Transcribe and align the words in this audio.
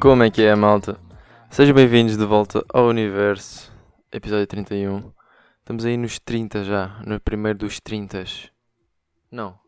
Como 0.00 0.22
é 0.22 0.30
que 0.30 0.40
é, 0.40 0.54
malta? 0.54 0.98
Sejam 1.50 1.74
bem-vindos 1.74 2.16
de 2.16 2.24
volta 2.24 2.64
ao 2.72 2.86
Universo, 2.86 3.70
episódio 4.10 4.46
31. 4.46 5.12
Estamos 5.58 5.84
aí 5.84 5.98
nos 5.98 6.18
30 6.18 6.64
já, 6.64 7.02
no 7.06 7.20
primeiro 7.20 7.58
dos 7.58 7.80
30. 7.80 8.24
Não, 9.30 9.60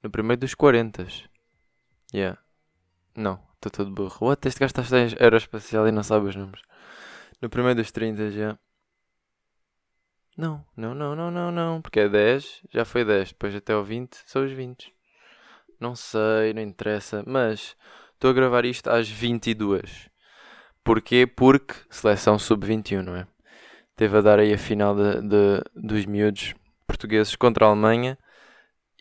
no 0.00 0.08
primeiro 0.08 0.38
dos 0.38 0.54
40. 0.54 1.08
Yeah. 2.14 2.40
Não, 3.16 3.42
estou 3.56 3.72
todo 3.72 3.90
burro. 3.90 4.28
What? 4.28 4.46
Este 4.46 4.60
gajo 4.60 4.72
está 4.78 4.96
aeroespacial 5.20 5.88
e 5.88 5.90
não 5.90 6.04
sabe 6.04 6.26
os 6.26 6.36
números. 6.36 6.62
No 7.42 7.50
primeiro 7.50 7.82
dos 7.82 7.90
30 7.90 8.30
já. 8.30 8.56
Não, 10.38 10.64
não, 10.76 10.94
não, 10.94 11.16
não, 11.16 11.28
não, 11.28 11.50
não. 11.50 11.82
Porque 11.82 11.98
é 11.98 12.08
10, 12.08 12.62
já 12.70 12.84
foi 12.84 13.04
10. 13.04 13.30
Depois 13.30 13.52
até 13.52 13.72
ao 13.72 13.82
20 13.82 14.14
são 14.26 14.44
os 14.44 14.52
20. 14.52 14.94
Não 15.80 15.96
sei, 15.96 16.54
não 16.54 16.62
interessa. 16.62 17.24
Mas 17.26 17.76
estou 18.16 18.30
a 18.30 18.34
gravar 18.34 18.64
isto 18.64 18.88
às 18.88 19.08
22. 19.08 20.08
Porquê? 20.82 21.26
Porque 21.26 21.74
seleção 21.90 22.38
sub-21, 22.38 23.02
não 23.02 23.16
é? 23.16 23.26
Teve 23.94 24.18
a 24.18 24.20
dar 24.20 24.38
aí 24.38 24.52
a 24.52 24.58
final 24.58 24.94
de, 24.94 25.20
de, 25.22 25.62
dos 25.74 26.04
miúdos 26.04 26.54
portugueses 26.86 27.34
contra 27.36 27.66
a 27.66 27.68
Alemanha 27.68 28.18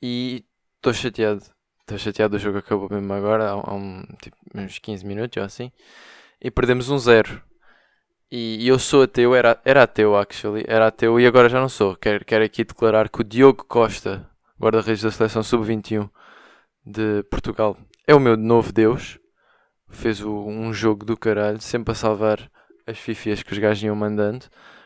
e 0.01 0.45
estou 0.77 0.93
chateado. 0.93 1.43
Estou 1.81 1.97
chateado, 1.97 2.35
o 2.35 2.39
jogo 2.39 2.57
acabou 2.57 2.89
mesmo 2.89 3.13
agora, 3.13 3.49
há, 3.51 3.73
um, 3.73 4.03
tipo, 4.21 4.35
uns 4.53 4.79
15 4.79 5.05
minutos 5.05 5.37
ou 5.37 5.43
assim. 5.43 5.71
E 6.41 6.49
perdemos 6.49 6.89
um 6.89 6.97
zero. 6.97 7.41
E, 8.31 8.65
e 8.65 8.67
eu 8.67 8.79
sou 8.79 9.03
ateu, 9.03 9.35
era, 9.35 9.61
era 9.63 9.83
ateu 9.83 10.15
actually, 10.15 10.65
era 10.67 10.87
ateu 10.87 11.19
e 11.19 11.27
agora 11.27 11.47
já 11.47 11.59
não 11.59 11.69
sou. 11.69 11.95
Quero, 11.95 12.25
quero 12.25 12.43
aqui 12.43 12.63
declarar 12.63 13.09
que 13.09 13.21
o 13.21 13.23
Diogo 13.23 13.63
Costa, 13.65 14.29
guarda-redes 14.59 15.03
da 15.03 15.11
seleção 15.11 15.43
sub-21 15.43 16.09
de 16.85 17.23
Portugal, 17.29 17.77
é 18.07 18.13
o 18.15 18.19
meu 18.19 18.37
novo 18.37 18.71
Deus. 18.71 19.19
Fez 19.89 20.21
o, 20.21 20.45
um 20.47 20.73
jogo 20.73 21.05
do 21.05 21.17
caralho, 21.17 21.61
sempre 21.61 21.91
a 21.91 21.95
salvar 21.95 22.49
as 22.85 22.97
fifias 22.97 23.41
que 23.41 23.53
os 23.53 23.57
gajos 23.57 23.83
iam 23.83 23.95
mandando. 23.95 24.45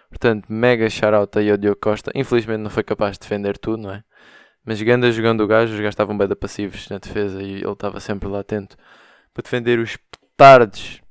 Portanto, 0.09 0.45
mega 0.50 0.89
shout-out 0.89 1.38
aí 1.38 1.52
ao 1.52 1.58
Diogo 1.58 1.80
Costa. 1.80 2.11
Infelizmente 2.16 2.61
não 2.61 2.70
foi 2.70 2.84
capaz 2.84 3.14
de 3.14 3.20
defender 3.20 3.58
tudo, 3.58 3.84
não 3.84 3.94
é? 3.94 4.03
Mas 4.66 4.81
Ganda 4.81 5.11
jogando 5.11 5.42
o 5.42 5.48
gajo, 5.48 5.73
os 5.73 5.80
gajos 5.80 5.94
estavam 5.94 6.17
bem 6.17 6.28
da 6.28 6.36
passivos 6.36 6.89
na 6.89 6.98
defesa 6.98 7.42
e 7.42 7.56
ele 7.56 7.72
estava 7.72 8.00
sempre 8.00 8.28
lá 8.28 8.39
atento 8.39 8.78
para 9.33 9.44
defender 9.44 9.80
os 9.80 9.98
petardos 9.98 11.02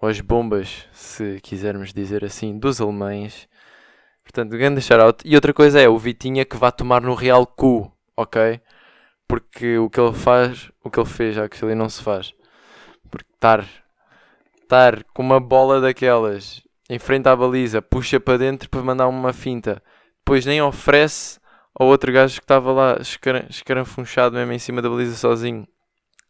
ou 0.00 0.08
as 0.08 0.20
bombas, 0.20 0.86
se 0.92 1.40
quisermos 1.40 1.92
dizer 1.92 2.24
assim, 2.24 2.58
dos 2.58 2.80
alemães. 2.80 3.48
Portanto, 4.22 4.50
grande 4.50 4.80
shout-out. 4.80 5.22
E 5.24 5.34
outra 5.34 5.52
coisa 5.54 5.80
é 5.80 5.88
o 5.88 5.98
Vitinha 5.98 6.44
que 6.44 6.56
vai 6.56 6.70
tomar 6.70 7.00
no 7.00 7.14
Real 7.14 7.46
cu, 7.46 7.90
ok? 8.16 8.60
Porque 9.28 9.78
o 9.78 9.90
que 9.90 10.00
ele 10.00 10.12
faz, 10.12 10.70
o 10.82 10.90
que 10.90 11.00
ele 11.00 11.08
fez, 11.08 11.36
ele 11.36 11.74
não 11.74 11.88
se 11.88 12.02
faz. 12.02 12.32
Porque 13.10 13.30
estar, 13.34 13.66
estar 14.62 15.02
com 15.04 15.22
uma 15.22 15.40
bola 15.40 15.80
daquelas 15.80 16.62
em 16.88 16.98
frente 16.98 17.28
à 17.28 17.34
baliza, 17.34 17.82
puxa 17.82 18.20
para 18.20 18.38
dentro 18.38 18.70
para 18.70 18.82
mandar 18.82 19.08
uma 19.08 19.32
finta, 19.32 19.82
depois 20.18 20.46
nem 20.46 20.62
oferece 20.62 21.40
ao 21.74 21.88
outro 21.88 22.12
gajo 22.12 22.38
que 22.38 22.44
estava 22.44 22.72
lá 22.72 22.98
escaranfunchado 23.50 24.36
mesmo 24.36 24.52
em 24.52 24.58
cima 24.58 24.80
da 24.80 24.88
baliza 24.88 25.16
sozinho, 25.16 25.66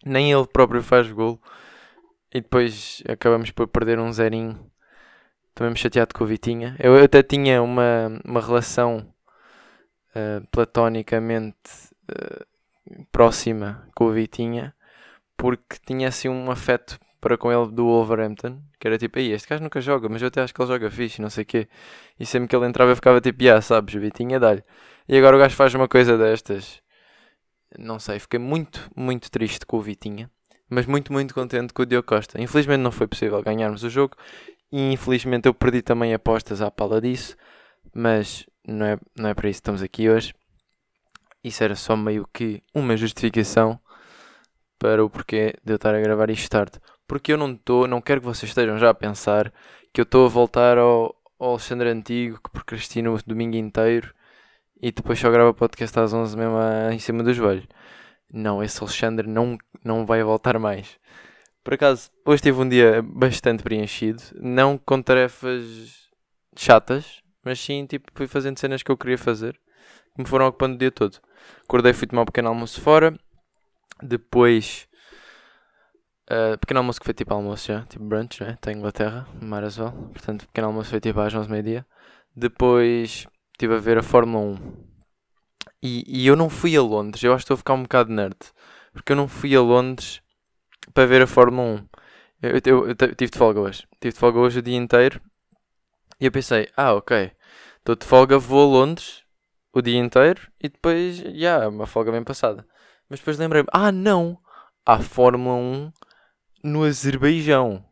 nem 0.04 0.32
ele 0.32 0.46
próprio 0.46 0.82
faz 0.82 1.10
gol. 1.10 1.40
E 2.32 2.40
depois 2.40 3.02
acabamos 3.08 3.50
por 3.50 3.68
perder 3.68 3.98
um 3.98 4.12
zerinho. 4.12 4.70
Estou 5.48 5.64
mesmo 5.64 5.78
chateado 5.78 6.12
com 6.14 6.24
o 6.24 6.26
Vitinha. 6.26 6.76
Eu, 6.78 6.94
eu 6.96 7.04
até 7.04 7.22
tinha 7.22 7.62
uma, 7.62 8.20
uma 8.24 8.40
relação 8.40 9.08
uh, 10.10 10.46
platonicamente 10.50 11.56
uh, 12.10 12.44
próxima 13.12 13.88
com 13.94 14.06
o 14.06 14.12
Vitinha, 14.12 14.74
porque 15.36 15.76
tinha 15.86 16.08
assim 16.08 16.28
um 16.28 16.50
afeto 16.50 16.98
para 17.20 17.36
com 17.36 17.50
ele 17.50 17.72
do 17.72 17.86
Wolverhampton, 17.86 18.60
que 18.78 18.86
era 18.86 18.98
tipo, 18.98 19.18
aí 19.18 19.32
este 19.32 19.48
gajo 19.48 19.62
nunca 19.62 19.80
joga, 19.80 20.08
mas 20.08 20.22
eu 20.22 20.28
até 20.28 20.42
acho 20.42 20.54
que 20.54 20.60
ele 20.60 20.68
joga 20.68 20.90
fixe, 20.90 21.20
não 21.20 21.30
sei 21.30 21.42
o 21.42 21.46
quê. 21.46 21.68
E 22.18 22.26
sempre 22.26 22.48
que 22.48 22.56
ele 22.56 22.66
entrava 22.66 22.92
eu 22.92 22.96
ficava 22.96 23.20
tipo, 23.20 23.48
ah, 23.48 23.60
sabes, 23.60 23.94
Vitinha 23.94 24.38
dá-lhe. 24.38 24.62
E 25.08 25.16
agora 25.16 25.36
o 25.36 25.38
gajo 25.38 25.56
faz 25.56 25.74
uma 25.74 25.88
coisa 25.88 26.16
destas. 26.16 26.80
Não 27.78 27.98
sei, 27.98 28.18
fiquei 28.18 28.38
muito, 28.38 28.90
muito 28.96 29.30
triste 29.30 29.66
com 29.66 29.78
o 29.78 29.80
Vitinha 29.80 30.30
mas 30.68 30.86
muito, 30.86 31.12
muito 31.12 31.34
contente 31.34 31.72
com 31.72 31.82
o 31.82 31.86
Diogo 31.86 32.06
Costa. 32.06 32.40
Infelizmente 32.40 32.80
não 32.80 32.92
foi 32.92 33.06
possível 33.06 33.40
ganharmos 33.42 33.82
o 33.84 33.90
jogo 33.90 34.16
e 34.70 34.92
infelizmente 34.92 35.46
eu 35.46 35.54
perdi 35.54 35.82
também 35.82 36.12
apostas 36.12 36.60
à 36.60 36.70
pala 36.70 37.00
disso, 37.00 37.36
mas 37.94 38.46
não 38.66 38.86
é, 38.86 38.98
não 39.16 39.28
é 39.28 39.34
para 39.34 39.48
isso 39.48 39.58
que 39.58 39.62
estamos 39.62 39.82
aqui 39.82 40.08
hoje. 40.10 40.34
Isso 41.46 41.62
era 41.62 41.76
só 41.76 41.96
meio 41.96 42.28
que 42.32 42.60
uma 42.74 42.96
justificação 42.96 43.78
para 44.80 45.04
o 45.04 45.08
porquê 45.08 45.54
de 45.64 45.72
eu 45.74 45.76
estar 45.76 45.94
a 45.94 46.00
gravar 46.00 46.28
isto 46.28 46.50
tarde. 46.50 46.80
Porque 47.06 47.32
eu 47.32 47.38
não 47.38 47.52
estou, 47.52 47.86
não 47.86 48.00
quero 48.00 48.20
que 48.20 48.26
vocês 48.26 48.50
estejam 48.50 48.76
já 48.78 48.90
a 48.90 48.94
pensar 48.94 49.52
que 49.92 50.00
eu 50.00 50.02
estou 50.02 50.26
a 50.26 50.28
voltar 50.28 50.76
ao, 50.76 51.14
ao 51.38 51.50
Alexandre 51.50 51.88
Antigo, 51.88 52.40
que 52.42 52.50
procrastino 52.50 53.14
o 53.14 53.22
domingo 53.24 53.54
inteiro 53.54 54.12
e 54.82 54.90
depois 54.90 55.20
só 55.20 55.30
grava 55.30 55.54
podcast 55.54 55.96
às 56.00 56.12
11 56.12 56.36
mesmo 56.36 56.56
em 56.92 56.98
cima 56.98 57.22
do 57.22 57.32
joelho. 57.32 57.68
Não, 58.28 58.60
esse 58.60 58.82
Alexandre 58.82 59.28
não, 59.28 59.56
não 59.84 60.04
vai 60.04 60.24
voltar 60.24 60.58
mais. 60.58 60.98
Por 61.62 61.74
acaso, 61.74 62.10
hoje 62.24 62.42
tive 62.42 62.60
um 62.60 62.68
dia 62.68 63.02
bastante 63.02 63.62
preenchido. 63.62 64.20
Não 64.34 64.76
com 64.76 65.00
tarefas 65.00 66.08
chatas, 66.56 67.22
mas 67.44 67.60
sim, 67.60 67.86
tipo, 67.86 68.10
fui 68.16 68.26
fazendo 68.26 68.58
cenas 68.58 68.82
que 68.82 68.90
eu 68.90 68.96
queria 68.96 69.16
fazer. 69.16 69.56
Que 70.16 70.22
me 70.22 70.28
foram 70.28 70.48
ocupando 70.48 70.74
o 70.74 70.78
dia 70.78 70.90
todo. 70.90 71.20
Acordei, 71.62 71.92
fui 71.92 72.06
tomar 72.06 72.22
um 72.22 72.26
pequeno 72.26 72.48
almoço 72.48 72.80
fora. 72.80 73.18
Depois... 74.02 74.88
Uh, 76.28 76.58
pequeno 76.58 76.80
almoço 76.80 76.98
que 76.98 77.04
foi 77.04 77.14
tipo 77.14 77.32
almoço 77.32 77.68
já, 77.68 77.82
tipo 77.82 78.04
brunch, 78.04 78.42
né? 78.42 78.54
Está 78.54 78.72
em 78.72 78.76
Inglaterra, 78.76 79.28
Maraswell. 79.40 79.92
Portanto, 79.92 80.46
pequeno 80.46 80.66
almoço 80.68 80.90
foi 80.90 81.00
tipo 81.00 81.20
às 81.20 81.32
11 81.32 81.48
meia-dia. 81.48 81.86
Depois 82.34 83.26
estive 83.52 83.74
a 83.74 83.78
ver 83.78 83.96
a 83.96 84.02
Fórmula 84.02 84.44
1 84.44 84.96
e, 85.82 86.04
e, 86.06 86.26
eu 86.26 86.34
não 86.34 86.50
fui 86.50 86.76
a 86.76 86.82
Londres, 86.82 87.22
eu 87.22 87.32
acho 87.32 87.42
que 87.42 87.44
estou 87.44 87.54
a 87.54 87.58
ficar 87.58 87.74
um 87.74 87.82
bocado 87.82 88.12
nerd. 88.12 88.36
Porque 88.92 89.12
eu 89.12 89.16
não 89.16 89.28
fui 89.28 89.54
a 89.54 89.60
Londres 89.60 90.20
para 90.92 91.06
ver 91.06 91.22
a 91.22 91.26
Fórmula 91.26 91.80
1. 91.80 91.88
Eu, 92.42 92.50
eu, 92.50 92.60
eu, 92.64 92.88
eu 92.88 93.14
tive 93.14 93.30
de 93.30 93.38
folga 93.38 93.60
hoje. 93.60 93.86
Tive 94.00 94.14
de 94.14 94.18
folga 94.18 94.38
hoje 94.38 94.58
o 94.58 94.62
dia 94.62 94.76
inteiro. 94.76 95.20
E 96.20 96.26
eu 96.26 96.32
pensei, 96.32 96.68
ah, 96.76 96.94
ok. 96.94 97.30
Estou 97.78 97.94
de 97.94 98.06
folga, 98.06 98.38
vou 98.38 98.62
a 98.62 98.80
Londres 98.80 99.22
o 99.78 99.82
dia 99.82 99.98
inteiro 99.98 100.40
e 100.58 100.70
depois, 100.70 101.16
já, 101.18 101.28
yeah, 101.28 101.68
uma 101.68 101.86
folga 101.86 102.10
bem 102.10 102.24
passada. 102.24 102.66
Mas 103.10 103.20
depois 103.20 103.36
lembrei-me, 103.36 103.68
ah, 103.72 103.92
não. 103.92 104.38
Há 104.86 104.98
Fórmula 105.00 105.54
1 105.54 105.92
no 106.64 106.84
Azerbaijão. 106.84 107.84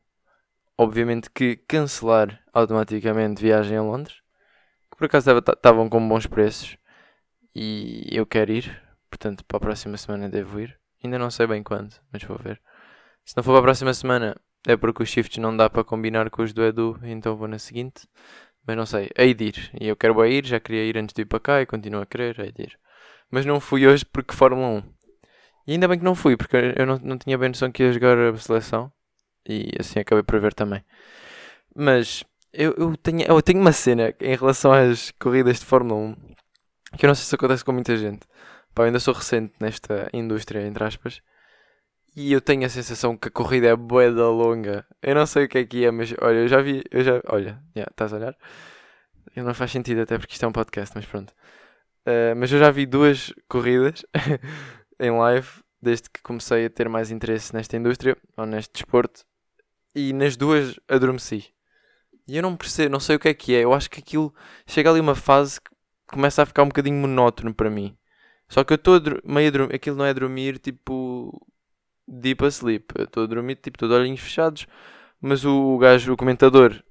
Obviamente 0.78 1.28
que 1.30 1.56
cancelar 1.68 2.40
automaticamente 2.54 3.42
viagem 3.42 3.76
a 3.76 3.82
Londres. 3.82 4.22
Que 4.90 4.96
por 4.96 5.04
acaso 5.04 5.30
estavam 5.30 5.90
com 5.90 6.08
bons 6.08 6.26
preços. 6.26 6.78
E 7.54 8.08
eu 8.10 8.24
quero 8.24 8.50
ir, 8.50 8.82
portanto, 9.10 9.44
para 9.44 9.58
a 9.58 9.60
próxima 9.60 9.98
semana 9.98 10.28
devo 10.28 10.60
ir. 10.60 10.78
Ainda 11.04 11.18
não 11.18 11.30
sei 11.30 11.46
bem 11.46 11.62
quando, 11.62 11.94
mas 12.10 12.22
vou 12.22 12.38
ver. 12.38 12.60
Se 13.26 13.36
não 13.36 13.44
for 13.44 13.52
para 13.52 13.60
a 13.60 13.64
próxima 13.64 13.92
semana, 13.92 14.34
é 14.66 14.74
porque 14.74 15.02
os 15.02 15.08
shifts 15.10 15.36
não 15.36 15.54
dá 15.54 15.68
para 15.68 15.84
combinar 15.84 16.30
com 16.30 16.42
os 16.42 16.54
do 16.54 16.64
Edu, 16.64 16.98
então 17.02 17.36
vou 17.36 17.46
na 17.46 17.58
seguinte. 17.58 18.08
Mas 18.66 18.76
não 18.76 18.86
sei, 18.86 19.10
hei 19.16 19.34
de 19.34 19.44
ir. 19.44 19.70
E 19.80 19.88
eu 19.88 19.96
quero 19.96 20.24
ir, 20.26 20.46
já 20.46 20.58
queria 20.60 20.84
ir 20.84 20.96
antes 20.98 21.14
de 21.14 21.22
ir 21.22 21.26
para 21.26 21.40
cá 21.40 21.60
e 21.60 21.66
continuo 21.66 22.00
a 22.02 22.06
querer, 22.06 22.38
hei 22.40 22.52
de 22.52 22.62
ir. 22.62 22.78
Mas 23.30 23.44
não 23.44 23.60
fui 23.60 23.86
hoje 23.86 24.04
porque 24.04 24.34
Fórmula 24.34 24.68
1. 24.68 24.82
E 25.66 25.72
ainda 25.72 25.88
bem 25.88 25.98
que 25.98 26.04
não 26.04 26.14
fui, 26.14 26.36
porque 26.36 26.56
eu 26.76 26.86
não, 26.86 26.98
não 27.02 27.18
tinha 27.18 27.38
bem 27.38 27.48
noção 27.48 27.70
que 27.70 27.82
ia 27.82 27.92
jogar 27.92 28.18
a 28.18 28.36
seleção. 28.36 28.92
E 29.46 29.70
assim 29.78 30.00
acabei 30.00 30.22
por 30.22 30.40
ver 30.40 30.54
também. 30.54 30.84
Mas 31.74 32.24
eu, 32.52 32.74
eu, 32.78 32.96
tenho, 32.96 33.22
eu 33.22 33.42
tenho 33.42 33.60
uma 33.60 33.72
cena 33.72 34.14
em 34.20 34.36
relação 34.36 34.72
às 34.72 35.10
corridas 35.12 35.60
de 35.60 35.66
Fórmula 35.66 36.00
1 36.00 36.34
que 36.96 37.06
eu 37.06 37.08
não 37.08 37.14
sei 37.14 37.24
se 37.24 37.34
acontece 37.34 37.64
com 37.64 37.72
muita 37.72 37.96
gente. 37.96 38.26
Pá, 38.74 38.82
eu 38.82 38.86
ainda 38.86 39.00
sou 39.00 39.14
recente 39.14 39.52
nesta 39.60 40.08
indústria, 40.12 40.66
entre 40.66 40.84
aspas. 40.84 41.20
E 42.16 42.32
eu 42.32 42.40
tenho 42.40 42.64
a 42.64 42.68
sensação 42.68 43.16
que 43.16 43.28
a 43.28 43.30
corrida 43.30 43.68
é 43.68 43.76
bué 43.76 44.10
da 44.10 44.28
longa. 44.28 44.86
Eu 45.02 45.14
não 45.14 45.26
sei 45.26 45.44
o 45.44 45.48
que 45.48 45.58
é 45.58 45.64
que 45.64 45.84
é, 45.84 45.90
mas 45.90 46.14
olha, 46.20 46.38
eu 46.38 46.48
já 46.48 46.60
vi, 46.60 46.84
eu 46.90 47.02
já, 47.02 47.20
olha, 47.26 47.60
yeah, 47.76 47.90
estás 47.90 48.12
a 48.12 48.16
olhar? 48.16 48.36
Não 49.36 49.52
faz 49.54 49.72
sentido 49.72 50.02
até 50.02 50.16
porque 50.16 50.34
isto 50.34 50.44
é 50.44 50.48
um 50.48 50.52
podcast, 50.52 50.94
mas 50.94 51.06
pronto. 51.06 51.30
Uh, 52.06 52.36
mas 52.36 52.52
eu 52.52 52.58
já 52.58 52.70
vi 52.70 52.86
duas 52.86 53.32
corridas 53.48 54.04
em 55.00 55.10
live 55.10 55.48
desde 55.82 56.08
que 56.08 56.22
comecei 56.22 56.66
a 56.66 56.70
ter 56.70 56.88
mais 56.88 57.10
interesse 57.10 57.52
nesta 57.52 57.76
indústria, 57.76 58.16
ou 58.36 58.46
neste 58.46 58.72
desporto. 58.72 59.24
E 59.94 60.12
nas 60.12 60.36
duas 60.36 60.78
adormeci. 60.88 61.52
E 62.26 62.36
eu 62.36 62.42
não 62.42 62.56
percebo, 62.56 62.92
não 62.92 63.00
sei 63.00 63.16
o 63.16 63.18
que 63.18 63.28
é 63.28 63.34
que 63.34 63.54
é. 63.54 63.64
Eu 63.64 63.74
acho 63.74 63.90
que 63.90 64.00
aquilo 64.00 64.34
chega 64.66 64.90
ali 64.90 65.00
uma 65.00 65.14
fase 65.14 65.60
que 65.60 65.70
começa 66.06 66.42
a 66.42 66.46
ficar 66.46 66.62
um 66.62 66.68
bocadinho 66.68 66.96
monótono 66.96 67.52
para 67.52 67.70
mim. 67.70 67.96
Só 68.48 68.64
que 68.64 68.72
eu 68.72 68.76
estou 68.76 69.00
meio 69.24 69.48
a 69.48 69.50
dormir, 69.50 69.74
aquilo 69.74 69.96
não 69.96 70.04
é 70.04 70.14
dormir 70.14 70.58
tipo 70.58 71.46
deep 72.06 72.44
asleep. 72.44 72.84
Estou 72.98 73.24
a 73.24 73.26
dormir 73.26 73.56
tipo 73.56 73.78
todo 73.78 73.94
olhinhos 73.94 74.20
fechados, 74.20 74.66
mas 75.20 75.44
o, 75.44 75.74
o 75.74 75.78
gajo, 75.78 76.12
o 76.12 76.16
comentador, 76.16 76.82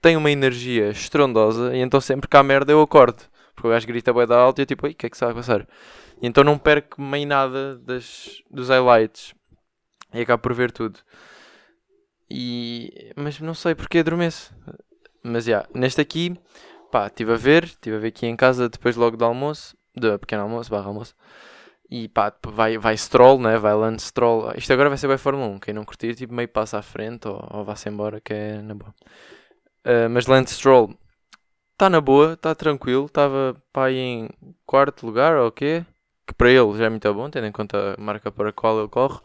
tem 0.00 0.16
uma 0.16 0.30
energia 0.30 0.90
estrondosa 0.90 1.74
e 1.74 1.80
então 1.80 2.00
sempre 2.00 2.28
que 2.28 2.36
há 2.36 2.42
merda 2.42 2.72
eu 2.72 2.82
acordo. 2.82 3.22
Porque 3.54 3.68
o 3.68 3.70
gajo 3.70 3.86
grita 3.86 4.12
bem 4.12 4.26
da 4.26 4.36
alta 4.36 4.60
e 4.60 4.62
eu 4.62 4.66
tipo, 4.66 4.86
o 4.86 4.94
que 4.94 5.06
é 5.06 5.10
que 5.10 5.16
está 5.16 5.30
a 5.30 5.34
passar? 5.34 5.66
E 6.20 6.26
então 6.26 6.44
não 6.44 6.58
perco 6.58 7.00
meio 7.00 7.26
nada 7.26 7.78
das, 7.78 8.42
dos 8.50 8.68
highlights 8.68 9.34
e 10.12 10.20
acabo 10.20 10.42
por 10.42 10.52
ver 10.54 10.72
tudo. 10.72 10.98
E, 12.30 13.12
mas 13.16 13.40
não 13.40 13.54
sei 13.54 13.74
porque 13.74 13.98
adormeço. 13.98 14.54
Mas 15.22 15.44
já, 15.44 15.50
yeah, 15.50 15.68
neste 15.74 16.00
aqui, 16.00 16.36
pá, 16.90 17.06
estive 17.06 17.32
a 17.32 17.36
ver, 17.36 17.64
estive 17.64 17.96
a 17.96 17.98
ver 17.98 18.08
aqui 18.08 18.26
em 18.26 18.36
casa 18.36 18.68
depois 18.68 18.96
logo 18.96 19.16
do 19.16 19.24
almoço, 19.24 19.76
do 19.94 20.18
pequeno 20.18 20.42
almoço, 20.42 20.70
barra 20.70 20.86
almoço. 20.86 21.14
E 21.90 22.08
pá, 22.08 22.32
vai, 22.46 22.78
vai 22.78 22.96
Stroll, 22.96 23.38
né? 23.40 23.58
Vai 23.58 23.74
Lance 23.74 24.06
Stroll. 24.06 24.52
Isto 24.56 24.72
agora 24.72 24.88
vai 24.88 24.98
ser 24.98 25.08
bem 25.08 25.18
Fórmula 25.18 25.46
1. 25.48 25.58
Quem 25.60 25.74
não 25.74 25.84
curtir, 25.84 26.14
tipo, 26.14 26.34
meio 26.34 26.48
passa 26.48 26.78
à 26.78 26.82
frente 26.82 27.28
ou, 27.28 27.46
ou 27.50 27.64
vá-se 27.64 27.88
embora, 27.88 28.20
que 28.20 28.32
é 28.32 28.62
na 28.62 28.74
boa. 28.74 28.94
Uh, 29.84 30.08
mas 30.10 30.26
Lance 30.26 30.54
Stroll 30.54 30.96
está 31.72 31.90
na 31.90 32.00
boa, 32.00 32.34
está 32.34 32.54
tranquilo. 32.54 33.06
Estava 33.06 33.56
pá, 33.72 33.90
em 33.90 34.28
quarto 34.66 35.06
lugar 35.06 35.36
ou 35.36 35.48
o 35.48 35.52
quê? 35.52 35.84
Que 36.26 36.34
para 36.34 36.50
ele 36.50 36.76
já 36.78 36.86
é 36.86 36.88
muito 36.88 37.14
bom, 37.14 37.28
tendo 37.30 37.46
em 37.46 37.52
conta 37.52 37.94
a 37.98 38.00
marca 38.00 38.32
para 38.32 38.48
a 38.48 38.52
qual 38.52 38.78
ele 38.78 38.88
corre. 38.88 39.20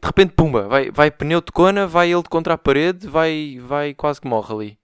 De 0.00 0.06
repente, 0.06 0.32
pumba, 0.34 0.68
vai, 0.68 0.90
vai 0.90 1.10
pneu 1.10 1.40
de 1.42 1.52
cona, 1.52 1.86
vai 1.86 2.12
ele 2.12 2.22
contra 2.22 2.54
a 2.54 2.58
parede, 2.58 3.06
vai, 3.06 3.58
vai 3.60 3.94
quase 3.94 4.20
que 4.20 4.28
morre 4.28 4.54
ali. 4.54 4.78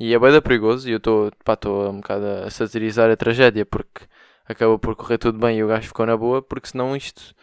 E 0.00 0.14
é 0.14 0.18
bem 0.18 0.40
perigoso. 0.40 0.88
E 0.88 0.92
eu 0.92 0.98
estou 0.98 1.30
um 1.90 1.96
bocado 1.96 2.26
a 2.46 2.50
satirizar 2.50 3.10
a 3.10 3.16
tragédia 3.16 3.64
porque 3.64 4.04
acabou 4.52 4.78
por 4.78 4.96
correr 4.96 5.18
tudo 5.18 5.38
bem 5.38 5.58
e 5.58 5.64
o 5.64 5.68
gajo 5.68 5.88
ficou 5.88 6.06
na 6.06 6.16
boa, 6.16 6.42
porque 6.42 6.68
senão 6.68 6.96
isto 6.96 7.34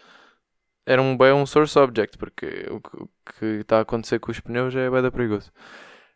era 0.85 1.01
um 1.01 1.15
bem 1.17 1.33
um 1.33 1.45
source 1.45 1.77
object, 1.77 2.17
porque 2.17 2.65
o 2.71 2.81
que 2.81 3.45
está 3.61 3.77
a 3.77 3.81
acontecer 3.81 4.19
com 4.19 4.31
os 4.31 4.39
pneus 4.39 4.75
é 4.75 4.89
bem 4.89 5.11
perigoso. 5.11 5.51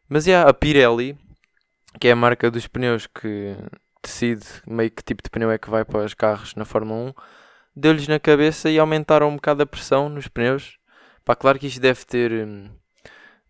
Mas 0.09 0.25
yeah, 0.25 0.49
a 0.49 0.53
Pirelli, 0.53 1.17
que 1.99 2.07
é 2.07 2.11
a 2.11 2.15
marca 2.15 2.49
dos 2.49 2.67
pneus 2.67 3.07
que 3.07 3.55
decide 4.01 4.45
meio 4.67 4.91
que 4.91 5.03
tipo 5.03 5.23
de 5.23 5.29
pneu 5.29 5.51
é 5.51 5.57
que 5.57 5.69
vai 5.69 5.85
para 5.85 6.05
os 6.05 6.13
carros 6.13 6.55
na 6.55 6.65
Fórmula 6.65 7.11
1, 7.11 7.13
deu-lhes 7.75 8.07
na 8.07 8.19
cabeça 8.19 8.69
e 8.69 8.79
aumentaram 8.79 9.29
um 9.29 9.35
bocado 9.35 9.63
a 9.63 9.65
pressão 9.65 10.09
nos 10.09 10.27
pneus. 10.27 10.77
Pá, 11.23 11.35
claro 11.35 11.59
que 11.59 11.67
isto 11.67 11.79
deve 11.79 12.05
ter 12.05 12.31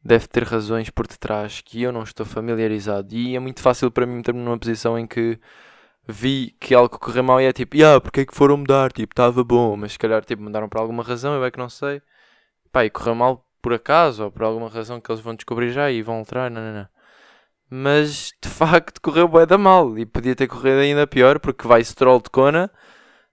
deve 0.03 0.27
ter 0.27 0.43
razões 0.43 0.89
por 0.89 1.07
detrás 1.07 1.61
que 1.61 1.81
eu 1.81 1.91
não 1.91 2.03
estou 2.03 2.25
familiarizado 2.25 3.15
e 3.15 3.35
é 3.35 3.39
muito 3.39 3.61
fácil 3.61 3.89
para 3.89 4.05
mim 4.05 4.17
meter-me 4.17 4.41
numa 4.41 4.59
posição 4.59 4.99
em 4.99 5.07
que 5.07 5.39
vi 6.07 6.55
que 6.59 6.73
algo 6.73 6.99
correu 6.99 7.23
mal 7.23 7.41
e 7.41 7.45
é 7.45 7.53
tipo, 7.53 7.77
ah, 7.83 7.99
porque 8.01 8.21
é 8.21 8.25
que 8.25 8.35
foram 8.35 8.57
mudar? 8.57 8.91
Tipo, 8.91 9.13
estava 9.13 9.43
bom, 9.43 9.75
mas 9.77 9.93
se 9.93 9.99
calhar 9.99 10.23
tipo, 10.25 10.41
mudaram 10.41 10.69
por 10.69 10.79
alguma 10.79 11.03
razão, 11.03 11.33
eu 11.33 11.45
é 11.45 11.51
que 11.51 11.59
não 11.59 11.69
sei. 11.69 12.01
Pá, 12.71 12.85
e 12.85 12.89
correu 12.89 13.15
mal 13.15 13.45
por 13.61 13.73
acaso 13.73 14.25
ou 14.25 14.31
por 14.31 14.43
alguma 14.43 14.69
razão 14.69 14.99
que 14.99 15.11
eles 15.11 15.21
vão 15.21 15.35
descobrir 15.35 15.71
já 15.71 15.89
e 15.89 16.01
vão 16.01 16.15
alterar, 16.15 16.51
não, 16.51 16.61
não, 16.61 16.73
não. 16.73 16.87
Mas 17.69 18.33
de 18.41 18.49
facto 18.49 19.01
correu 19.01 19.27
bem 19.27 19.47
da 19.47 19.57
mal 19.57 19.97
e 19.97 20.05
podia 20.05 20.35
ter 20.35 20.47
corrido 20.47 20.79
ainda 20.79 21.07
pior 21.07 21.39
porque 21.39 21.67
vai 21.67 21.83
Stroll 21.83 22.21
de 22.21 22.29
Kona, 22.29 22.69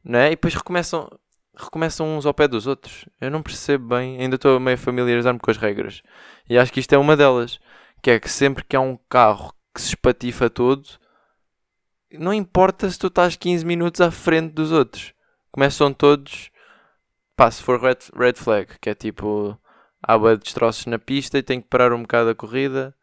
né? 0.05 0.28
E 0.28 0.31
depois 0.31 0.55
recomeçam, 0.55 1.11
recomeçam 1.56 2.06
uns 2.16 2.26
ao 2.26 2.34
pé 2.34 2.49
dos 2.49 2.66
outros. 2.66 3.06
Eu 3.20 3.31
não 3.31 3.43
percebo 3.43 3.88
bem, 3.88 4.20
ainda 4.20 4.37
estou 4.37 4.58
meio 4.61 4.76
a 4.76 4.78
familiarizar-me 4.78 5.40
com 5.40 5.50
as 5.50 5.56
regras. 5.56 6.02
E 6.49 6.58
acho 6.58 6.73
que 6.73 6.81
isto 6.81 6.93
é 6.94 6.99
uma 6.99 7.16
delas, 7.16 7.58
que 8.02 8.11
é 8.11 8.20
que 8.20 8.31
sempre 8.31 8.64
que 8.64 8.76
há 8.76 8.81
um 8.81 8.99
carro 9.08 9.52
que 9.75 9.81
se 9.81 9.88
espatifa 9.88 10.49
todo, 10.49 11.00
não 12.12 12.34
importa 12.34 12.88
se 12.90 12.98
tu 12.98 13.06
estás 13.06 13.36
15 13.36 13.64
minutos 13.64 14.00
à 14.00 14.10
frente 14.10 14.52
dos 14.52 14.72
outros. 14.72 15.14
Começam 15.50 15.92
todos. 15.92 16.50
Pá, 17.36 17.50
se 17.50 17.62
for 17.62 17.80
red, 17.80 17.98
red 18.14 18.34
flag, 18.34 18.78
que 18.80 18.90
é 18.90 18.94
tipo. 18.94 19.58
Há 20.02 20.16
de 20.16 20.38
destroços 20.38 20.86
na 20.86 20.98
pista 20.98 21.36
e 21.36 21.42
tem 21.42 21.60
que 21.60 21.68
parar 21.68 21.92
um 21.92 22.00
bocado 22.00 22.30
a 22.30 22.34
corrida 22.34 22.94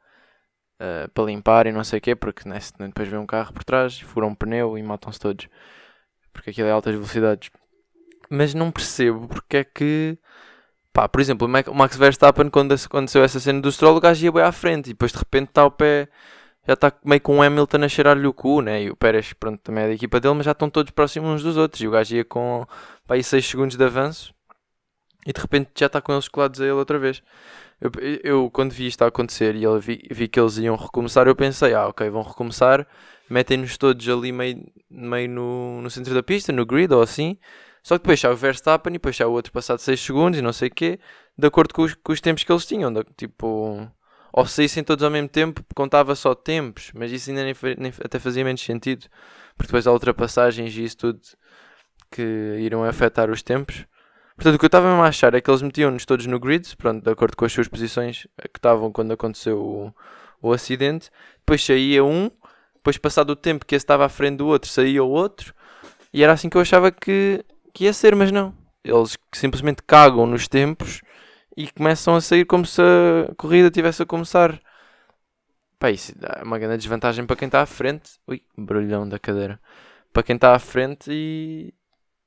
uh, 0.82 1.08
para 1.12 1.26
limpar 1.26 1.68
e 1.68 1.72
não 1.72 1.84
sei 1.84 2.00
o 2.00 2.02
quê, 2.02 2.16
porque 2.16 2.50
né, 2.50 2.58
depois 2.80 3.08
vem 3.08 3.20
um 3.20 3.26
carro 3.26 3.54
por 3.54 3.64
trás, 3.64 4.00
fura 4.00 4.26
um 4.26 4.34
pneu 4.34 4.76
e 4.78 4.82
matam-se 4.82 5.20
todos. 5.20 5.48
Porque 6.34 6.50
aquilo 6.50 6.68
é 6.68 6.72
altas 6.72 6.96
velocidades. 6.96 7.52
Mas 8.32 8.54
não 8.56 8.72
percebo 8.72 9.28
porque 9.28 9.58
é 9.58 9.64
que. 9.64 10.18
Pá, 10.92 11.08
por 11.08 11.22
exemplo, 11.22 11.48
o 11.48 11.76
Max 11.76 11.96
Verstappen, 11.96 12.50
quando 12.50 12.74
aconteceu 12.74 13.24
essa 13.24 13.40
cena 13.40 13.62
do 13.62 13.72
Stroll, 13.72 13.98
o 13.98 14.02
gajo 14.02 14.26
ia 14.26 14.32
bem 14.32 14.44
à 14.44 14.52
frente 14.52 14.88
e 14.88 14.94
depois 14.94 15.12
de 15.12 15.20
repente 15.20 15.50
está 15.50 15.62
ao 15.62 15.70
pé 15.70 16.10
já 16.68 16.74
está 16.74 16.92
meio 17.06 17.22
com 17.22 17.38
o 17.38 17.42
Hamilton 17.42 17.84
a 17.84 17.90
cheirar-lhe 17.90 18.28
o 18.28 18.34
cu, 18.34 18.62
né? 18.62 18.84
E 18.84 18.92
o 18.92 18.96
Pérez, 18.96 19.32
pronto, 19.34 19.60
também 19.62 19.86
é 19.86 19.88
da 19.88 19.94
equipa 19.94 20.20
dele, 20.20 20.36
mas 20.36 20.46
já 20.46 20.52
estão 20.52 20.70
todos 20.70 20.92
próximos 20.92 21.30
uns 21.30 21.44
dos 21.44 21.56
outros. 21.56 21.82
E 21.82 21.88
o 21.88 21.92
gajo 21.92 22.16
ia 22.16 22.26
com 22.26 22.66
pá, 23.08 23.16
aí 23.16 23.24
6 23.24 23.46
segundos 23.46 23.78
de 23.78 23.84
avanço 23.84 24.34
e 25.26 25.34
de 25.34 25.42
repente 25.42 25.72
já 25.76 25.88
está 25.88 26.02
com 26.02 26.14
eles 26.14 26.28
colados 26.28 26.60
a 26.62 26.64
ele 26.64 26.74
outra 26.74 27.00
vez. 27.00 27.22
Eu, 27.80 27.92
eu 28.24 28.50
quando 28.52 28.72
vi 28.72 28.88
isto 28.88 29.02
a 29.04 29.08
acontecer 29.08 29.56
e 29.56 29.64
eu 29.64 29.80
vi, 29.80 30.02
vi 30.12 30.28
que 30.28 30.40
eles 30.40 30.58
iam 30.58 30.76
recomeçar, 30.76 31.28
eu 31.28 31.36
pensei, 31.36 31.74
ah, 31.74 31.88
ok, 31.88 32.10
vão 32.10 32.24
recomeçar, 32.24 32.88
metem-nos 33.30 33.78
todos 33.78 34.08
ali 34.10 34.32
meio, 34.32 34.66
meio 34.90 35.30
no, 35.30 35.82
no 35.82 35.90
centro 35.90 36.14
da 36.14 36.24
pista, 36.24 36.52
no 36.52 36.66
grid 36.66 36.94
ou 36.94 37.02
assim. 37.02 37.38
Só 37.84 37.98
que 37.98 38.04
depois 38.04 38.20
já 38.20 38.32
o 38.32 38.36
Verstappen 38.36 38.92
e 38.92 38.94
depois 38.96 39.16
já 39.16 39.28
o 39.28 39.32
outro 39.32 39.52
passado 39.54 39.80
6 39.80 40.00
segundos 40.00 40.40
e 40.40 40.42
não 40.42 40.52
sei 40.52 40.68
o 40.70 40.72
quê, 40.72 41.00
de 41.38 41.48
acordo 41.48 41.74
com 41.74 41.84
os, 41.84 41.94
com 41.94 42.12
os 42.12 42.20
tempos 42.20 42.44
que 42.44 42.52
eles 42.52 42.66
tinham. 42.66 42.94
Tipo, 43.16 43.90
ou 44.32 44.46
saíssem 44.46 44.84
todos 44.84 45.04
ao 45.04 45.12
mesmo 45.12 45.30
tempo, 45.30 45.64
contava 45.76 46.16
só 46.16 46.36
tempos, 46.36 46.92
mas 46.94 47.12
isso 47.12 47.30
ainda 47.30 47.44
nem, 47.44 47.56
nem, 47.78 47.94
até 48.04 48.20
fazia 48.20 48.44
menos 48.44 48.62
sentido, 48.62 49.08
porque 49.56 49.68
depois 49.68 49.88
há 49.88 49.92
ultrapassagens 49.92 50.76
e 50.76 50.84
isso 50.84 50.98
tudo 50.98 51.20
que 52.12 52.22
irão 52.60 52.84
afetar 52.84 53.30
os 53.30 53.42
tempos. 53.42 53.86
Portanto, 54.36 54.56
o 54.56 54.60
que 54.60 54.66
eu 54.66 54.68
estava 54.68 54.88
a 54.88 55.08
achar 55.08 55.34
é 55.34 55.42
que 55.42 55.50
eles 55.50 55.64
metiam-nos 55.64 56.06
todos 56.06 56.28
no 56.28 56.40
grid, 56.40 56.76
pronto, 56.78 57.04
de 57.04 57.10
acordo 57.10 57.36
com 57.36 57.46
as 57.46 57.52
suas 57.52 57.68
posições 57.68 58.28
que 58.38 58.60
estavam 58.60 58.92
quando 58.92 59.12
aconteceu 59.12 59.60
o, 59.60 59.94
o 60.42 60.54
acidente. 60.54 61.10
Depois 61.40 61.64
saía 61.64 62.04
um, 62.04 62.30
depois 62.76 62.98
passado 63.00 63.32
o 63.32 63.36
tempo 63.36 63.66
que 63.66 63.76
esse 63.76 63.84
estava 63.84 64.06
à 64.06 64.10
frente 64.10 64.38
do 64.38 64.48
outro, 64.48 64.70
saía 64.70 65.04
o 65.04 65.10
outro, 65.10 65.54
e 66.14 66.24
era 66.24 66.34
assim 66.34 66.50
que 66.50 66.56
eu 66.56 66.62
achava 66.62 66.92
que, 66.92 67.44
que 67.74 67.86
ia 67.86 67.94
ser, 67.94 68.16
mas 68.16 68.32
não. 68.32 68.54
Eles 68.84 69.18
simplesmente 69.34 69.82
cagam 69.86 70.28
nos 70.28 70.48
tempos 70.48 71.02
e 71.58 71.68
começam 71.72 72.16
a 72.16 72.22
sair 72.22 72.46
como 72.46 72.68
se 72.68 72.80
a 72.80 73.34
corrida 73.36 73.72
tivesse 73.72 74.04
a 74.04 74.06
começar. 74.06 74.62
Pá, 75.80 75.90
isso 75.90 76.14
é 76.22 76.44
uma 76.44 76.60
grande 76.60 76.78
desvantagem 76.78 77.26
para 77.26 77.36
quem 77.36 77.48
está 77.48 77.64
à 77.64 77.66
frente. 77.66 78.12
Ui, 78.28 78.44
barulhão 78.56 79.10
da 79.10 79.18
cadeira. 79.18 79.60
Para 80.14 80.22
quem 80.22 80.36
está 80.36 80.56
à 80.56 80.60
frente 80.60 81.10
e. 81.12 81.74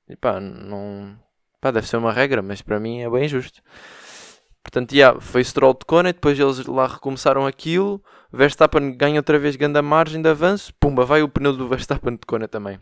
e 0.09 0.17
pá, 0.17 0.41
não. 0.41 1.17
Pá, 1.61 1.71
deve 1.71 1.87
ser 1.87 1.97
uma 1.97 2.13
regra, 2.13 2.43
mas 2.43 2.61
para 2.61 2.81
mim 2.81 3.03
é 3.03 3.09
bem 3.09 3.29
justo. 3.29 3.63
Portanto, 4.65 4.93
yeah, 4.93 5.19
foi 5.21 5.45
Stroll 5.45 5.75
de 5.75 5.85
Kona, 5.87 6.13
depois 6.13 6.39
eles 6.39 6.67
lá 6.67 6.89
recomeçaram 6.89 7.47
aquilo. 7.47 8.03
Verstappen 8.33 8.97
ganha 8.97 9.21
outra 9.21 9.39
vez 9.39 9.55
grande 9.55 9.81
margem 9.81 10.21
de 10.21 10.29
avanço. 10.29 10.75
Pumba, 10.75 11.05
vai 11.05 11.23
o 11.23 11.29
pneu 11.29 11.57
do 11.57 11.69
Verstappen 11.69 12.15
de 12.15 12.27
Kona 12.27 12.49
também. 12.49 12.81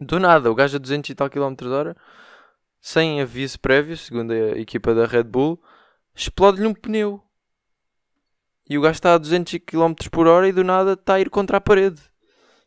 Do 0.00 0.20
nada, 0.20 0.50
o 0.50 0.54
gajo 0.54 0.76
a 0.76 0.78
200 0.78 1.10
e 1.10 1.14
tal 1.14 1.30
km 1.30 1.54
hora 1.72 1.96
sem 2.82 3.22
aviso 3.22 3.60
prévio, 3.60 3.96
segundo 3.96 4.32
a 4.32 4.58
equipa 4.58 4.92
da 4.92 5.06
Red 5.06 5.22
Bull, 5.22 5.62
explode-lhe 6.12 6.66
um 6.66 6.74
pneu. 6.74 7.22
E 8.68 8.76
o 8.76 8.80
gajo 8.80 8.94
está 8.94 9.14
a 9.14 9.18
200 9.18 9.60
km 9.64 9.94
por 10.10 10.26
hora 10.26 10.48
e 10.48 10.52
do 10.52 10.64
nada 10.64 10.94
está 10.94 11.14
a 11.14 11.20
ir 11.20 11.30
contra 11.30 11.58
a 11.58 11.60
parede. 11.60 12.02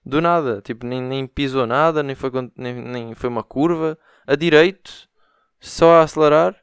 Do 0.06 0.22
nada, 0.22 0.62
tipo, 0.62 0.86
nem, 0.86 1.02
nem 1.02 1.28
pisou 1.28 1.68
nada, 1.68 2.02
nem 2.02 2.16
foi, 2.16 2.32
nem, 2.56 2.76
nem 2.76 3.16
foi 3.16 3.30
uma 3.30 3.44
curva. 3.44 3.98
A 4.26 4.36
direito, 4.36 5.10
só 5.60 5.96
a 5.96 6.04
acelerar, 6.04 6.56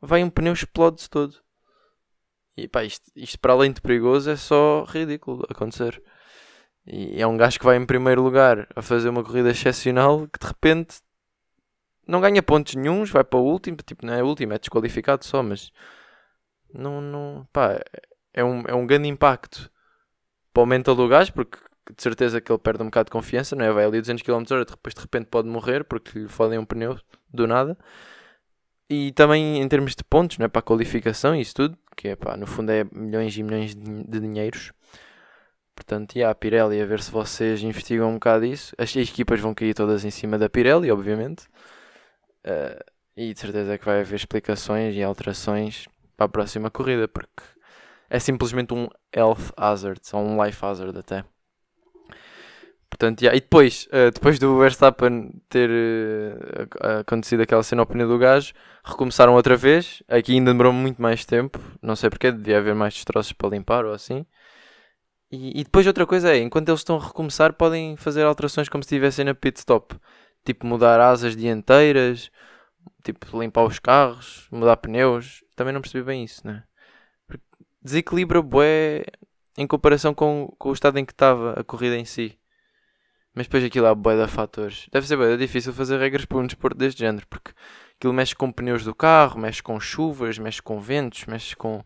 vai 0.00 0.24
um 0.24 0.30
pneu 0.30 0.52
explode-se 0.52 1.08
todo. 1.08 1.36
E 2.56 2.66
pá, 2.66 2.82
isto, 2.82 3.08
isto 3.14 3.38
para 3.38 3.52
além 3.52 3.72
de 3.72 3.80
perigoso 3.80 4.28
é 4.28 4.36
só 4.36 4.84
ridículo 4.88 5.46
acontecer. 5.48 6.02
E 6.84 7.20
é 7.20 7.26
um 7.26 7.36
gajo 7.36 7.58
que 7.60 7.64
vai 7.64 7.76
em 7.76 7.86
primeiro 7.86 8.22
lugar 8.22 8.66
a 8.74 8.82
fazer 8.82 9.08
uma 9.08 9.22
corrida 9.22 9.50
excepcional 9.50 10.26
que 10.26 10.40
de 10.40 10.46
repente 10.46 10.96
não 12.08 12.20
ganha 12.20 12.42
pontos 12.42 12.74
nenhums, 12.74 13.10
vai 13.10 13.22
para 13.22 13.38
o 13.38 13.44
último, 13.44 13.76
tipo, 13.76 14.04
não 14.04 14.14
é 14.14 14.22
último, 14.22 14.54
é 14.54 14.58
desqualificado 14.58 15.24
só, 15.24 15.42
mas 15.42 15.70
não, 16.72 17.00
não, 17.00 17.46
pá, 17.52 17.80
é 18.32 18.42
um, 18.42 18.62
é 18.66 18.74
um 18.74 18.86
grande 18.86 19.08
impacto 19.08 19.70
para 20.52 20.62
o 20.62 20.66
mental 20.66 20.94
do 20.94 21.06
gajo, 21.06 21.32
porque 21.32 21.58
de 21.94 22.02
certeza 22.02 22.40
que 22.40 22.50
ele 22.50 22.58
perde 22.58 22.82
um 22.82 22.86
bocado 22.86 23.06
de 23.06 23.12
confiança, 23.12 23.56
não 23.56 23.64
é? 23.64 23.70
Vai 23.72 23.84
ali 23.84 24.00
200 24.00 24.22
km 24.22 24.42
h 24.50 24.64
depois 24.64 24.94
de 24.94 25.00
repente 25.00 25.26
pode 25.26 25.48
morrer 25.48 25.84
porque 25.84 26.18
lhe 26.18 26.28
fodem 26.28 26.58
um 26.58 26.64
pneu 26.64 26.98
do 27.32 27.46
nada. 27.46 27.76
E 28.90 29.12
também 29.12 29.60
em 29.60 29.68
termos 29.68 29.94
de 29.94 30.02
pontos, 30.02 30.38
não 30.38 30.46
é? 30.46 30.48
Para 30.48 30.60
a 30.60 30.62
qualificação 30.62 31.34
e 31.34 31.40
isso 31.40 31.54
tudo, 31.54 31.78
que 31.96 32.08
é 32.08 32.16
pá, 32.16 32.36
no 32.36 32.46
fundo 32.46 32.70
é 32.70 32.84
milhões 32.92 33.36
e 33.36 33.42
milhões 33.42 33.74
de, 33.74 34.20
dinheiros. 34.20 34.72
Portanto, 35.74 36.16
e 36.16 36.24
a 36.24 36.34
Pirelli, 36.34 36.80
a 36.80 36.86
ver 36.86 37.00
se 37.00 37.10
vocês 37.10 37.62
investigam 37.62 38.10
um 38.10 38.14
bocado 38.14 38.44
isso. 38.44 38.74
As 38.78 38.94
equipas 38.96 39.40
vão 39.40 39.54
cair 39.54 39.74
todas 39.74 40.04
em 40.04 40.10
cima 40.10 40.36
da 40.38 40.48
Pirelli, 40.48 40.90
obviamente. 40.90 41.44
Uh, 42.48 42.82
e 43.14 43.34
de 43.34 43.40
certeza 43.40 43.76
que 43.76 43.84
vai 43.84 44.00
haver 44.00 44.14
explicações 44.14 44.94
e 44.94 45.02
alterações 45.02 45.86
para 46.16 46.26
a 46.26 46.28
próxima 46.28 46.70
corrida, 46.70 47.06
porque 47.06 47.42
é 48.08 48.18
simplesmente 48.18 48.72
um 48.72 48.88
health 49.14 49.52
hazard, 49.56 50.00
ou 50.12 50.20
um 50.20 50.42
life 50.42 50.64
hazard 50.64 50.96
até. 50.96 51.24
Portanto, 52.88 53.20
yeah. 53.20 53.36
e 53.36 53.40
depois, 53.40 53.86
uh, 53.88 54.10
depois 54.12 54.38
do 54.38 54.58
Verstappen 54.58 55.30
ter 55.48 55.68
uh, 55.68 57.00
acontecido 57.00 57.42
aquela 57.42 57.62
cena 57.62 57.82
ao 57.82 57.86
pneu 57.86 58.08
do 58.08 58.18
gajo, 58.18 58.54
recomeçaram 58.82 59.34
outra 59.34 59.56
vez. 59.56 60.02
Aqui 60.08 60.32
ainda 60.32 60.52
demorou 60.52 60.72
muito 60.72 61.02
mais 61.02 61.24
tempo, 61.26 61.60
não 61.82 61.94
sei 61.94 62.08
porque, 62.08 62.32
devia 62.32 62.58
haver 62.58 62.74
mais 62.74 62.94
destroços 62.94 63.32
para 63.32 63.50
limpar 63.50 63.84
ou 63.84 63.92
assim. 63.92 64.24
E, 65.30 65.60
e, 65.60 65.64
depois 65.64 65.86
outra 65.86 66.06
coisa 66.06 66.34
é, 66.34 66.38
enquanto 66.38 66.70
eles 66.70 66.80
estão 66.80 66.96
a 66.96 67.04
recomeçar, 67.04 67.52
podem 67.52 67.96
fazer 67.96 68.22
alterações 68.22 68.68
como 68.68 68.82
se 68.82 68.86
estivessem 68.94 69.26
na 69.26 69.34
pit 69.34 69.58
stop 69.58 69.94
tipo 70.48 70.66
mudar 70.66 70.98
asas 70.98 71.36
dianteiras, 71.36 72.30
tipo 73.04 73.38
limpar 73.38 73.64
os 73.64 73.78
carros, 73.78 74.48
mudar 74.50 74.78
pneus. 74.78 75.44
Também 75.54 75.74
não 75.74 75.82
percebi 75.82 76.02
bem 76.02 76.24
isso, 76.24 76.46
né? 76.46 76.64
desequilibra 77.82 78.42
bué 78.42 79.04
em 79.56 79.66
comparação 79.66 80.14
com, 80.14 80.52
com 80.58 80.70
o 80.70 80.72
estado 80.72 80.98
em 80.98 81.04
que 81.04 81.12
estava 81.12 81.52
a 81.60 81.64
corrida 81.64 81.96
em 81.96 82.04
si. 82.04 82.38
Mas 83.34 83.46
depois 83.46 83.62
aquilo 83.62 83.86
há 83.86 83.94
bué 83.94 84.16
de 84.16 84.30
fatores. 84.30 84.88
Deve 84.90 85.06
ser 85.06 85.16
bué 85.16 85.36
difícil 85.36 85.72
fazer 85.72 85.98
regras 85.98 86.24
para 86.24 86.38
um 86.38 86.46
desporto 86.46 86.78
deste 86.78 87.00
género, 87.00 87.26
porque 87.28 87.52
aquilo 87.96 88.12
mexe 88.12 88.34
com 88.34 88.50
pneus 88.50 88.84
do 88.84 88.94
carro, 88.94 89.38
mexe 89.38 89.62
com 89.62 89.78
chuvas, 89.78 90.38
mexe 90.38 90.62
com 90.62 90.80
ventos, 90.80 91.26
mexe 91.26 91.54
com... 91.54 91.84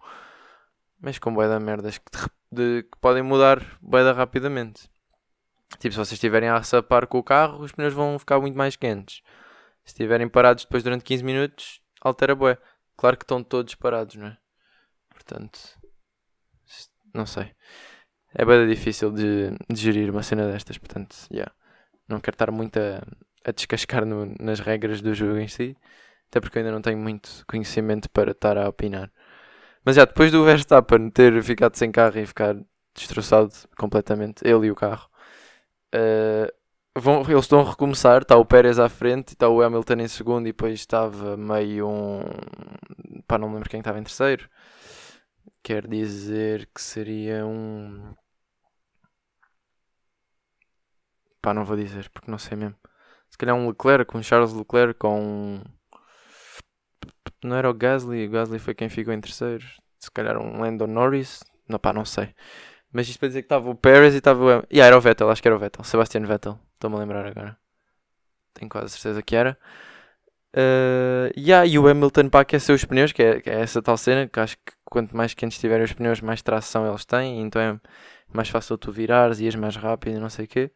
Mexe 1.00 1.18
com 1.18 1.34
bué 1.34 1.48
de 1.48 1.58
merdas 1.58 1.98
que, 1.98 2.04
de, 2.52 2.84
que 2.84 2.98
podem 3.00 3.24
mudar 3.24 3.60
bué 3.80 4.08
rapidamente. 4.12 4.91
Tipo, 5.78 5.92
se 5.92 5.98
vocês 5.98 6.12
estiverem 6.12 6.48
a 6.48 6.62
sapar 6.62 7.06
com 7.06 7.18
o 7.18 7.22
carro, 7.22 7.62
os 7.62 7.72
pneus 7.72 7.94
vão 7.94 8.18
ficar 8.18 8.40
muito 8.40 8.56
mais 8.56 8.76
quentes. 8.76 9.22
Se 9.84 9.92
estiverem 9.92 10.28
parados 10.28 10.64
depois 10.64 10.82
durante 10.82 11.04
15 11.04 11.24
minutos, 11.24 11.80
altera 12.00 12.34
bué. 12.34 12.58
Claro 12.96 13.16
que 13.16 13.24
estão 13.24 13.42
todos 13.42 13.74
parados, 13.74 14.14
não 14.14 14.28
é? 14.28 14.36
Portanto, 15.10 15.58
não 17.12 17.26
sei. 17.26 17.52
É 18.34 18.44
bem 18.44 18.66
difícil 18.66 19.10
de, 19.10 19.50
de, 19.70 19.80
gerir 19.80 20.10
uma 20.10 20.22
cena 20.22 20.50
destas, 20.50 20.78
portanto, 20.78 21.14
yeah. 21.30 21.52
não 22.08 22.18
quero 22.18 22.34
estar 22.34 22.50
muito 22.50 22.78
a, 22.78 23.02
a 23.44 23.52
descascar 23.52 24.06
no, 24.06 24.34
nas 24.40 24.60
regras 24.60 25.02
do 25.02 25.12
jogo 25.12 25.38
em 25.38 25.48
si, 25.48 25.76
até 26.28 26.40
porque 26.40 26.58
ainda 26.58 26.72
não 26.72 26.80
tenho 26.80 26.96
muito 26.96 27.44
conhecimento 27.46 28.08
para 28.08 28.30
estar 28.30 28.56
a 28.56 28.68
opinar. 28.68 29.12
Mas 29.84 29.96
já, 29.96 30.04
depois 30.06 30.32
do 30.32 30.44
Verstappen 30.44 31.10
ter 31.10 31.42
ficado 31.42 31.76
sem 31.76 31.92
carro 31.92 32.18
e 32.18 32.26
ficar 32.26 32.56
destroçado 32.94 33.52
completamente, 33.76 34.46
ele 34.46 34.68
e 34.68 34.70
o 34.70 34.74
carro, 34.74 35.08
uh, 35.94 37.00
vão, 37.00 37.22
eles 37.22 37.44
estão 37.44 37.60
a 37.60 37.70
recomeçar. 37.70 38.22
Está 38.22 38.36
o 38.36 38.44
Pérez 38.44 38.78
à 38.78 38.88
frente, 38.88 39.28
está 39.28 39.48
o 39.48 39.62
Hamilton 39.62 39.94
em 39.94 40.08
segundo 40.08 40.46
e 40.46 40.52
depois 40.52 40.80
estava 40.80 41.36
meio 41.36 41.88
um. 41.88 42.20
pá, 43.26 43.38
não 43.38 43.48
me 43.48 43.54
lembro 43.54 43.70
quem 43.70 43.80
estava 43.80 43.98
em 43.98 44.02
terceiro. 44.02 44.48
Quer 45.62 45.86
dizer 45.86 46.68
que 46.74 46.80
seria 46.82 47.46
um. 47.46 48.14
pá, 51.40 51.52
não 51.54 51.64
vou 51.64 51.76
dizer 51.76 52.08
porque 52.10 52.30
não 52.30 52.38
sei 52.38 52.56
mesmo. 52.56 52.76
Se 53.30 53.38
calhar 53.38 53.56
um 53.56 53.68
Leclerc, 53.68 54.16
um 54.16 54.22
Charles 54.22 54.52
Leclerc 54.52 54.98
com 54.98 55.20
um. 55.20 55.62
Não 57.44 57.56
era 57.56 57.68
o 57.68 57.74
Gasly, 57.74 58.26
o 58.26 58.30
Gasly 58.30 58.58
foi 58.58 58.74
quem 58.74 58.88
ficou 58.88 59.12
em 59.12 59.20
terceiro. 59.20 59.64
Se 59.98 60.10
calhar 60.10 60.36
um 60.38 60.60
Lando 60.60 60.86
Norris, 60.86 61.42
não 61.68 61.78
pá, 61.78 61.92
não 61.92 62.04
sei. 62.04 62.34
Mas 62.92 63.08
isto 63.08 63.18
para 63.18 63.28
dizer 63.28 63.42
que 63.42 63.46
estava 63.46 63.70
o 63.70 63.74
Pérez 63.74 64.14
e 64.14 64.18
estava 64.18 64.44
o. 64.44 64.50
E 64.70 64.76
yeah, 64.76 64.86
era 64.86 64.96
o 64.96 65.00
Vettel, 65.00 65.30
acho 65.30 65.40
que 65.40 65.48
era 65.48 65.56
o 65.56 65.58
Vettel. 65.58 65.82
Sebastian 65.82 66.26
Vettel. 66.26 66.58
Estou-me 66.74 66.96
a 66.96 66.98
lembrar 66.98 67.26
agora. 67.26 67.56
Tenho 68.52 68.68
quase 68.68 68.90
certeza 68.90 69.22
que 69.22 69.34
era. 69.34 69.58
Uh, 70.54 71.32
yeah, 71.34 71.66
e 71.66 71.78
o 71.78 71.88
Hamilton 71.88 72.28
para 72.28 72.40
aquecer 72.40 72.74
os 72.74 72.84
pneus, 72.84 73.12
que 73.12 73.22
é, 73.22 73.40
que 73.40 73.48
é, 73.48 73.60
essa 73.60 73.80
tal 73.80 73.96
cena, 73.96 74.28
que 74.28 74.38
acho 74.38 74.56
que 74.58 74.74
quanto 74.84 75.16
mais 75.16 75.32
quentes 75.32 75.56
estiverem 75.56 75.84
os 75.84 75.92
pneus, 75.94 76.20
mais 76.20 76.42
tração 76.42 76.86
eles 76.86 77.06
têm, 77.06 77.40
então 77.40 77.62
é 77.62 77.80
mais 78.30 78.50
fácil 78.50 78.76
tu 78.76 78.92
virares, 78.92 79.40
ias 79.40 79.54
mais 79.54 79.76
rápido 79.76 80.16
e 80.16 80.20
não 80.20 80.28
sei 80.28 80.44
o 80.44 80.48
quê. 80.48 80.70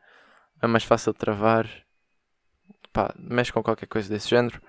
É 0.62 0.66
mais 0.66 0.84
fácil 0.84 1.12
travar. 1.12 1.68
Pá, 2.92 3.14
mexe 3.18 3.52
com 3.52 3.62
qualquer 3.62 3.86
coisa 3.86 4.08
desse 4.08 4.30
género. 4.30 4.60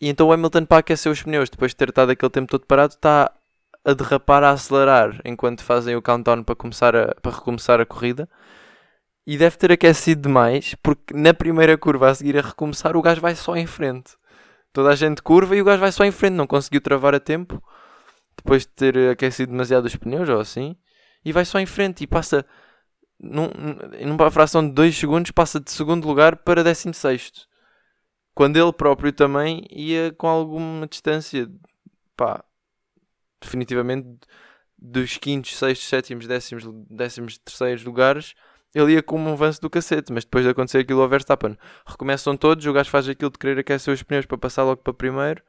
E 0.00 0.08
então 0.08 0.28
o 0.28 0.32
Hamilton 0.32 0.64
para 0.64 0.78
aquecer 0.78 1.10
os 1.10 1.22
pneus, 1.22 1.50
depois 1.50 1.72
de 1.72 1.76
ter 1.76 1.88
estado 1.88 2.10
aquele 2.12 2.30
tempo 2.30 2.48
todo 2.48 2.64
parado, 2.66 2.94
está 2.94 3.32
a 3.88 3.94
derrapar, 3.94 4.44
a 4.44 4.50
acelerar 4.50 5.18
enquanto 5.24 5.64
fazem 5.64 5.96
o 5.96 6.02
countdown 6.02 6.42
para, 6.42 6.54
começar 6.54 6.94
a, 6.94 7.14
para 7.14 7.32
recomeçar 7.32 7.80
a 7.80 7.86
corrida. 7.86 8.28
E 9.26 9.38
deve 9.38 9.56
ter 9.56 9.72
aquecido 9.72 10.22
demais, 10.22 10.74
porque 10.82 11.14
na 11.14 11.32
primeira 11.32 11.76
curva 11.78 12.10
a 12.10 12.14
seguir 12.14 12.36
a 12.38 12.42
recomeçar, 12.42 12.96
o 12.96 13.02
gajo 13.02 13.20
vai 13.20 13.34
só 13.34 13.56
em 13.56 13.66
frente. 13.66 14.12
Toda 14.74 14.90
a 14.90 14.94
gente 14.94 15.22
curva 15.22 15.56
e 15.56 15.62
o 15.62 15.64
gajo 15.64 15.80
vai 15.80 15.90
só 15.90 16.04
em 16.04 16.12
frente, 16.12 16.34
não 16.34 16.46
conseguiu 16.46 16.82
travar 16.82 17.14
a 17.14 17.20
tempo, 17.20 17.62
depois 18.36 18.62
de 18.62 18.68
ter 18.68 19.10
aquecido 19.10 19.52
demasiado 19.52 19.86
os 19.86 19.96
pneus 19.96 20.28
ou 20.28 20.38
assim, 20.38 20.76
e 21.24 21.32
vai 21.32 21.44
só 21.46 21.58
em 21.58 21.66
frente 21.66 22.04
e 22.04 22.06
passa, 22.06 22.44
num, 23.18 23.48
numa 24.06 24.30
fração 24.30 24.66
de 24.66 24.74
2 24.74 24.96
segundos, 24.96 25.30
passa 25.30 25.58
de 25.58 25.70
segundo 25.70 26.06
lugar 26.06 26.36
para 26.36 26.62
16. 26.62 27.46
Quando 28.34 28.56
ele 28.56 28.72
próprio 28.72 29.12
também 29.12 29.66
ia 29.70 30.12
com 30.12 30.28
alguma 30.28 30.86
distância, 30.86 31.50
pá, 32.16 32.44
definitivamente 33.40 34.08
dos 34.78 35.16
quintos, 35.16 35.56
sextos, 35.56 35.88
sétimos, 35.88 36.26
décimos, 36.26 36.64
décimos 36.88 37.38
terceiros 37.38 37.84
lugares, 37.84 38.34
ele 38.74 38.92
ia 38.92 39.02
com 39.02 39.18
um 39.18 39.32
avanço 39.32 39.60
do 39.60 39.70
cacete, 39.70 40.12
mas 40.12 40.24
depois 40.24 40.44
de 40.44 40.50
acontecer 40.50 40.78
aquilo 40.78 41.02
ao 41.02 41.08
Verstappen, 41.08 41.56
recomeçam 41.86 42.36
todos, 42.36 42.64
o 42.66 42.72
gajo 42.72 42.90
faz 42.90 43.08
aquilo 43.08 43.30
de 43.30 43.38
querer 43.38 43.58
aquecer 43.58 43.92
os 43.92 44.02
pneus 44.02 44.26
para 44.26 44.38
passar 44.38 44.62
logo 44.62 44.82
para 44.82 44.92
primeiro, 44.92 45.42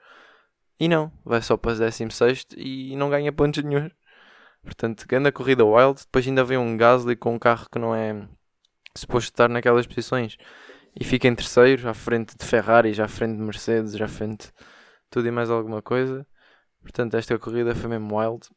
e 0.80 0.88
não, 0.88 1.12
vai 1.26 1.42
só 1.42 1.58
para 1.58 1.76
décimo 1.76 2.12
sexto 2.12 2.58
e 2.58 2.96
não 2.96 3.10
ganha 3.10 3.32
pontos 3.32 3.62
nenhum. 3.64 3.92
Portanto, 4.64 5.06
grande 5.08 5.32
corrida 5.32 5.66
wild, 5.66 6.02
depois 6.02 6.26
ainda 6.28 6.44
vem 6.44 6.58
um 6.58 6.78
Gasly 6.78 7.16
com 7.16 7.36
um 7.36 7.40
carro 7.40 7.68
que 7.70 7.80
não 7.80 7.94
é 7.94 8.28
suposto 8.96 9.32
estar 9.32 9.50
naquelas 9.50 9.86
posições 9.86 10.38
e 11.00 11.04
fica 11.04 11.28
em 11.28 11.36
terceiro, 11.36 11.88
à 11.88 11.94
frente 11.94 12.36
de 12.38 12.46
Ferrari, 12.46 12.94
já 12.94 13.06
à 13.06 13.08
frente 13.08 13.38
de 13.38 13.44
Mercedes, 13.44 13.94
já 13.94 14.06
à 14.06 14.08
frente 14.08 14.48
de 14.48 14.54
tudo 15.10 15.28
e 15.28 15.32
mais 15.32 15.50
alguma 15.50 15.82
coisa. 15.82 16.26
Portanto, 16.82 17.16
esta 17.16 17.38
corrida 17.38 17.76
foi 17.76 17.90
mesmo 17.90 18.18
wild. 18.18 18.48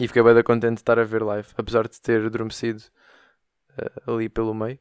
E 0.00 0.06
fiquei 0.06 0.22
bem 0.22 0.42
contente 0.42 0.74
de 0.74 0.80
estar 0.80 0.98
a 0.98 1.04
ver 1.04 1.22
live, 1.22 1.48
apesar 1.56 1.88
de 1.88 2.00
ter 2.00 2.24
adormecido 2.24 2.82
uh, 4.06 4.12
ali 4.12 4.28
pelo 4.28 4.54
meio. 4.54 4.78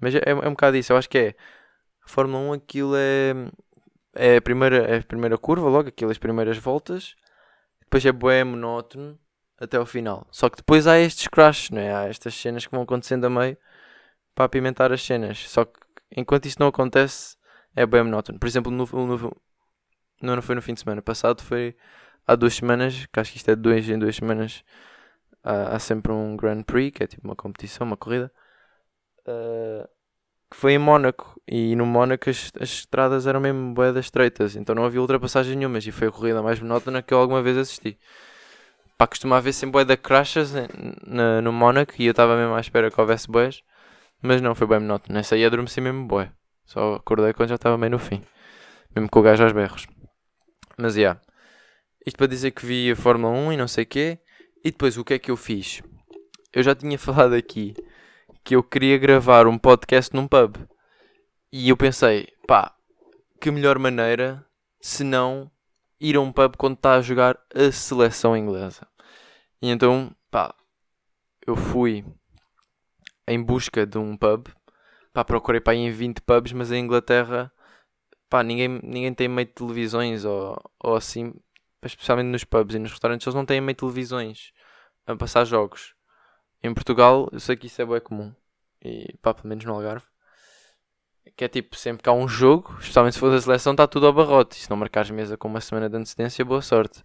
Mas 0.00 0.14
é, 0.14 0.22
é 0.24 0.34
um 0.34 0.52
bocado 0.52 0.76
isso, 0.76 0.92
eu 0.92 0.96
acho 0.96 1.08
que 1.08 1.18
é. 1.18 1.34
A 2.04 2.08
Fórmula 2.08 2.50
1 2.50 2.52
aquilo 2.52 2.94
é. 2.96 3.32
É 4.14 4.36
a 4.36 4.42
primeira, 4.42 4.78
é 4.78 4.98
a 4.98 5.02
primeira 5.02 5.36
curva, 5.36 5.68
logo, 5.68 5.88
aquelas 5.88 6.16
primeiras 6.16 6.56
voltas. 6.56 7.14
Depois 7.82 8.04
é 8.04 8.12
bué 8.12 8.42
monótono 8.44 9.18
até 9.58 9.76
ao 9.76 9.86
final. 9.86 10.26
Só 10.30 10.48
que 10.48 10.56
depois 10.56 10.86
há 10.86 10.98
estes 10.98 11.28
crashes, 11.28 11.70
não 11.70 11.80
é? 11.80 11.94
Há 11.94 12.04
estas 12.04 12.34
cenas 12.34 12.64
que 12.66 12.72
vão 12.72 12.82
acontecendo 12.82 13.26
a 13.26 13.30
meio 13.30 13.56
para 14.34 14.46
apimentar 14.46 14.92
as 14.92 15.02
cenas. 15.02 15.50
Só 15.50 15.64
que 15.64 15.80
enquanto 16.10 16.46
isso 16.46 16.56
não 16.60 16.68
acontece, 16.68 17.36
é 17.74 17.84
bem 17.86 18.02
monótono. 18.04 18.38
Por 18.38 18.46
exemplo, 18.46 18.72
no, 18.72 18.86
no, 18.86 19.36
não, 20.20 20.36
não 20.36 20.42
foi 20.42 20.54
no 20.54 20.62
fim 20.62 20.74
de 20.74 20.80
semana. 20.80 21.02
Passado, 21.02 21.42
foi 21.42 21.76
há 22.26 22.34
duas 22.34 22.54
semanas, 22.54 23.06
que 23.06 23.20
acho 23.20 23.30
que 23.32 23.38
isto 23.38 23.50
é 23.50 23.56
dois 23.56 23.88
em 23.88 23.98
duas 23.98 24.16
semanas, 24.16 24.64
há, 25.42 25.76
há 25.76 25.78
sempre 25.78 26.12
um 26.12 26.36
Grand 26.36 26.62
Prix, 26.62 26.96
que 26.96 27.04
é 27.04 27.06
tipo 27.06 27.26
uma 27.26 27.36
competição, 27.36 27.86
uma 27.86 27.96
corrida, 27.96 28.32
uh, 29.28 29.88
que 30.50 30.56
foi 30.56 30.72
em 30.72 30.78
Mónaco, 30.78 31.40
e 31.46 31.76
no 31.76 31.86
Mónaco 31.86 32.28
as, 32.28 32.50
as 32.60 32.68
estradas 32.70 33.26
eram 33.26 33.40
mesmo 33.40 33.74
boedas 33.74 34.06
estreitas, 34.06 34.56
então 34.56 34.74
não 34.74 34.84
havia 34.84 35.00
ultrapassagem 35.00 35.56
nenhuma, 35.56 35.78
e 35.78 35.92
foi 35.92 36.08
a 36.08 36.12
corrida 36.12 36.42
mais 36.42 36.60
monótona 36.60 37.02
que 37.02 37.14
eu 37.14 37.18
alguma 37.18 37.42
vez 37.42 37.56
assisti. 37.56 37.98
Pá, 38.98 39.06
costuma 39.06 39.36
haver 39.36 39.52
sempre 39.52 39.72
boeda 39.72 39.96
crashes 39.96 40.52
no, 41.06 41.42
no 41.42 41.52
Mónaco, 41.52 41.94
e 41.98 42.06
eu 42.06 42.12
estava 42.12 42.36
mesmo 42.36 42.54
à 42.54 42.60
espera 42.60 42.90
que 42.90 43.00
houvesse 43.00 43.30
boés, 43.30 43.62
mas 44.22 44.40
não, 44.40 44.54
foi 44.54 44.66
bem 44.66 44.80
monótono, 44.80 45.14
nessa 45.14 45.34
aí 45.34 45.44
adormeci 45.44 45.80
mesmo 45.80 46.06
boé, 46.06 46.32
só 46.64 46.94
acordei 46.94 47.32
quando 47.32 47.50
já 47.50 47.56
estava 47.56 47.76
meio 47.76 47.90
no 47.90 47.98
fim, 47.98 48.22
mesmo 48.94 49.08
com 49.10 49.20
o 49.20 49.22
gajo 49.22 49.44
aos 49.44 49.52
berros. 49.52 49.86
Mas, 50.76 50.94
já. 50.94 51.00
Yeah. 51.00 51.20
Isto 52.06 52.18
para 52.18 52.26
dizer 52.28 52.52
que 52.52 52.64
vi 52.64 52.90
a 52.90 52.96
Fórmula 52.96 53.32
1 53.32 53.52
e 53.52 53.56
não 53.56 53.66
sei 53.66 53.84
o 53.84 53.86
quê. 53.86 54.18
E 54.64 54.70
depois, 54.70 54.96
o 54.96 55.04
que 55.04 55.14
é 55.14 55.18
que 55.18 55.30
eu 55.30 55.36
fiz? 55.36 55.82
Eu 56.52 56.62
já 56.62 56.74
tinha 56.74 56.98
falado 56.98 57.34
aqui 57.34 57.74
que 58.44 58.54
eu 58.54 58.62
queria 58.62 58.96
gravar 58.96 59.46
um 59.46 59.58
podcast 59.58 60.14
num 60.14 60.28
pub. 60.28 60.56
E 61.52 61.68
eu 61.68 61.76
pensei, 61.76 62.28
pá, 62.46 62.76
que 63.40 63.50
melhor 63.50 63.78
maneira 63.78 64.46
se 64.80 65.02
não 65.02 65.50
ir 66.00 66.16
a 66.16 66.20
um 66.20 66.30
pub 66.30 66.56
quando 66.56 66.76
está 66.76 66.94
a 66.94 67.00
jogar 67.00 67.36
a 67.54 67.72
seleção 67.72 68.36
inglesa. 68.36 68.86
E 69.60 69.68
então, 69.68 70.14
pá, 70.30 70.54
eu 71.46 71.56
fui 71.56 72.04
em 73.26 73.42
busca 73.42 73.84
de 73.86 73.98
um 73.98 74.16
pub. 74.16 74.48
Pá, 75.12 75.24
procurei 75.24 75.60
para 75.60 75.74
em 75.74 75.90
20 75.90 76.20
pubs, 76.20 76.52
mas 76.52 76.70
em 76.70 76.84
Inglaterra 76.84 77.50
pá, 78.28 78.42
ninguém, 78.42 78.80
ninguém 78.82 79.14
tem 79.14 79.28
meio 79.28 79.46
de 79.46 79.54
televisões 79.54 80.24
ou, 80.24 80.60
ou 80.80 80.96
assim, 80.96 81.34
especialmente 81.84 82.28
nos 82.28 82.44
pubs 82.44 82.74
e 82.74 82.78
nos 82.78 82.90
restaurantes, 82.92 83.26
eles 83.26 83.34
não 83.34 83.46
têm 83.46 83.60
meio 83.60 83.74
de 83.74 83.80
televisões 83.80 84.52
a 85.06 85.16
passar 85.16 85.44
jogos. 85.44 85.94
Em 86.62 86.72
Portugal, 86.74 87.28
eu 87.32 87.40
sei 87.40 87.56
que 87.56 87.66
isso 87.66 87.80
é 87.82 87.86
bem 87.86 88.00
comum, 88.00 88.34
e 88.82 89.16
pá, 89.22 89.34
pelo 89.34 89.48
menos 89.48 89.64
no 89.64 89.74
Algarve, 89.74 90.06
que 91.36 91.44
é 91.44 91.48
tipo, 91.48 91.76
sempre 91.76 92.02
que 92.02 92.08
há 92.08 92.12
um 92.12 92.28
jogo, 92.28 92.76
especialmente 92.78 93.14
se 93.14 93.20
for 93.20 93.30
da 93.30 93.40
seleção, 93.40 93.72
está 93.72 93.86
tudo 93.86 94.06
ao 94.06 94.12
barrote. 94.12 94.56
E 94.56 94.60
se 94.60 94.70
não 94.70 94.76
marcares 94.76 95.10
mesa 95.10 95.36
com 95.36 95.48
uma 95.48 95.60
semana 95.60 95.88
de 95.88 95.96
antecedência, 95.96 96.44
boa 96.44 96.62
sorte. 96.62 97.02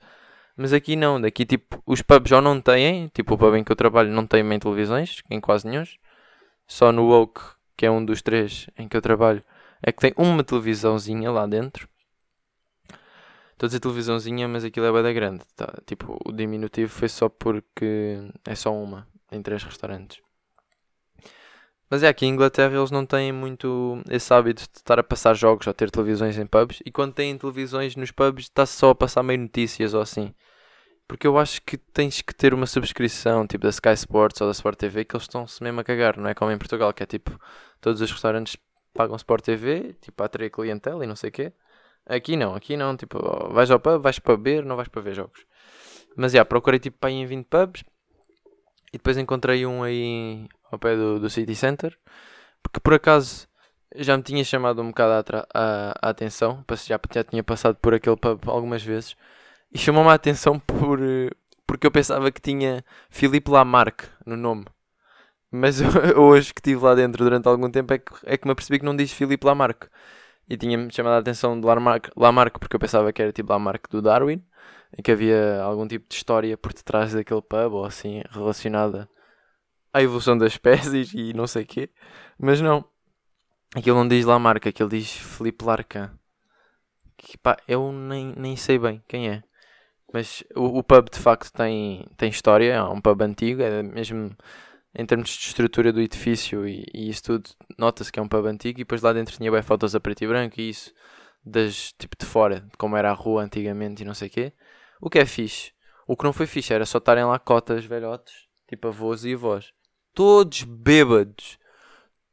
Mas 0.56 0.74
aqui 0.74 0.96
não, 0.96 1.20
daqui 1.20 1.46
tipo, 1.46 1.82
os 1.86 2.02
pubs 2.02 2.30
já 2.30 2.42
não 2.42 2.62
têm, 2.62 3.08
tipo 3.10 3.34
o 3.34 3.38
pub 3.38 3.56
em 3.56 3.64
que 3.64 3.72
eu 3.72 3.76
trabalho 3.76 4.10
não 4.12 4.28
tem 4.28 4.44
meio 4.44 4.60
televisões, 4.60 5.22
em 5.30 5.40
quase 5.40 5.68
nenhum. 5.68 5.84
Só 6.68 6.92
no 6.92 7.10
Oak, 7.10 7.42
que 7.76 7.86
é 7.86 7.92
um 7.92 8.04
dos 8.04 8.22
três 8.22 8.70
em 8.78 8.88
que 8.88 8.96
eu 8.96 9.02
trabalho, 9.02 9.44
é 9.84 9.92
que 9.92 10.00
tem 10.00 10.14
uma 10.18 10.44
televisãozinha 10.44 11.32
lá 11.32 11.46
dentro. 11.46 11.88
Estou 13.54 13.68
a 13.68 13.70
dizer 13.70 13.80
televisãozinha, 13.80 14.48
mas 14.48 14.64
aquilo 14.64 14.86
é 14.88 15.04
bem 15.04 15.14
grande. 15.14 15.44
Tá? 15.56 15.72
Tipo, 15.86 16.18
o 16.26 16.32
diminutivo 16.32 16.92
foi 16.92 17.08
só 17.08 17.30
porque 17.30 18.18
é 18.46 18.56
só 18.56 18.74
uma 18.74 19.08
em 19.32 19.42
três 19.42 19.64
restaurantes. 19.64 20.20
Mas 21.90 22.04
é 22.04 22.08
aqui 22.08 22.26
em 22.26 22.30
Inglaterra 22.30 22.76
eles 22.76 22.90
não 22.90 23.06
têm 23.06 23.34
muito 23.34 24.02
esse 24.10 24.34
hábito 24.34 24.64
de 24.64 24.78
estar 24.78 24.98
a 24.98 25.04
passar 25.04 25.34
jogos 25.36 25.68
ou 25.68 25.74
ter 25.74 25.92
televisões 25.92 26.38
em 26.38 26.46
pubs. 26.46 26.80
E 26.86 26.92
quando 26.92 27.14
têm 27.14 27.38
televisões 27.38 27.96
nos 27.96 28.12
pubs 28.12 28.46
está-se 28.46 28.78
só 28.78 28.92
a 28.92 28.96
passar 28.96 29.22
meio 29.24 29.42
notícias 29.42 29.94
ou 29.94 30.02
assim. 30.02 30.34
Porque 31.06 31.28
eu 31.28 31.38
acho 31.38 31.62
que 31.62 31.78
tens 31.78 32.22
que 32.22 32.34
ter 32.34 32.54
uma 32.54 32.66
subscrição, 32.66 33.46
tipo 33.46 33.64
da 33.64 33.70
Sky 33.70 33.90
Sports 33.90 34.40
ou 34.40 34.48
da 34.48 34.54
Sport 34.54 34.80
TV, 34.80 35.04
que 35.04 35.14
eles 35.14 35.26
estão-se 35.26 35.62
mesmo 35.62 35.82
a 35.82 35.84
cagar, 35.84 36.18
não 36.18 36.30
é 36.30 36.34
como 36.34 36.50
em 36.52 36.58
Portugal, 36.58 36.94
que 36.94 37.04
é 37.04 37.06
tipo, 37.06 37.38
todos 37.82 38.00
os 38.00 38.10
restaurantes 38.10 38.56
pagam 38.94 39.16
Sport 39.16 39.44
TV, 39.44 39.94
tipo, 40.02 40.18
para 40.18 40.26
atrair 40.26 40.50
clientela 40.50 41.04
e 41.04 41.08
não 41.08 41.16
sei 41.16 41.30
o 41.30 41.34
quê. 41.34 41.54
Aqui 42.06 42.36
não, 42.36 42.56
aqui 42.56 42.76
não, 42.76 42.98
tipo, 42.98 43.20
vais 43.50 43.70
ao 43.72 43.80
pub, 43.80 44.02
vais 44.02 44.20
para 44.20 44.38
beber, 44.38 44.66
não 44.66 44.76
vais 44.76 44.88
para 44.88 45.02
ver 45.02 45.14
jogos. 45.14 45.46
Mas, 46.16 46.32
já, 46.32 46.38
yeah, 46.38 46.48
procurei 46.48 46.80
tipo 46.80 46.98
para 46.98 47.12
ir 47.12 47.16
em 47.16 47.26
20 47.26 47.46
pubs 47.46 47.84
e 48.92 48.98
depois 48.98 49.18
encontrei 49.18 49.66
um 49.66 49.84
aí 49.84 50.48
ao 50.72 50.80
pé 50.80 50.96
do, 50.96 51.20
do 51.20 51.30
City 51.30 51.56
Center, 51.56 51.98
porque 52.62 52.80
por 52.80 52.94
acaso 52.94 53.48
já 53.96 54.16
me 54.18 54.24
tinha 54.24 54.44
chamado 54.44 54.82
um 54.82 54.88
bocado 54.88 55.32
a, 55.34 55.48
a, 55.54 55.92
a 56.02 56.10
atenção, 56.10 56.64
já, 56.86 57.00
já 57.14 57.24
tinha 57.24 57.44
passado 57.44 57.76
por 57.76 57.94
aquele 57.94 58.18
pub 58.18 58.42
algumas 58.50 58.84
vezes, 58.84 59.16
e 59.72 59.78
chamou-me 59.78 60.10
a 60.10 60.14
atenção 60.14 60.60
por, 60.60 61.00
porque 61.66 61.88
eu 61.88 61.92
pensava 61.92 62.32
que 62.32 62.42
tinha 62.42 62.84
Filipe 63.10 63.50
Lamarck 63.52 64.04
no 64.26 64.36
nome. 64.36 64.66
Mas 65.52 65.82
hoje 66.16 66.54
que 66.54 66.62
estive 66.62 66.84
lá 66.84 66.96
dentro 66.96 67.24
durante 67.24 67.48
algum 67.48 67.70
tempo 67.70 67.94
é 67.94 68.00
que, 68.00 68.14
é 68.26 68.38
que 68.38 68.48
me 68.48 68.54
apercebi 68.54 68.80
que 68.80 68.86
não 68.86 68.96
diz 68.96 69.12
Filipe 69.12 69.46
Lamarck. 69.46 69.88
E 70.50 70.58
tinha-me 70.58 70.92
chamado 70.94 71.14
a 71.16 71.18
atenção 71.20 71.60
de 71.60 71.66
Lamarck, 71.66 72.10
Lamarck 72.16 72.60
porque 72.60 72.76
eu 72.76 72.80
pensava 72.80 73.12
que 73.14 73.22
era 73.22 73.32
tipo 73.32 73.52
Lamarck 73.52 73.90
do 73.90 74.02
Darwin, 74.02 74.44
e 74.98 75.02
que 75.02 75.12
havia 75.12 75.62
algum 75.62 75.88
tipo 75.88 76.08
de 76.10 76.16
história 76.16 76.58
por 76.58 76.74
detrás 76.74 77.14
daquele 77.14 77.42
pub, 77.42 77.74
ou 77.74 77.86
assim, 77.86 78.22
relacionada 78.30 79.10
à 79.94 80.02
evolução 80.02 80.38
das 80.38 80.54
espécies 80.54 81.14
e 81.14 81.34
não 81.34 81.48
sei 81.48 81.66
quê. 81.66 81.90
Mas 82.38 82.60
não, 82.62 82.84
aquilo 83.76 83.98
não 83.98 84.08
diz 84.08 84.26
Lamarck, 84.26 84.68
aquilo 84.68 84.90
diz 84.90 85.12
Filipe 85.12 85.64
Larcan. 85.66 86.12
Que 87.18 87.38
pá, 87.38 87.58
eu 87.68 87.92
nem, 87.92 88.34
nem 88.36 88.56
sei 88.56 88.80
bem 88.80 89.02
quem 89.08 89.30
é. 89.30 89.44
Mas 90.14 90.44
o, 90.56 90.80
o, 90.80 90.84
pub 90.84 91.10
de 91.10 91.20
facto 91.20 91.52
tem, 91.54 92.06
tem 92.18 92.30
história, 92.30 92.74
é 92.74 92.84
um 92.84 93.00
pub 93.00 93.22
antigo, 93.22 93.62
é 93.62 93.82
mesmo 93.82 94.36
em 94.94 95.06
termos 95.06 95.30
de 95.30 95.48
estrutura 95.48 95.92
do 95.94 96.02
edifício 96.02 96.68
e, 96.68 96.86
e 96.94 97.10
isso 97.10 97.24
tudo, 97.24 97.50
nota-se 97.78 98.12
que 98.12 98.20
é 98.20 98.22
um 98.22 98.28
pub 98.28 98.46
antigo 98.46 98.80
e 98.80 98.84
depois 98.84 99.02
lá 99.02 99.14
dentro 99.14 99.36
tinha 99.36 99.52
bem 99.52 99.62
fotos 99.62 99.96
a 99.96 100.00
preto 100.00 100.24
e 100.24 100.28
branco 100.28 100.60
e 100.60 100.70
isso 100.70 100.94
das 101.44 101.94
tipo 101.94 102.16
de 102.20 102.26
fora, 102.26 102.62
de 102.62 102.78
como 102.78 102.96
era 102.98 103.10
a 103.10 103.14
rua 103.14 103.44
antigamente 103.44 104.04
e 104.04 104.06
não 104.06 104.14
sei 104.14 104.28
o 104.28 104.32
quê. 104.32 104.54
O 105.00 105.10
que 105.10 105.20
é 105.20 105.26
fixe. 105.26 105.72
O 106.08 106.16
que 106.16 106.24
não 106.24 106.34
foi 106.34 106.46
fixe 106.46 106.74
era 106.74 106.86
só 106.86 106.98
estarem 106.98 107.24
lá 107.24 107.40
cotas 107.40 107.86
velhotes, 107.86 108.48
tipo 108.68 108.90
avós 108.90 109.26
e 109.26 109.34
avós. 109.34 109.74
Todos 110.14 110.64
bêbados. 110.64 111.58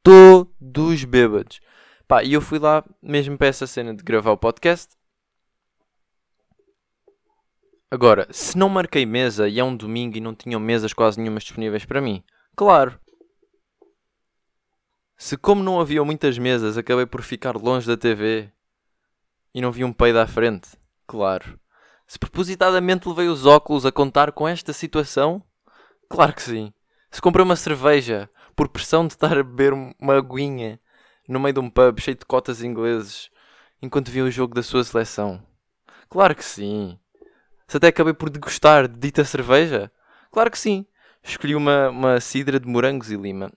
Todos 0.02 1.04
bêbados. 1.04 1.60
Pá, 2.06 2.22
e 2.22 2.32
eu 2.32 2.40
fui 2.40 2.58
lá 2.58 2.84
mesmo 3.00 3.38
para 3.38 3.46
essa 3.46 3.66
cena 3.66 3.94
de 3.94 4.02
gravar 4.02 4.32
o 4.32 4.36
podcast 4.36 4.98
Agora, 7.90 8.28
se 8.30 8.58
não 8.58 8.68
marquei 8.68 9.06
mesa 9.06 9.48
e 9.48 9.58
é 9.58 9.64
um 9.64 9.74
domingo 9.74 10.18
e 10.18 10.20
não 10.20 10.34
tinham 10.34 10.60
mesas 10.60 10.92
quase 10.92 11.18
nenhumas 11.18 11.42
disponíveis 11.42 11.86
para 11.86 12.02
mim, 12.02 12.22
claro. 12.58 12.98
Se 15.16 15.36
como 15.36 15.62
não 15.62 15.80
havia 15.80 16.02
muitas 16.02 16.36
mesas, 16.38 16.76
acabei 16.76 17.06
por 17.06 17.22
ficar 17.22 17.56
longe 17.56 17.86
da 17.86 17.96
TV 17.96 18.50
e 19.54 19.60
não 19.60 19.70
vi 19.70 19.84
um 19.84 19.92
peido 19.92 20.18
à 20.18 20.26
frente, 20.26 20.70
claro. 21.06 21.56
Se 22.04 22.18
propositadamente 22.18 23.08
levei 23.08 23.28
os 23.28 23.46
óculos 23.46 23.86
a 23.86 23.92
contar 23.92 24.32
com 24.32 24.48
esta 24.48 24.72
situação, 24.72 25.40
claro 26.08 26.34
que 26.34 26.42
sim. 26.42 26.72
Se 27.12 27.22
comprei 27.22 27.44
uma 27.44 27.54
cerveja 27.54 28.28
por 28.56 28.68
pressão 28.68 29.06
de 29.06 29.12
estar 29.12 29.38
a 29.38 29.44
beber 29.44 29.72
uma 29.72 30.16
aguinha 30.16 30.80
no 31.28 31.38
meio 31.38 31.52
de 31.54 31.60
um 31.60 31.70
pub 31.70 32.00
cheio 32.00 32.16
de 32.16 32.26
cotas 32.26 32.60
ingleses 32.60 33.30
enquanto 33.80 34.10
via 34.10 34.24
o 34.24 34.30
jogo 34.32 34.52
da 34.52 34.64
sua 34.64 34.82
seleção, 34.82 35.40
claro 36.08 36.34
que 36.34 36.44
sim. 36.44 36.98
Se 37.68 37.76
até 37.76 37.86
acabei 37.86 38.14
por 38.14 38.28
degustar 38.28 38.88
de 38.88 38.98
dita 38.98 39.24
cerveja? 39.24 39.92
Claro 40.32 40.50
que 40.50 40.58
sim. 40.58 40.84
Escolhi 41.22 41.54
uma, 41.54 41.90
uma 41.90 42.20
cidra 42.20 42.58
de 42.58 42.66
morangos 42.66 43.10
e 43.10 43.16
lima. 43.16 43.50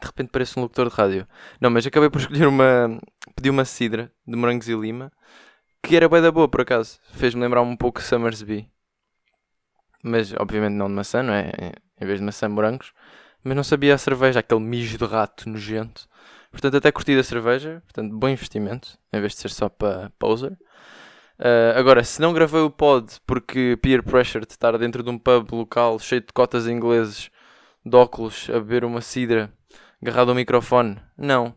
De 0.00 0.06
repente 0.06 0.30
parece 0.30 0.58
um 0.58 0.62
locutor 0.62 0.88
de 0.88 0.94
rádio. 0.94 1.28
Não, 1.60 1.70
mas 1.70 1.86
acabei 1.86 2.08
por 2.08 2.20
escolher 2.20 2.46
uma. 2.46 3.00
Pedi 3.34 3.50
uma 3.50 3.64
cidra 3.64 4.12
de 4.26 4.36
morangos 4.36 4.68
e 4.68 4.74
lima. 4.74 5.12
Que 5.82 5.96
era 5.96 6.08
bem 6.08 6.22
da 6.22 6.30
boa, 6.30 6.48
por 6.48 6.60
acaso. 6.60 7.00
Fez-me 7.12 7.40
lembrar 7.40 7.62
um 7.62 7.76
pouco 7.76 8.02
Summersby. 8.02 8.70
Mas, 10.02 10.32
obviamente, 10.38 10.74
não 10.74 10.88
de 10.88 10.94
maçã, 10.94 11.22
não 11.22 11.34
é? 11.34 11.52
Em 12.00 12.06
vez 12.06 12.20
de 12.20 12.24
maçã, 12.24 12.48
morangos. 12.48 12.92
Mas 13.42 13.56
não 13.56 13.64
sabia 13.64 13.94
a 13.94 13.98
cerveja, 13.98 14.40
aquele 14.40 14.60
mijo 14.60 14.98
de 14.98 15.04
rato 15.04 15.48
nojento. 15.48 16.08
Portanto, 16.50 16.76
até 16.76 16.92
curti 16.92 17.16
da 17.16 17.22
cerveja. 17.22 17.82
Portanto, 17.84 18.16
bom 18.16 18.28
investimento. 18.28 18.98
Em 19.12 19.20
vez 19.20 19.32
de 19.32 19.40
ser 19.40 19.50
só 19.50 19.68
para 19.68 20.10
poser. 20.18 20.56
Uh, 21.38 21.78
agora, 21.78 22.02
se 22.02 22.20
não 22.20 22.32
gravei 22.32 22.60
o 22.60 22.70
pod 22.70 23.12
porque 23.24 23.78
peer 23.80 24.02
pressure 24.02 24.44
de 24.44 24.52
estar 24.52 24.76
dentro 24.76 25.04
de 25.04 25.10
um 25.10 25.18
pub 25.18 25.52
local 25.52 25.98
cheio 26.00 26.20
de 26.20 26.32
cotas 26.32 26.66
ingleses, 26.66 27.30
de 27.84 27.96
óculos, 27.96 28.50
a 28.50 28.54
beber 28.54 28.84
uma 28.84 29.00
cidra, 29.00 29.52
agarrado 30.02 30.30
ao 30.30 30.34
microfone, 30.34 31.00
não. 31.16 31.54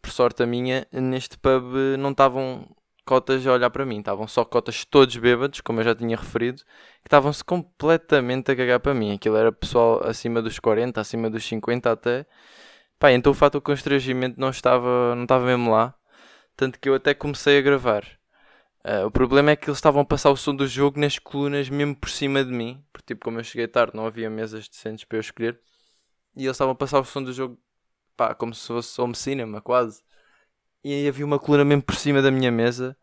Por 0.00 0.10
sorte 0.10 0.42
a 0.42 0.46
minha, 0.46 0.86
neste 0.92 1.36
pub 1.36 1.74
não 1.98 2.12
estavam 2.12 2.68
cotas 3.04 3.44
a 3.44 3.52
olhar 3.52 3.70
para 3.70 3.84
mim, 3.84 3.98
estavam 3.98 4.28
só 4.28 4.44
cotas 4.44 4.84
todos 4.84 5.16
bêbados, 5.16 5.60
como 5.60 5.80
eu 5.80 5.84
já 5.84 5.94
tinha 5.94 6.16
referido, 6.16 6.62
que 7.02 7.08
estavam-se 7.08 7.42
completamente 7.42 8.52
a 8.52 8.56
cagar 8.56 8.78
para 8.78 8.94
mim. 8.94 9.12
Aquilo 9.14 9.36
era 9.36 9.50
pessoal 9.50 10.00
acima 10.06 10.40
dos 10.40 10.60
40, 10.60 11.00
acima 11.00 11.28
dos 11.28 11.44
50 11.44 11.90
até. 11.90 12.26
Pá, 12.98 13.10
então 13.12 13.32
o 13.32 13.34
fato 13.34 13.54
do 13.54 13.62
constrangimento 13.62 14.40
não 14.40 14.50
estava, 14.50 15.14
não 15.16 15.24
estava 15.24 15.44
mesmo 15.44 15.70
lá. 15.72 15.94
Tanto 16.56 16.78
que 16.78 16.88
eu 16.88 16.94
até 16.94 17.14
comecei 17.14 17.58
a 17.58 17.62
gravar. 17.62 18.19
Uh, 18.84 19.06
o 19.06 19.10
problema 19.10 19.50
é 19.50 19.56
que 19.56 19.68
eles 19.68 19.76
estavam 19.78 20.00
a 20.00 20.04
passar 20.04 20.30
o 20.30 20.36
som 20.36 20.54
do 20.54 20.66
jogo 20.66 20.98
nas 20.98 21.18
colunas 21.18 21.68
mesmo 21.68 21.94
por 21.94 22.08
cima 22.08 22.44
de 22.44 22.50
mim. 22.50 22.82
Porque, 22.92 23.08
tipo, 23.08 23.24
como 23.24 23.38
eu 23.38 23.44
cheguei 23.44 23.68
tarde, 23.68 23.94
não 23.94 24.06
havia 24.06 24.30
mesas 24.30 24.68
decentes 24.68 25.04
para 25.04 25.18
eu 25.18 25.20
escolher. 25.20 25.60
E 26.36 26.44
eles 26.44 26.54
estavam 26.54 26.72
a 26.72 26.74
passar 26.74 26.98
o 27.00 27.04
som 27.04 27.22
do 27.22 27.32
jogo, 27.32 27.58
pá, 28.16 28.34
como 28.34 28.54
se 28.54 28.66
fosse 28.66 29.00
home 29.00 29.14
cinema, 29.14 29.60
quase. 29.60 30.02
E 30.82 30.92
aí 30.94 31.08
havia 31.08 31.26
uma 31.26 31.38
coluna 31.38 31.64
mesmo 31.64 31.82
por 31.82 31.94
cima 31.94 32.22
da 32.22 32.30
minha 32.30 32.50
mesa. 32.50 32.96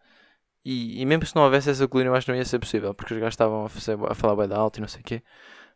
E, 0.66 1.02
e 1.02 1.06
mesmo 1.06 1.26
se 1.26 1.36
não 1.36 1.44
houvesse 1.44 1.70
essa 1.70 1.88
coluna, 1.88 2.10
eu 2.10 2.16
acho 2.16 2.26
que 2.26 2.32
não 2.32 2.38
ia 2.38 2.46
ser 2.46 2.60
possível. 2.60 2.94
Porque 2.94 3.14
os 3.14 3.20
gajos 3.20 3.34
estavam 3.34 3.66
a, 3.66 3.70
fazer, 3.70 3.98
a 4.10 4.16
falar 4.16 4.36
bem 4.36 4.48
da 4.48 4.58
alta 4.58 4.80
e 4.80 4.82
não 4.82 4.88
sei 4.88 5.02
o 5.02 5.04
quê. 5.04 5.24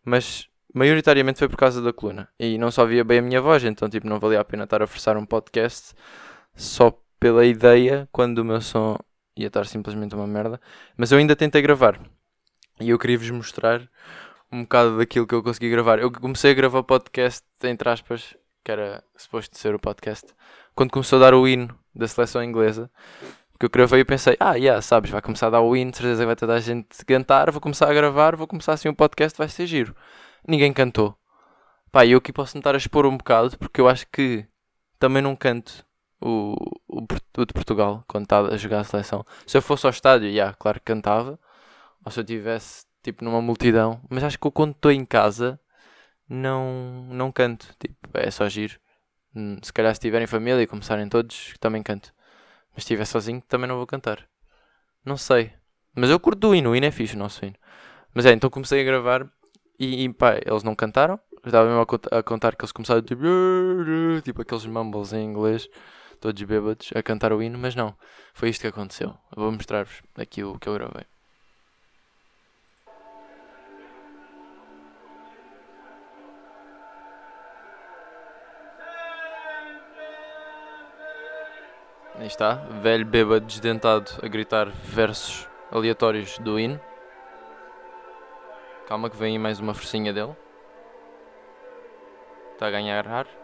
Mas, 0.04 0.50
maioritariamente 0.74 1.40
foi 1.40 1.50
por 1.50 1.58
causa 1.58 1.82
da 1.82 1.94
coluna. 1.94 2.28
E 2.40 2.58
não 2.58 2.72
só 2.72 2.86
via 2.86 3.04
bem 3.04 3.20
a 3.20 3.22
minha 3.22 3.42
voz, 3.42 3.64
então, 3.64 3.90
tipo, 3.90 4.08
não 4.08 4.20
valia 4.20 4.40
a 4.40 4.46
pena 4.46 4.64
estar 4.64 4.82
a 4.82 4.88
forçar 4.88 5.18
um 5.18 5.26
podcast 5.26 5.94
só 6.56 6.92
pela 7.20 7.46
ideia 7.46 8.10
quando 8.12 8.40
o 8.40 8.46
meu 8.46 8.62
som 8.62 8.98
ia 9.36 9.48
estar 9.48 9.66
simplesmente 9.66 10.16
uma 10.16 10.28
merda. 10.28 10.60
Mas 10.98 11.12
eu 11.12 11.18
ainda 11.18 11.36
tentei 11.36 11.62
gravar. 11.62 12.00
E 12.80 12.90
eu 12.90 13.00
queria-vos 13.00 13.30
mostrar 13.30 13.88
um 14.52 14.64
bocado 14.64 14.98
daquilo 14.98 15.28
que 15.28 15.36
eu 15.36 15.44
consegui 15.44 15.70
gravar. 15.70 16.00
Eu 16.00 16.12
comecei 16.12 16.52
a 16.52 16.54
gravar 16.54 16.84
podcast, 16.84 17.46
entre 17.64 17.90
aspas, 17.90 18.36
que 18.64 18.72
era 18.72 19.04
suposto 19.16 19.58
ser 19.58 19.74
o 19.74 19.80
podcast, 19.80 20.28
quando 20.76 20.92
começou 20.92 21.18
a 21.18 21.22
dar 21.22 21.34
o 21.34 21.48
hino 21.48 21.78
da 21.96 22.08
seleção 22.08 22.44
inglesa. 22.44 22.90
Que 23.60 23.66
eu 23.66 23.70
gravei 23.70 24.00
e 24.00 24.06
pensei, 24.06 24.36
ah, 24.40 24.56
yeah, 24.56 24.82
sabes, 24.82 25.12
vai 25.12 25.22
começar 25.22 25.48
a 25.48 25.52
dar 25.52 25.62
o 25.62 25.76
hino, 25.76 25.96
certeza 25.96 26.26
vai 26.26 26.36
toda 26.36 26.56
a 26.56 26.60
gente 26.60 27.06
cantar, 27.06 27.52
vou 27.52 27.62
começar 27.62 27.88
a 27.90 27.94
gravar, 27.94 28.36
vou 28.36 28.48
começar 28.48 28.74
assim 28.74 28.90
um 28.90 28.94
podcast, 28.94 29.38
vai 29.38 29.48
ser 29.48 29.68
giro. 29.68 29.96
Ninguém 30.48 30.74
cantou. 30.74 31.16
Pá, 31.92 32.06
eu 32.06 32.18
aqui 32.18 32.34
posso 32.34 32.54
tentar 32.54 32.74
expor 32.76 33.06
um 33.06 33.16
bocado, 33.16 33.56
porque 33.60 33.80
eu 33.80 33.88
acho 33.88 34.08
que 34.12 34.48
também 34.98 35.22
não 35.22 35.36
canto 35.36 35.86
o, 36.22 36.56
o, 36.88 37.02
o 37.38 37.46
de 37.46 37.54
Portugal 37.54 38.04
quando 38.08 38.24
estava 38.24 38.54
a 38.54 38.58
jogar 38.58 38.82
a 38.82 38.84
seleção. 38.84 39.26
Se 39.46 39.58
eu 39.58 39.62
fosse 39.62 39.86
ao 39.86 39.92
estádio, 39.92 40.30
yeah, 40.30 40.56
claro 40.58 40.80
que 40.80 40.86
cantava. 40.86 41.40
Ou 42.06 42.12
se 42.12 42.20
eu 42.20 42.24
estivesse 42.24 42.86
tipo 43.04 43.24
numa 43.24 43.42
multidão. 43.42 44.02
Mas 44.10 44.24
acho 44.24 44.40
que 44.40 44.48
eu, 44.48 44.52
quando 44.52 44.72
estou 44.72 44.92
em 44.92 45.06
casa 45.06 45.60
não, 46.30 47.06
não 47.10 47.32
canto. 47.32 47.68
Tipo, 47.80 47.96
é 48.14 48.32
só 48.32 48.48
giro. 48.48 48.80
Hum, 49.36 49.58
se 49.62 49.74
calhar 49.74 49.94
se 49.94 50.00
estiverem 50.00 50.28
família 50.28 50.62
e 50.62 50.68
começarem 50.68 51.08
todos, 51.10 51.54
também 51.60 51.84
canto. 51.84 52.14
Mas 52.74 52.84
se 52.84 52.94
estiver 52.94 53.06
sozinho, 53.06 53.42
também 53.48 53.68
não 53.68 53.78
vou 53.78 53.88
cantar. 53.88 54.28
Não 55.06 55.18
sei. 55.18 55.54
Mas 55.96 56.10
eu 56.10 56.20
curto 56.20 56.50
o 56.50 56.56
hino, 56.56 56.72
o 56.72 56.76
hino 56.76 56.86
é 56.86 56.92
fixe, 56.92 57.16
o 57.16 57.20
nosso 57.20 57.44
hino. 57.46 57.56
Mas 58.14 58.26
é, 58.26 58.32
então 58.34 58.50
comecei 58.50 58.82
a 58.82 58.84
gravar 58.84 59.30
e, 59.80 60.06
e 60.06 60.14
pá, 60.14 60.38
eles 60.46 60.64
não 60.64 60.76
cantaram. 60.76 61.20
Eu 61.44 61.48
estava 61.48 61.68
mesmo 61.68 61.82
a, 62.12 62.20
a 62.20 62.24
contar 62.24 62.56
que 62.56 62.64
eles 62.64 62.72
começaram 62.72 63.02
tipo, 63.02 63.24
tipo 64.24 64.42
aqueles 64.42 64.66
mumbles 64.66 65.12
em 65.14 65.26
inglês 65.26 65.68
todos 66.22 66.42
bêbados, 66.44 66.92
a 66.96 67.02
cantar 67.02 67.34
o 67.34 67.42
hino, 67.42 67.58
mas 67.58 67.76
não, 67.76 67.96
foi 68.34 68.50
isto 68.50 68.62
que 68.62 68.68
aconteceu. 68.68 69.18
vou 69.36 69.52
mostrar-vos 69.52 70.02
aqui 70.16 70.44
o 70.44 70.58
que 70.60 70.70
eu 70.70 70.76
gravei. 70.76 71.06
Aí 82.16 82.28
está, 82.28 82.54
velho 82.54 83.04
bêbado 83.04 83.48
desdentado 83.48 84.12
a 84.22 84.28
gritar 84.28 84.70
versos 84.70 85.50
aleatórios 85.72 86.38
do 86.38 86.60
hino. 86.60 86.80
Calma 88.88 89.10
que 89.10 89.18
vem 89.18 89.34
aí 89.34 89.40
mais 89.40 89.60
uma 89.60 89.74
forcinha 89.74 90.14
dele. 90.14 90.36
Está 92.54 92.68
a 92.68 92.72
ganhar 92.72 93.08
ar. 93.08 93.41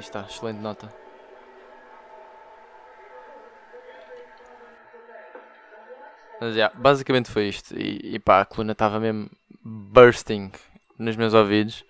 Aí 0.00 0.02
está, 0.02 0.22
excelente 0.22 0.56
nota. 0.60 0.88
Mas 6.40 6.54
yeah, 6.54 6.74
basicamente 6.74 7.30
foi 7.30 7.48
isto. 7.48 7.78
E, 7.78 8.14
e 8.14 8.18
pá, 8.18 8.40
a 8.40 8.46
coluna 8.46 8.72
estava 8.72 8.98
mesmo 8.98 9.30
bursting 9.62 10.50
nos 10.98 11.16
meus 11.16 11.34
ouvidos. 11.34 11.84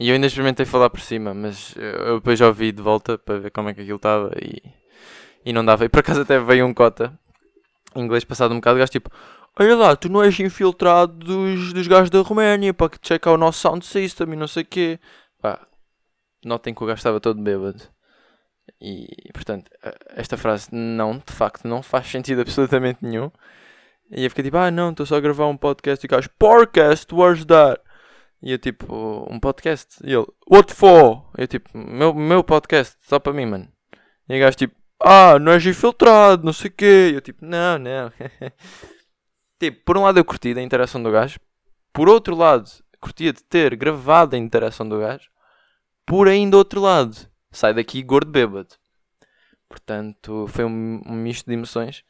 E 0.00 0.08
eu 0.08 0.14
ainda 0.14 0.26
experimentei 0.26 0.64
falar 0.64 0.88
por 0.88 1.00
cima, 1.00 1.34
mas 1.34 1.74
eu 1.76 2.16
depois 2.16 2.38
já 2.38 2.46
ouvi 2.46 2.72
de 2.72 2.80
volta 2.80 3.18
para 3.18 3.38
ver 3.38 3.50
como 3.50 3.68
é 3.68 3.74
que 3.74 3.82
aquilo 3.82 3.96
estava 3.96 4.30
e, 4.40 4.62
e 5.44 5.52
não 5.52 5.62
dava. 5.62 5.84
E 5.84 5.90
por 5.90 6.00
acaso 6.00 6.22
até 6.22 6.40
veio 6.40 6.64
um 6.64 6.72
cota, 6.72 7.12
em 7.94 8.04
inglês 8.04 8.24
passado 8.24 8.52
um 8.52 8.56
bocado, 8.56 8.78
gajo 8.78 8.90
tipo: 8.90 9.10
Olha 9.58 9.76
lá, 9.76 9.94
tu 9.94 10.08
não 10.08 10.22
és 10.22 10.40
infiltrado 10.40 11.12
dos, 11.12 11.74
dos 11.74 11.86
gajos 11.86 12.08
da 12.08 12.22
Roménia 12.22 12.72
para 12.72 12.88
que 12.88 13.06
checar 13.06 13.34
o 13.34 13.36
nosso 13.36 13.60
sound 13.60 13.84
system 13.84 14.32
e 14.32 14.36
não 14.36 14.48
sei 14.48 14.62
o 14.62 14.66
quê. 14.66 14.98
Notem 16.44 16.74
que 16.74 16.82
o 16.82 16.86
gajo 16.86 16.98
estava 16.98 17.20
todo 17.20 17.42
bêbado. 17.42 17.82
E 18.80 19.30
portanto, 19.32 19.70
esta 20.10 20.36
frase 20.36 20.68
não, 20.72 21.18
de 21.18 21.32
facto, 21.32 21.66
não 21.66 21.82
faz 21.82 22.06
sentido 22.06 22.42
absolutamente 22.42 22.98
nenhum. 23.02 23.30
E 24.10 24.24
eu 24.24 24.30
fiquei 24.30 24.44
tipo, 24.44 24.56
ah 24.56 24.70
não, 24.70 24.90
estou 24.90 25.06
só 25.06 25.16
a 25.16 25.20
gravar 25.20 25.46
um 25.46 25.56
podcast 25.56 26.04
e 26.04 26.06
o 26.06 26.10
gajo, 26.10 26.28
podcast, 26.38 27.14
where's 27.14 27.44
that? 27.46 27.80
E 28.42 28.52
eu 28.52 28.58
tipo, 28.58 29.26
um 29.30 29.40
podcast. 29.40 29.96
E 30.04 30.12
ele, 30.12 30.26
what 30.50 30.72
for? 30.74 31.24
Eu 31.36 31.46
tipo, 31.46 31.76
meu, 31.76 32.12
meu 32.14 32.44
podcast, 32.44 32.96
só 33.00 33.18
para 33.18 33.32
mim, 33.32 33.46
mano. 33.46 33.68
E 34.28 34.36
o 34.36 34.40
gajo 34.40 34.56
tipo, 34.56 34.74
ah, 35.00 35.38
não 35.38 35.52
és 35.52 35.64
infiltrado, 35.66 36.44
não 36.44 36.52
sei 36.52 36.70
o 36.70 36.74
quê. 36.74 37.10
E 37.12 37.14
eu 37.14 37.20
tipo, 37.20 37.44
não, 37.44 37.78
não. 37.78 38.12
tipo, 39.58 39.82
por 39.84 39.96
um 39.96 40.02
lado 40.02 40.18
eu 40.18 40.24
curti 40.24 40.54
da 40.54 40.62
interação 40.62 41.02
do 41.02 41.10
gajo. 41.10 41.40
Por 41.92 42.08
outro 42.08 42.36
lado, 42.36 42.70
curtia 43.00 43.32
de 43.32 43.42
ter 43.42 43.74
gravado 43.76 44.36
a 44.36 44.38
interação 44.38 44.88
do 44.88 44.98
gajo. 44.98 45.30
Por 46.06 46.28
ainda 46.28 46.56
outro 46.56 46.80
lado, 46.80 47.16
sai 47.50 47.72
daqui 47.72 48.02
gordo 48.02 48.30
bêbado. 48.30 48.74
Portanto, 49.68 50.46
foi 50.48 50.64
um, 50.64 51.02
um 51.06 51.14
misto 51.14 51.46
de 51.46 51.54
emoções. 51.54 52.04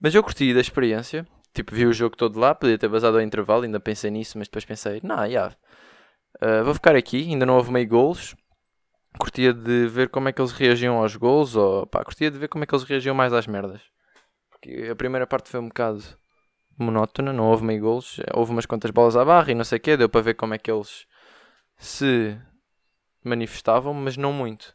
Mas 0.00 0.14
eu 0.14 0.22
curti 0.22 0.54
da 0.54 0.60
experiência. 0.60 1.26
Tipo, 1.52 1.74
vi 1.74 1.84
o 1.84 1.92
jogo 1.92 2.16
todo 2.16 2.38
lá, 2.38 2.54
podia 2.54 2.78
ter 2.78 2.88
vazado 2.88 3.18
ao 3.18 3.22
intervalo, 3.22 3.64
ainda 3.64 3.78
pensei 3.78 4.10
nisso, 4.10 4.38
mas 4.38 4.48
depois 4.48 4.64
pensei, 4.64 5.00
não, 5.02 5.16
nah, 5.16 5.24
yeah, 5.26 5.54
uh, 6.42 6.64
vou 6.64 6.72
ficar 6.72 6.96
aqui, 6.96 7.28
ainda 7.28 7.44
não 7.44 7.56
houve 7.56 7.70
meio 7.70 7.86
gols. 7.86 8.34
Curtia 9.18 9.52
de 9.52 9.86
ver 9.88 10.08
como 10.08 10.28
é 10.28 10.32
que 10.32 10.40
eles 10.40 10.52
reagiam 10.52 10.96
aos 10.96 11.14
gols, 11.14 11.54
ou 11.54 11.86
pá, 11.86 12.02
curtia 12.02 12.30
de 12.30 12.38
ver 12.38 12.48
como 12.48 12.64
é 12.64 12.66
que 12.66 12.74
eles 12.74 12.84
reagiam 12.84 13.14
mais 13.14 13.34
às 13.34 13.46
merdas. 13.46 13.82
Porque 14.50 14.88
a 14.90 14.96
primeira 14.96 15.26
parte 15.26 15.50
foi 15.50 15.60
um 15.60 15.68
bocado 15.68 16.02
monótona, 16.78 17.32
não 17.32 17.50
houve 17.50 17.64
meio 17.64 17.82
gols, 17.82 18.18
houve 18.32 18.52
umas 18.52 18.64
quantas 18.64 18.90
bolas 18.90 19.14
à 19.14 19.24
barra 19.24 19.50
e 19.52 19.54
não 19.54 19.64
sei 19.64 19.76
o 19.76 19.80
quê, 19.80 19.96
deu 19.96 20.08
para 20.08 20.22
ver 20.22 20.34
como 20.34 20.54
é 20.54 20.58
que 20.58 20.70
eles 20.70 21.06
se 21.76 22.38
manifestavam, 23.24 23.94
mas 23.94 24.16
não 24.16 24.32
muito. 24.32 24.74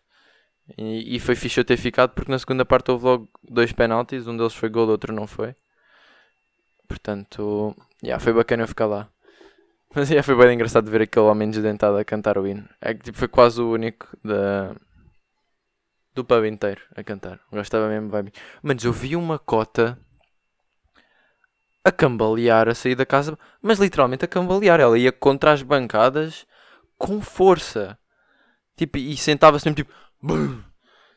E, 0.77 1.15
e 1.15 1.19
foi 1.19 1.35
fixe 1.35 1.59
eu 1.59 1.65
ter 1.65 1.77
ficado 1.77 2.11
porque 2.11 2.31
na 2.31 2.39
segunda 2.39 2.65
parte 2.65 2.91
houve 2.91 3.05
logo 3.05 3.29
dois 3.43 3.71
penaltis, 3.71 4.27
um 4.27 4.35
deles 4.35 4.53
foi 4.53 4.69
gol, 4.69 4.87
outro 4.89 5.13
não 5.13 5.27
foi. 5.27 5.55
Portanto, 6.87 7.75
yeah, 8.03 8.21
foi 8.21 8.33
bacana 8.33 8.63
eu 8.63 8.67
ficar 8.67 8.85
lá. 8.85 9.09
Mas 9.95 10.09
yeah, 10.09 10.23
foi 10.23 10.35
bem 10.35 10.53
engraçado 10.53 10.89
ver 10.89 11.03
aquele 11.03 11.25
homem 11.25 11.49
desdentado 11.49 11.97
a 11.97 12.05
cantar 12.05 12.37
o 12.37 12.47
hino. 12.47 12.67
É 12.81 12.93
que 12.93 13.03
tipo, 13.03 13.17
foi 13.17 13.27
quase 13.27 13.61
o 13.61 13.71
único 13.71 14.07
da... 14.23 14.75
do 16.13 16.25
pub 16.25 16.45
inteiro 16.45 16.81
a 16.95 17.03
cantar. 17.03 17.39
Gostava 17.51 17.87
mesmo 17.87 18.09
bem. 18.09 18.31
Mas 18.61 18.83
eu 18.83 18.91
vi 18.91 19.15
uma 19.15 19.39
cota 19.39 19.97
a 21.83 21.91
cambalear 21.91 22.67
a 22.67 22.75
sair 22.75 22.95
da 22.95 23.05
casa, 23.05 23.39
mas 23.61 23.79
literalmente 23.79 24.25
a 24.25 24.27
cambalear. 24.27 24.79
Ela 24.79 24.97
ia 24.97 25.11
contra 25.11 25.53
as 25.53 25.61
bancadas 25.61 26.45
com 26.97 27.21
força. 27.21 27.97
Tipo, 28.77 28.97
e 28.97 29.17
sentava-se 29.17 29.65
mesmo 29.65 29.75
tipo. 29.75 29.93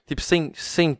Tipo, 0.07 0.23
sem, 0.23 0.53
sem 0.55 0.99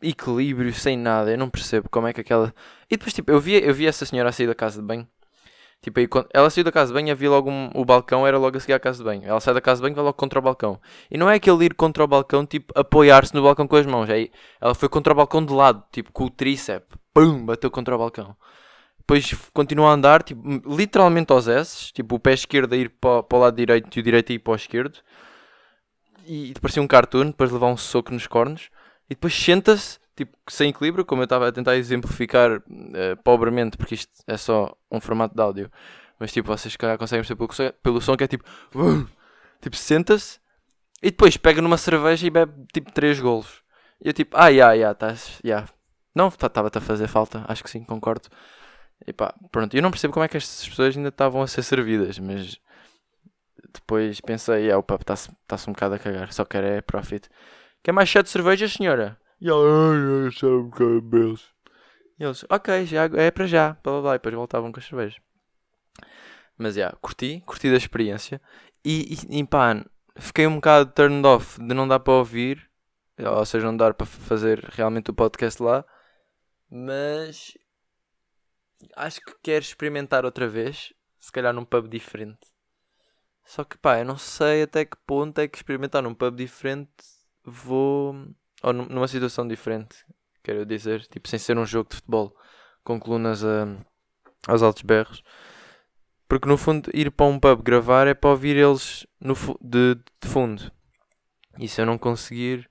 equilíbrio, 0.00 0.72
sem 0.72 0.96
nada. 0.96 1.30
Eu 1.30 1.36
não 1.36 1.50
percebo 1.50 1.90
como 1.90 2.06
é 2.06 2.12
que 2.14 2.22
aquela. 2.22 2.54
E 2.90 2.96
depois, 2.96 3.12
tipo, 3.12 3.30
eu 3.30 3.38
vi, 3.38 3.62
eu 3.62 3.74
vi 3.74 3.86
essa 3.86 4.06
senhora 4.06 4.30
a 4.30 4.32
sair 4.32 4.46
da 4.46 4.54
casa 4.54 4.80
de 4.80 4.86
banho. 4.86 5.06
Tipo, 5.82 6.00
aí, 6.00 6.08
ela 6.32 6.48
saiu 6.48 6.64
da 6.64 6.72
casa 6.72 6.88
de 6.88 6.94
banho, 6.94 7.12
havia 7.12 7.30
logo 7.30 7.50
um, 7.50 7.70
o 7.74 7.84
balcão, 7.84 8.26
era 8.26 8.38
logo 8.38 8.56
a 8.56 8.60
seguir 8.60 8.72
à 8.72 8.80
casa 8.80 8.98
de 8.98 9.04
banho. 9.04 9.22
Ela 9.24 9.40
sai 9.40 9.52
da 9.52 9.60
casa 9.60 9.80
de 9.80 9.82
banho 9.82 9.94
vai 9.94 10.04
logo 10.04 10.16
contra 10.16 10.38
o 10.38 10.42
balcão. 10.42 10.80
E 11.10 11.18
não 11.18 11.28
é 11.28 11.34
aquele 11.34 11.66
ir 11.66 11.74
contra 11.74 12.02
o 12.02 12.06
balcão, 12.06 12.46
tipo, 12.46 12.72
apoiar-se 12.74 13.34
no 13.34 13.42
balcão 13.42 13.68
com 13.68 13.76
as 13.76 13.86
mãos. 13.86 14.08
Aí, 14.08 14.30
ela 14.60 14.74
foi 14.74 14.88
contra 14.88 15.12
o 15.12 15.16
balcão 15.16 15.44
de 15.44 15.52
lado, 15.52 15.84
tipo, 15.92 16.10
com 16.12 16.24
o 16.24 16.30
tríceps. 16.30 16.98
Pum, 17.12 17.44
bateu 17.44 17.70
contra 17.70 17.94
o 17.94 17.98
balcão. 17.98 18.34
Depois 18.98 19.32
continua 19.52 19.90
a 19.90 19.92
andar, 19.92 20.22
tipo, 20.22 20.42
literalmente 20.66 21.32
aos 21.32 21.46
S. 21.46 21.92
Tipo, 21.92 22.16
o 22.16 22.18
pé 22.18 22.32
esquerdo 22.32 22.72
a 22.72 22.76
ir 22.76 22.88
para, 22.88 23.22
para 23.22 23.38
o 23.38 23.40
lado 23.42 23.56
direito 23.56 23.96
e 23.96 24.00
o 24.00 24.02
direito 24.02 24.32
a 24.32 24.34
ir 24.34 24.38
para 24.38 24.52
o 24.52 24.56
esquerdo. 24.56 24.98
E, 26.26 26.50
e 26.50 26.54
parecia 26.60 26.82
um 26.82 26.86
cartoon, 26.86 27.26
depois 27.26 27.50
levar 27.50 27.68
um 27.68 27.76
soco 27.76 28.12
nos 28.12 28.26
cornos. 28.26 28.70
E 29.08 29.14
depois 29.14 29.34
senta-se 29.34 29.98
tipo, 30.16 30.36
sem 30.48 30.70
equilíbrio, 30.70 31.04
como 31.04 31.22
eu 31.22 31.24
estava 31.24 31.48
a 31.48 31.52
tentar 31.52 31.76
exemplificar 31.76 32.58
uh, 32.58 33.16
pobremente, 33.22 33.76
porque 33.76 33.94
isto 33.94 34.12
é 34.26 34.36
só 34.36 34.74
um 34.90 35.00
formato 35.00 35.34
de 35.34 35.42
áudio. 35.42 35.70
Mas 36.18 36.32
tipo, 36.32 36.48
vocês 36.48 36.74
calhar 36.76 36.96
conseguem 36.98 37.22
perceber 37.22 37.46
pelo, 37.46 37.72
pelo 37.82 38.00
som 38.00 38.16
que 38.16 38.24
é 38.24 38.26
tipo. 38.26 38.44
Uh, 38.74 39.06
tipo, 39.60 39.76
senta-se 39.76 40.40
e 41.02 41.10
depois 41.10 41.36
pega 41.36 41.60
numa 41.60 41.76
cerveja 41.76 42.26
e 42.26 42.30
bebe 42.30 42.52
tipo 42.72 42.90
3 42.90 43.20
golos. 43.20 43.62
E 44.02 44.08
eu 44.08 44.12
tipo, 44.12 44.36
ah, 44.36 44.48
ya, 44.48 44.72
ya, 44.72 44.92
estás, 44.92 45.38
ya. 45.44 45.66
Não, 46.14 46.28
estava-te 46.28 46.72
tá, 46.72 46.78
a 46.78 46.82
fazer 46.82 47.06
falta, 47.06 47.44
acho 47.46 47.62
que 47.62 47.70
sim, 47.70 47.84
concordo. 47.84 48.28
E 49.06 49.12
pá, 49.12 49.34
pronto, 49.52 49.76
eu 49.76 49.82
não 49.82 49.90
percebo 49.90 50.14
como 50.14 50.24
é 50.24 50.28
que 50.28 50.36
estas 50.36 50.66
pessoas 50.66 50.96
ainda 50.96 51.10
estavam 51.10 51.42
a 51.42 51.46
ser 51.46 51.62
servidas, 51.62 52.18
mas 52.18 52.58
depois 53.80 54.20
pensei, 54.20 54.64
yeah, 54.64 54.78
o 54.78 54.82
papo 54.82 55.02
está-se 55.02 55.30
tá 55.46 55.56
um 55.68 55.72
bocado 55.72 55.94
a 55.94 55.98
cagar, 55.98 56.32
só 56.32 56.44
quer 56.44 56.64
é 56.64 56.80
profit. 56.80 57.28
Quer 57.82 57.92
mais 57.92 58.10
7 58.10 58.28
cervejas, 58.28 58.72
senhora? 58.72 59.18
E 59.40 59.48
ela, 59.48 59.60
um 59.62 60.68
bocado 60.68 61.38
E 62.18 62.24
eles, 62.24 62.44
ok, 62.48 62.86
já, 62.86 63.04
é 63.04 63.30
para 63.30 63.46
já, 63.46 63.72
blá 63.82 63.92
blá 63.92 64.00
blá, 64.02 64.14
e 64.14 64.18
depois 64.18 64.34
voltavam 64.34 64.72
com 64.72 64.80
as 64.80 64.86
cervejas. 64.86 65.20
Mas 66.58 66.74
já, 66.74 66.80
yeah, 66.80 66.98
curti, 67.00 67.42
curti 67.46 67.70
da 67.70 67.76
experiência. 67.76 68.40
E, 68.84 69.14
e, 69.14 69.40
e 69.40 69.46
pá, 69.46 69.84
fiquei 70.16 70.46
um 70.46 70.56
bocado 70.56 70.90
turned 70.92 71.26
off 71.26 71.58
de 71.60 71.74
não 71.74 71.86
dar 71.86 72.00
para 72.00 72.14
ouvir, 72.14 72.68
ou 73.18 73.44
seja, 73.44 73.66
não 73.66 73.76
dar 73.76 73.94
para 73.94 74.06
fazer 74.06 74.60
realmente 74.72 75.10
o 75.10 75.14
podcast 75.14 75.62
lá. 75.62 75.84
Mas 76.70 77.56
acho 78.96 79.20
que 79.20 79.34
quero 79.42 79.64
experimentar 79.64 80.24
outra 80.24 80.48
vez, 80.48 80.92
se 81.18 81.30
calhar 81.30 81.52
num 81.52 81.64
pub 81.64 81.88
diferente. 81.88 82.55
Só 83.46 83.64
que 83.64 83.78
pá, 83.78 84.00
eu 84.00 84.04
não 84.04 84.18
sei 84.18 84.62
até 84.62 84.84
que 84.84 84.96
ponto 85.06 85.38
é 85.40 85.48
que 85.48 85.56
experimentar 85.56 86.02
num 86.02 86.14
pub 86.14 86.36
diferente 86.36 86.90
vou 87.44 88.14
ou 88.62 88.72
numa 88.72 89.06
situação 89.06 89.46
diferente, 89.46 90.04
quero 90.42 90.66
dizer, 90.66 91.06
tipo, 91.06 91.28
sem 91.28 91.38
ser 91.38 91.56
um 91.56 91.64
jogo 91.64 91.90
de 91.90 91.96
futebol 91.96 92.36
com 92.82 92.98
colunas 92.98 93.44
a, 93.44 93.66
aos 94.48 94.62
altos 94.62 94.82
berros. 94.82 95.22
Porque 96.28 96.48
no 96.48 96.56
fundo, 96.56 96.90
ir 96.92 97.12
para 97.12 97.26
um 97.26 97.38
pub 97.38 97.62
gravar 97.62 98.08
é 98.08 98.14
para 98.14 98.30
ouvir 98.30 98.56
eles 98.56 99.06
no, 99.20 99.34
de, 99.60 99.94
de 99.94 100.28
fundo. 100.28 100.72
E 101.58 101.68
se 101.68 101.80
eu 101.80 101.86
não 101.86 101.96
conseguir, 101.96 102.68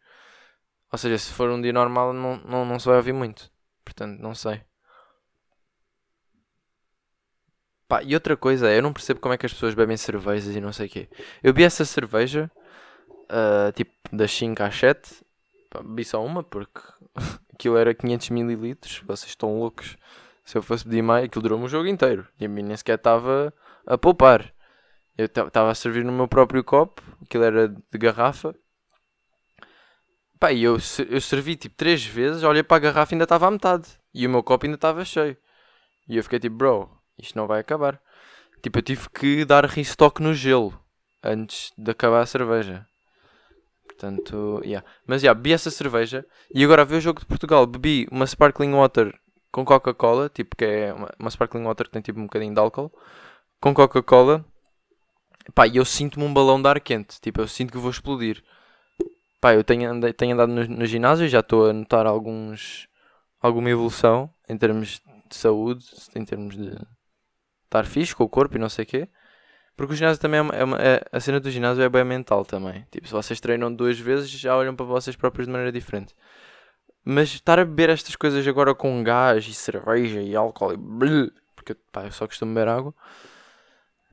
ou 0.91 0.97
seja, 0.97 1.17
se 1.17 1.31
for 1.31 1.49
um 1.49 1.61
dia 1.61 1.71
normal, 1.71 2.11
não, 2.11 2.37
não, 2.37 2.65
não 2.65 2.79
se 2.79 2.87
vai 2.87 2.97
ouvir 2.97 3.13
muito. 3.13 3.49
Portanto, 3.85 4.19
não 4.19 4.35
sei. 4.35 4.61
Pá, 7.87 8.01
e 8.03 8.13
outra 8.15 8.35
coisa 8.35 8.69
é, 8.69 8.77
eu 8.77 8.81
não 8.81 8.93
percebo 8.93 9.19
como 9.19 9.33
é 9.33 9.37
que 9.37 9.45
as 9.45 9.53
pessoas 9.53 9.75
bebem 9.75 9.95
cervejas 9.97 10.55
e 10.55 10.61
não 10.61 10.73
sei 10.73 10.87
o 10.87 10.89
quê. 10.89 11.09
Eu 11.43 11.53
vi 11.53 11.63
essa 11.63 11.85
cerveja, 11.85 12.49
uh, 13.29 13.71
tipo, 13.73 13.91
das 14.11 14.31
5 14.31 14.63
às 14.63 14.75
7, 14.75 15.25
Pá, 15.69 15.81
bebi 15.81 16.03
só 16.05 16.23
uma 16.23 16.43
porque 16.43 16.81
aquilo 17.53 17.77
era 17.77 17.93
500 17.93 18.31
ml. 18.31 18.77
Vocês 19.05 19.29
estão 19.29 19.59
loucos. 19.59 19.97
Se 20.43 20.57
eu 20.57 20.61
fosse 20.61 20.83
pedir 20.83 21.01
mais, 21.01 21.25
aquilo 21.25 21.41
durou-me 21.41 21.65
o 21.65 21.69
jogo 21.69 21.87
inteiro. 21.87 22.27
E 22.39 22.45
a 22.45 22.49
mim 22.49 22.63
nem 22.63 22.77
sequer 22.77 22.95
estava 22.95 23.53
a 23.85 23.97
poupar. 23.97 24.53
Eu 25.17 25.25
estava 25.25 25.71
a 25.71 25.75
servir 25.75 26.03
no 26.03 26.11
meu 26.11 26.27
próprio 26.27 26.63
copo, 26.63 27.01
aquilo 27.21 27.43
era 27.43 27.69
de 27.69 27.97
garrafa. 27.97 28.53
Pá, 30.39 30.51
e 30.51 30.63
eu, 30.63 30.77
eu 31.09 31.21
servi 31.21 31.55
tipo 31.55 31.75
três 31.75 32.05
vezes, 32.05 32.43
olhei 32.43 32.63
para 32.63 32.77
a 32.77 32.79
garrafa 32.79 33.13
e 33.13 33.15
ainda 33.15 33.23
estava 33.23 33.47
à 33.47 33.51
metade. 33.51 33.87
E 34.13 34.27
o 34.27 34.29
meu 34.29 34.43
copo 34.43 34.65
ainda 34.65 34.75
estava 34.75 35.03
cheio. 35.05 35.37
E 36.07 36.17
eu 36.17 36.23
fiquei 36.23 36.39
tipo, 36.39 36.55
bro, 36.57 36.94
isto 37.17 37.37
não 37.37 37.47
vai 37.47 37.59
acabar. 37.59 37.99
Tipo, 38.61 38.79
eu 38.79 38.83
tive 38.83 39.09
que 39.09 39.45
dar 39.45 39.65
restock 39.65 40.21
no 40.21 40.33
gelo 40.33 40.73
antes 41.23 41.71
de 41.77 41.91
acabar 41.91 42.21
a 42.21 42.25
cerveja. 42.25 42.85
Portanto, 43.87 44.61
yeah. 44.63 44.85
Mas 45.07 45.23
yeah, 45.23 45.39
bebi 45.39 45.53
essa 45.53 45.71
cerveja 45.71 46.25
e 46.53 46.63
agora 46.63 46.81
a 46.81 46.85
ver 46.85 46.97
o 46.97 47.01
jogo 47.01 47.19
de 47.19 47.25
Portugal. 47.25 47.65
Bebi 47.65 48.07
uma 48.11 48.27
Sparkling 48.27 48.73
Water 48.73 49.17
com 49.51 49.63
Coca-Cola, 49.63 50.29
tipo 50.29 50.55
que 50.55 50.65
é 50.65 50.93
uma, 50.93 51.09
uma, 51.17 51.29
Sparkling 51.29 51.63
Water 51.63 51.85
que 51.85 51.93
tem 51.93 52.01
tipo 52.01 52.19
um 52.19 52.23
bocadinho 52.23 52.53
de 52.53 52.59
álcool, 52.59 52.91
com 53.61 53.73
Coca-Cola. 53.73 54.45
Pá, 55.53 55.67
e 55.67 55.77
eu 55.77 55.85
sinto-me 55.85 56.25
um 56.25 56.33
balão 56.33 56.61
de 56.61 56.67
ar 56.67 56.79
quente, 56.81 57.21
tipo, 57.21 57.39
eu 57.39 57.47
sinto 57.47 57.71
que 57.71 57.77
vou 57.77 57.91
explodir. 57.91 58.43
Pá, 59.39 59.53
eu 59.53 59.63
tenho, 59.63 59.91
andei, 59.91 60.11
tenho 60.11 60.33
andado 60.33 60.51
no, 60.51 60.67
no 60.67 60.85
ginásio 60.85 61.25
e 61.25 61.29
já 61.29 61.39
estou 61.39 61.69
a 61.69 61.73
notar 61.73 62.05
alguns, 62.07 62.87
alguma 63.39 63.69
evolução 63.69 64.29
em 64.49 64.57
termos 64.57 65.01
de 65.29 65.35
saúde, 65.35 65.85
em 66.15 66.25
termos 66.25 66.57
de 66.57 66.75
estar 67.65 67.85
fixe 67.85 68.15
com 68.15 68.23
o 68.23 68.29
corpo 68.29 68.55
e 68.55 68.59
não 68.59 68.69
sei 68.69 68.83
o 68.83 68.87
quê. 68.87 69.09
Porque 69.75 69.93
o 69.93 69.95
ginásio 69.95 70.21
também 70.21 70.39
é, 70.39 70.41
uma, 70.41 70.53
é, 70.55 70.63
uma, 70.63 70.77
é 70.77 71.03
a 71.11 71.19
cena 71.19 71.39
do 71.39 71.51
ginásio 71.51 71.83
é 71.83 71.89
bem 71.89 72.03
mental 72.05 72.45
também. 72.45 72.85
Tipo, 72.91 73.07
se 73.07 73.13
vocês 73.13 73.39
treinam 73.41 73.73
duas 73.73 73.99
vezes, 73.99 74.29
já 74.29 74.55
olham 74.55 74.75
para 74.75 74.85
vocês 74.85 75.15
próprios 75.15 75.47
de 75.47 75.51
maneira 75.51 75.71
diferente. 75.71 76.15
Mas 77.03 77.29
estar 77.29 77.59
a 77.59 77.65
beber 77.65 77.89
estas 77.89 78.15
coisas 78.15 78.47
agora 78.47 78.73
com 78.73 79.03
gás 79.03 79.45
e 79.47 79.53
cerveja 79.53 80.21
e 80.21 80.35
álcool 80.35 80.73
e 80.73 80.77
bleh, 80.77 81.29
porque 81.55 81.75
pá, 81.91 82.05
eu 82.05 82.11
só 82.11 82.25
costumo 82.25 82.53
beber 82.53 82.69
água, 82.69 82.95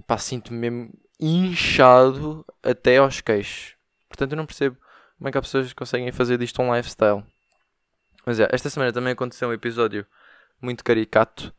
pá, 0.06 0.18
sinto-me 0.18 0.58
mesmo 0.58 0.92
inchado 1.18 2.44
até 2.62 2.98
aos 2.98 3.20
queixos. 3.20 3.76
Portanto, 4.08 4.32
eu 4.32 4.36
não 4.36 4.46
percebo 4.46 4.76
como 5.16 5.28
é 5.28 5.32
que 5.32 5.38
há 5.38 5.42
pessoas 5.42 5.72
conseguem 5.72 6.10
fazer 6.10 6.36
disto 6.36 6.60
um 6.60 6.74
lifestyle. 6.74 7.24
Mas 8.26 8.40
é, 8.40 8.48
esta 8.50 8.68
semana 8.68 8.92
também 8.92 9.12
aconteceu 9.12 9.48
um 9.48 9.52
episódio 9.52 10.04
muito 10.60 10.84
caricato. 10.84 11.54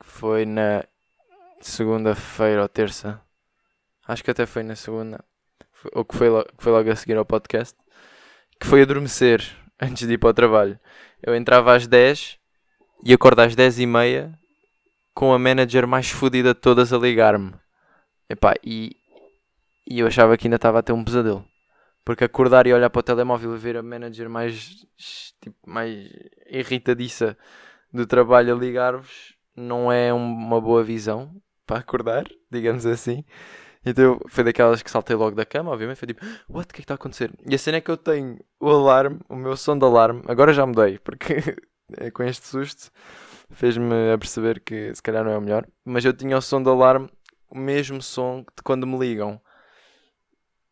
Que 0.00 0.06
foi 0.06 0.44
na 0.44 0.84
segunda-feira 1.68 2.62
ou 2.62 2.68
terça. 2.68 3.20
Acho 4.06 4.22
que 4.24 4.30
até 4.30 4.46
foi 4.46 4.62
na 4.62 4.74
segunda. 4.74 5.24
Ou 5.92 6.04
que 6.04 6.16
foi, 6.16 6.28
logo, 6.28 6.48
foi 6.58 6.72
logo 6.72 6.90
a 6.90 6.96
seguir 6.96 7.16
ao 7.16 7.24
podcast. 7.24 7.76
Que 8.60 8.66
foi 8.66 8.82
adormecer 8.82 9.42
antes 9.80 10.06
de 10.06 10.14
ir 10.14 10.18
para 10.18 10.30
o 10.30 10.34
trabalho. 10.34 10.78
Eu 11.22 11.34
entrava 11.34 11.74
às 11.74 11.86
10 11.86 12.38
e 13.04 13.12
acordo 13.12 13.40
às 13.40 13.54
10 13.54 13.80
e 13.80 13.86
meia 13.86 14.38
com 15.14 15.32
a 15.32 15.38
manager 15.38 15.86
mais 15.86 16.10
fodida 16.10 16.54
de 16.54 16.60
todas 16.60 16.92
a 16.92 16.98
ligar-me. 16.98 17.52
e, 18.64 18.96
e 19.86 20.00
eu 20.00 20.06
achava 20.06 20.36
que 20.36 20.46
ainda 20.46 20.56
estava 20.56 20.78
a 20.78 20.82
ter 20.82 20.92
um 20.92 21.04
pesadelo. 21.04 21.44
Porque 22.04 22.24
acordar 22.24 22.66
e 22.66 22.72
olhar 22.72 22.90
para 22.90 23.00
o 23.00 23.02
telemóvel 23.02 23.54
e 23.54 23.58
ver 23.58 23.76
a 23.76 23.82
manager 23.82 24.28
mais, 24.28 24.84
tipo, 25.40 25.56
mais 25.64 26.08
irritadiça 26.48 27.36
do 27.92 28.06
trabalho 28.06 28.56
a 28.56 28.58
ligar-vos 28.58 29.36
não 29.54 29.92
é 29.92 30.12
uma 30.12 30.60
boa 30.60 30.82
visão 30.82 31.30
para 31.66 31.78
acordar, 31.78 32.26
digamos 32.50 32.86
assim. 32.86 33.24
Então 33.84 34.20
foi 34.28 34.44
daquelas 34.44 34.82
que 34.82 34.90
saltei 34.90 35.16
logo 35.16 35.34
da 35.34 35.44
cama, 35.44 35.70
obviamente. 35.70 35.98
Foi 35.98 36.08
tipo, 36.08 36.24
what? 36.48 36.70
O 36.70 36.74
que 36.74 36.76
é 36.76 36.76
que 36.76 36.80
está 36.82 36.94
a 36.94 36.96
acontecer? 36.96 37.32
E 37.46 37.54
a 37.54 37.58
cena 37.58 37.78
é 37.78 37.80
que 37.80 37.90
eu 37.90 37.96
tenho 37.96 38.38
o 38.60 38.68
alarme, 38.68 39.20
o 39.28 39.34
meu 39.34 39.56
som 39.56 39.76
de 39.76 39.84
alarme. 39.84 40.22
Agora 40.28 40.52
já 40.52 40.64
mudei, 40.64 40.98
porque 40.98 41.36
com 42.14 42.22
este 42.22 42.46
susto 42.46 42.90
fez-me 43.50 44.16
perceber 44.18 44.60
que 44.60 44.94
se 44.94 45.02
calhar 45.02 45.24
não 45.24 45.32
é 45.32 45.38
o 45.38 45.40
melhor. 45.40 45.66
Mas 45.84 46.04
eu 46.04 46.12
tinha 46.12 46.36
o 46.36 46.42
som 46.42 46.62
de 46.62 46.68
alarme, 46.68 47.10
o 47.50 47.58
mesmo 47.58 48.00
som 48.00 48.40
de 48.40 48.62
quando 48.62 48.86
me 48.86 48.98
ligam. 48.98 49.40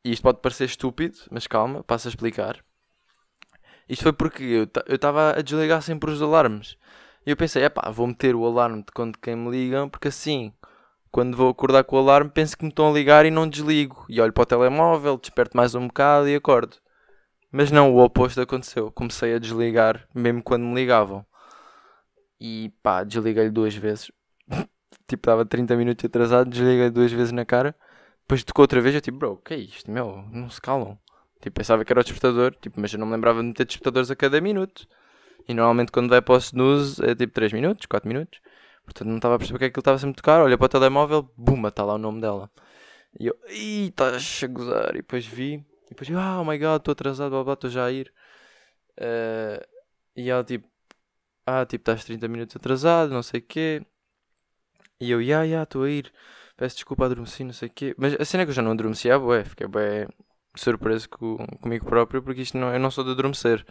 E 0.04 0.12
isto 0.12 0.22
pode 0.22 0.40
parecer 0.40 0.64
estúpido, 0.64 1.18
mas 1.30 1.46
calma, 1.46 1.82
passo 1.84 2.08
a 2.08 2.10
explicar. 2.10 2.64
Isto 3.88 4.04
foi 4.04 4.12
porque 4.12 4.44
eu 4.44 4.94
estava 4.94 5.32
a 5.32 5.42
desligar 5.42 5.82
sempre 5.82 6.10
os 6.10 6.22
alarmes. 6.22 6.76
E 7.26 7.30
eu 7.30 7.36
pensei, 7.36 7.64
epá, 7.64 7.90
vou 7.90 8.06
meter 8.06 8.34
o 8.34 8.46
alarme 8.46 8.82
de 8.82 8.92
quando 8.94 9.18
quem 9.18 9.36
me 9.36 9.50
ligam, 9.50 9.90
porque 9.90 10.08
assim, 10.08 10.54
quando 11.10 11.36
vou 11.36 11.50
acordar 11.50 11.84
com 11.84 11.96
o 11.96 11.98
alarme, 11.98 12.30
penso 12.30 12.56
que 12.56 12.64
me 12.64 12.70
estão 12.70 12.88
a 12.88 12.92
ligar 12.92 13.26
e 13.26 13.30
não 13.30 13.48
desligo. 13.48 14.06
E 14.08 14.20
olho 14.20 14.32
para 14.32 14.42
o 14.42 14.46
telemóvel, 14.46 15.18
desperto 15.18 15.56
mais 15.56 15.74
um 15.74 15.86
bocado 15.88 16.28
e 16.28 16.34
acordo. 16.34 16.76
Mas 17.50 17.70
não, 17.70 17.92
o 17.94 18.02
oposto 18.02 18.40
aconteceu. 18.40 18.92
Comecei 18.92 19.34
a 19.34 19.38
desligar, 19.38 20.06
mesmo 20.14 20.42
quando 20.42 20.64
me 20.64 20.74
ligavam. 20.74 21.26
E 22.40 22.72
pá, 22.82 23.02
desliguei-lhe 23.04 23.50
duas 23.50 23.74
vezes. 23.74 24.10
tipo, 25.08 25.20
estava 25.20 25.44
30 25.44 25.76
minutos 25.76 26.04
atrasado, 26.04 26.48
desliguei 26.48 26.90
duas 26.90 27.12
vezes 27.12 27.32
na 27.32 27.44
cara. 27.44 27.74
Depois 28.22 28.44
tocou 28.44 28.62
outra 28.62 28.80
vez, 28.80 28.94
eu 28.94 29.00
tipo, 29.00 29.18
bro, 29.18 29.36
que 29.38 29.54
é 29.54 29.56
isto, 29.56 29.90
meu? 29.90 30.24
Não 30.30 30.48
se 30.48 30.60
calam. 30.60 30.96
Tipo, 31.40 31.56
pensava 31.56 31.84
que 31.84 31.92
era 31.92 32.00
o 32.00 32.04
despertador, 32.04 32.54
tipo, 32.60 32.80
mas 32.80 32.92
eu 32.92 33.00
não 33.00 33.06
me 33.06 33.12
lembrava 33.14 33.40
de 33.40 33.48
meter 33.48 33.66
despertadores 33.66 34.10
a 34.10 34.16
cada 34.16 34.40
minuto. 34.40 34.86
E 35.48 35.54
normalmente 35.54 35.90
quando 35.90 36.10
vai 36.10 36.22
para 36.22 36.34
o 36.34 36.38
snooze 36.38 37.04
é 37.04 37.14
tipo 37.14 37.32
3 37.32 37.52
minutos, 37.52 37.86
4 37.86 38.08
minutos. 38.08 38.40
Portanto 38.92 39.08
não 39.08 39.16
estava 39.16 39.34
a 39.36 39.38
perceber 39.38 39.58
que 39.58 39.64
aquilo 39.66 39.80
estava 39.80 39.98
sempre 39.98 40.12
a 40.12 40.16
tocar. 40.16 40.42
Olha 40.42 40.58
para 40.58 40.66
o 40.66 40.68
telemóvel, 40.68 41.30
buma, 41.36 41.68
está 41.68 41.84
lá 41.84 41.94
o 41.94 41.98
nome 41.98 42.20
dela. 42.20 42.50
E 43.18 43.26
eu, 43.26 43.36
ih, 43.48 43.88
estás 43.88 44.42
a 44.44 44.46
gozar. 44.48 44.90
E 44.90 44.98
depois 44.98 45.26
vi, 45.26 45.54
e 45.86 45.90
depois 45.90 46.10
ah, 46.12 46.40
oh 46.40 46.44
my 46.44 46.58
god, 46.58 46.80
estou 46.80 46.92
atrasado, 46.92 47.30
blá 47.30 47.44
blá, 47.44 47.54
estou 47.54 47.70
já 47.70 47.84
a 47.86 47.92
ir. 47.92 48.12
Uh, 48.98 49.64
e 50.16 50.30
ela 50.30 50.44
tipo, 50.44 50.68
ah, 51.46 51.64
tipo, 51.66 51.82
estás 51.82 52.04
30 52.04 52.28
minutos 52.28 52.56
atrasado, 52.56 53.12
não 53.12 53.22
sei 53.22 53.40
o 53.40 53.42
quê. 53.42 53.82
E 55.00 55.10
eu, 55.10 55.22
ya, 55.22 55.44
ya, 55.44 55.62
estou 55.62 55.84
a 55.84 55.90
ir 55.90 56.12
peço 56.60 56.76
desculpa, 56.76 57.06
adormeci, 57.06 57.42
não 57.42 57.54
sei 57.54 57.68
o 57.68 57.72
quê. 57.72 57.94
Mas 57.96 58.14
a 58.20 58.24
cena 58.24 58.42
é 58.42 58.46
que 58.46 58.50
eu 58.50 58.54
já 58.54 58.60
não 58.60 58.72
adormeci, 58.72 59.10
ah, 59.10 59.18
bué, 59.18 59.44
fiquei 59.44 59.66
bem 59.66 60.06
surpreso 60.54 61.08
com, 61.08 61.38
comigo 61.62 61.86
próprio, 61.86 62.22
porque 62.22 62.42
isto 62.42 62.58
não, 62.58 62.70
eu 62.70 62.78
não 62.78 62.90
sou 62.90 63.02
de 63.02 63.12
adormecer. 63.12 63.64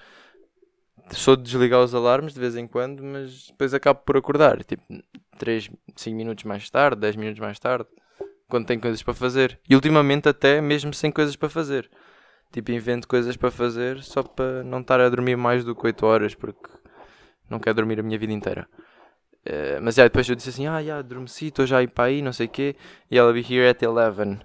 Sou 1.12 1.36
de 1.36 1.44
desligar 1.44 1.82
os 1.82 1.96
alarmes 1.96 2.34
de 2.34 2.40
vez 2.40 2.56
em 2.56 2.68
quando, 2.68 3.04
mas 3.04 3.48
depois 3.48 3.74
acabo 3.74 4.02
por 4.06 4.16
acordar, 4.16 4.64
tipo, 4.64 4.84
3, 5.38 5.70
5 5.96 6.16
minutos 6.16 6.44
mais 6.44 6.70
tarde, 6.70 7.02
10 7.02 7.16
minutos 7.16 7.40
mais 7.40 7.58
tarde, 7.60 7.88
quando 8.48 8.68
tenho 8.68 8.80
coisas 8.80 9.02
para 9.02 9.14
fazer. 9.14 9.60
E 9.68 9.76
ultimamente 9.76 10.30
até 10.30 10.62
mesmo 10.62 10.94
sem 10.94 11.12
coisas 11.12 11.36
para 11.36 11.50
fazer. 11.50 11.90
Tipo, 12.52 12.72
invento 12.72 13.08
coisas 13.08 13.38
para 13.38 13.52
fazer 13.52 14.02
só 14.04 14.24
para 14.24 14.64
não 14.64 14.82
estar 14.82 15.00
a 15.00 15.10
dormir 15.10 15.36
mais 15.36 15.64
do 15.64 15.76
que 15.76 15.86
8 15.86 16.06
horas, 16.06 16.36
porque 16.36 16.70
não 17.50 17.60
quero 17.60 17.76
dormir 17.76 18.00
a 18.00 18.04
minha 18.04 18.18
vida 18.18 18.34
inteira. 18.34 18.68
Uh, 19.46 19.82
mas 19.82 19.96
yeah, 19.96 20.10
depois 20.10 20.28
eu 20.28 20.36
disse 20.36 20.50
assim: 20.50 20.68
Ah, 20.68 20.84
já, 20.84 21.00
adormeci, 21.00 21.48
estou 21.48 21.66
já 21.66 21.78
a 21.78 21.84
ir 21.84 21.88
para 21.88 22.06
aí, 22.06 22.22
não 22.22 22.34
sei 22.34 22.48
o 22.48 22.50
quê. 22.50 22.76
E 23.10 23.18
ela 23.18 23.32
be 23.32 23.40
here 23.40 23.68
at 23.68 23.82
11. 23.82 24.40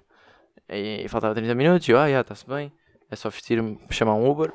E, 0.69 1.07
faltava 1.09 1.35
30 1.35 1.53
minutos. 1.53 1.87
E 1.87 1.91
eu, 1.91 1.99
ah, 1.99 2.09
já, 2.09 2.21
está-se 2.21 2.47
bem. 2.47 2.71
É 3.09 3.15
só 3.15 3.29
vestir-me, 3.29 3.79
chamar 3.91 4.15
um 4.15 4.29
Uber. 4.29 4.51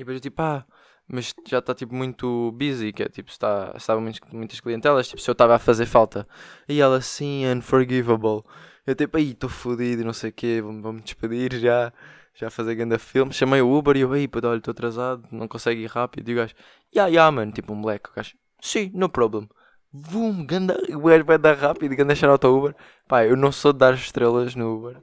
E 0.00 0.02
depois 0.02 0.16
eu 0.16 0.20
tipo, 0.20 0.40
ah, 0.40 0.64
mas 1.06 1.34
já 1.46 1.58
está 1.58 1.74
tipo 1.74 1.94
muito 1.94 2.52
busy, 2.52 2.90
que 2.90 3.02
é 3.02 3.08
tipo, 3.08 3.30
está, 3.30 3.74
estava 3.76 4.00
muitas, 4.00 4.20
muitas 4.32 4.58
clientelas, 4.58 5.08
tipo, 5.08 5.20
se 5.20 5.28
eu 5.28 5.32
estava 5.32 5.56
a 5.56 5.58
fazer 5.58 5.84
falta. 5.84 6.26
E 6.66 6.80
ela 6.80 6.96
assim, 6.96 7.46
unforgivable. 7.46 8.42
Eu 8.86 8.94
tipo, 8.94 9.18
aí, 9.18 9.32
estou 9.32 9.50
fodido, 9.50 10.02
não 10.02 10.14
sei 10.14 10.30
o 10.30 10.32
quê, 10.32 10.62
vou-me 10.62 11.02
despedir 11.02 11.54
já, 11.60 11.92
já 12.34 12.48
fazer 12.48 12.74
grande 12.76 12.98
filme. 12.98 13.30
Chamei 13.30 13.60
o 13.60 13.70
Uber 13.70 13.94
e 13.94 14.00
eu, 14.00 14.12
aí, 14.12 14.26
pô, 14.26 14.38
olha, 14.42 14.56
estou 14.56 14.72
atrasado, 14.72 15.28
não 15.30 15.46
consegue 15.46 15.82
ir 15.82 15.86
rápido. 15.86 16.30
E 16.30 16.32
o 16.32 16.36
gajo, 16.36 16.54
yeah, 16.94 17.08
yeah, 17.10 17.30
mano, 17.30 17.52
tipo 17.52 17.74
um 17.74 17.82
black, 17.82 18.08
o 18.08 18.14
gajo, 18.14 18.36
Sim, 18.62 18.90
no 18.94 19.08
problem. 19.10 19.48
Vum, 19.92 20.46
ganda, 20.46 20.78
o 20.94 21.00
gajo 21.02 21.24
vai 21.24 21.36
dar 21.38 21.56
rápido, 21.56 21.94
ganda 21.94 22.14
shout 22.14 22.46
ao 22.46 22.56
Uber. 22.56 22.74
Pá, 23.06 23.26
eu 23.26 23.36
não 23.36 23.52
sou 23.52 23.72
de 23.72 23.80
dar 23.80 23.92
estrelas 23.94 24.54
no 24.54 24.76
Uber. 24.76 24.96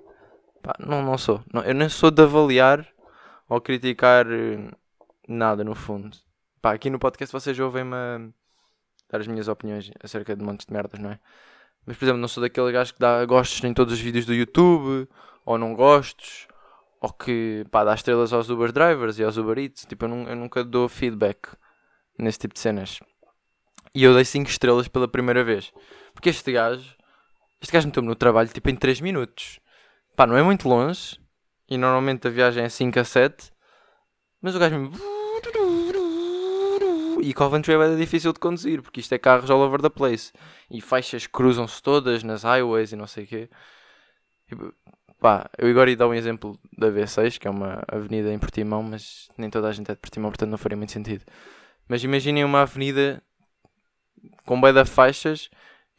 Pá, 0.63 0.75
não, 0.79 1.03
não 1.03 1.17
sou. 1.19 1.43
Não, 1.53 1.61
eu 1.63 1.75
nem 1.75 1.89
sou 1.89 2.09
de 2.09 2.23
avaliar 2.23 2.87
ou 3.49 3.61
criticar 3.61 4.25
eh, 4.31 4.71
nada, 5.27 5.63
no 5.63 5.75
fundo. 5.75 6.17
Pá, 6.61 6.73
aqui 6.73 6.89
no 6.89 6.99
podcast 6.99 7.31
vocês 7.31 7.59
ouvem-me 7.59 8.33
dar 9.09 9.19
as 9.19 9.27
minhas 9.27 9.47
opiniões 9.47 9.91
acerca 10.03 10.35
de 10.35 10.43
montes 10.43 10.65
de 10.65 10.73
merdas, 10.73 10.99
não 10.99 11.11
é? 11.11 11.19
Mas, 11.85 11.97
por 11.97 12.05
exemplo, 12.05 12.19
não 12.19 12.27
sou 12.27 12.41
daquele 12.41 12.71
gajo 12.71 12.93
que 12.93 12.99
dá 12.99 13.23
gostos 13.25 13.63
em 13.63 13.73
todos 13.73 13.93
os 13.93 13.99
vídeos 13.99 14.25
do 14.25 14.33
YouTube, 14.33 15.07
ou 15.45 15.57
não 15.57 15.73
gostos, 15.73 16.47
ou 16.99 17.11
que, 17.13 17.65
pá, 17.71 17.83
dá 17.83 17.93
estrelas 17.93 18.33
aos 18.33 18.49
Uber 18.49 18.71
drivers 18.71 19.19
e 19.19 19.23
aos 19.23 19.37
Uber 19.37 19.57
Eats. 19.57 19.85
Tipo, 19.85 20.05
eu, 20.05 20.09
eu 20.09 20.35
nunca 20.35 20.63
dou 20.63 20.89
feedback 20.89 21.49
nesse 22.17 22.39
tipo 22.39 22.53
de 22.53 22.59
cenas. 22.59 22.99
E 23.93 24.03
eu 24.03 24.13
dei 24.13 24.25
5 24.25 24.49
estrelas 24.49 24.87
pela 24.87 25.07
primeira 25.07 25.43
vez. 25.43 25.71
Porque 26.13 26.29
este 26.29 26.51
gajo, 26.51 26.95
este 27.61 27.71
gajo 27.71 27.87
meteu-me 27.87 28.09
no 28.09 28.15
trabalho 28.15 28.49
tipo 28.49 28.69
em 28.69 28.75
3 28.75 29.01
minutos. 29.01 29.59
Pá, 30.15 30.27
não 30.27 30.37
é 30.37 30.43
muito 30.43 30.67
longe. 30.67 31.19
E 31.69 31.77
normalmente 31.77 32.27
a 32.27 32.29
viagem 32.29 32.63
é 32.63 32.69
5 32.69 32.99
a 32.99 33.03
7. 33.03 33.51
Mas 34.41 34.55
o 34.55 34.59
gajo 34.59 34.77
me. 34.77 35.16
E 37.21 37.33
Coventry 37.33 37.73
é 37.73 37.95
difícil 37.95 38.33
de 38.33 38.39
conduzir, 38.39 38.81
porque 38.81 38.99
isto 38.99 39.13
é 39.13 39.17
carros 39.17 39.49
all 39.49 39.61
over 39.61 39.81
the 39.81 39.89
place. 39.89 40.31
E 40.69 40.81
faixas 40.81 41.27
cruzam-se 41.27 41.81
todas 41.81 42.23
nas 42.23 42.43
highways 42.43 42.91
e 42.91 42.95
não 42.95 43.07
sei 43.07 43.23
o 43.23 43.27
quê. 43.27 43.49
E, 44.51 44.55
pá, 45.19 45.49
eu 45.57 45.69
agora 45.69 45.89
ia 45.89 45.97
dar 45.97 46.07
um 46.07 46.13
exemplo 46.13 46.59
da 46.77 46.89
V6, 46.89 47.39
que 47.39 47.47
é 47.47 47.51
uma 47.51 47.83
avenida 47.87 48.31
em 48.31 48.39
Portimão, 48.39 48.83
mas 48.83 49.29
nem 49.37 49.49
toda 49.49 49.67
a 49.67 49.71
gente 49.71 49.91
é 49.91 49.93
de 49.93 49.99
Portimão, 49.99 50.29
portanto 50.29 50.49
não 50.49 50.57
faria 50.57 50.77
muito 50.77 50.91
sentido. 50.91 51.23
Mas 51.87 52.03
imaginem 52.03 52.43
uma 52.43 52.61
avenida 52.61 53.21
com 54.45 54.59
bem 54.59 54.73
da 54.73 54.85
faixas, 54.85 55.49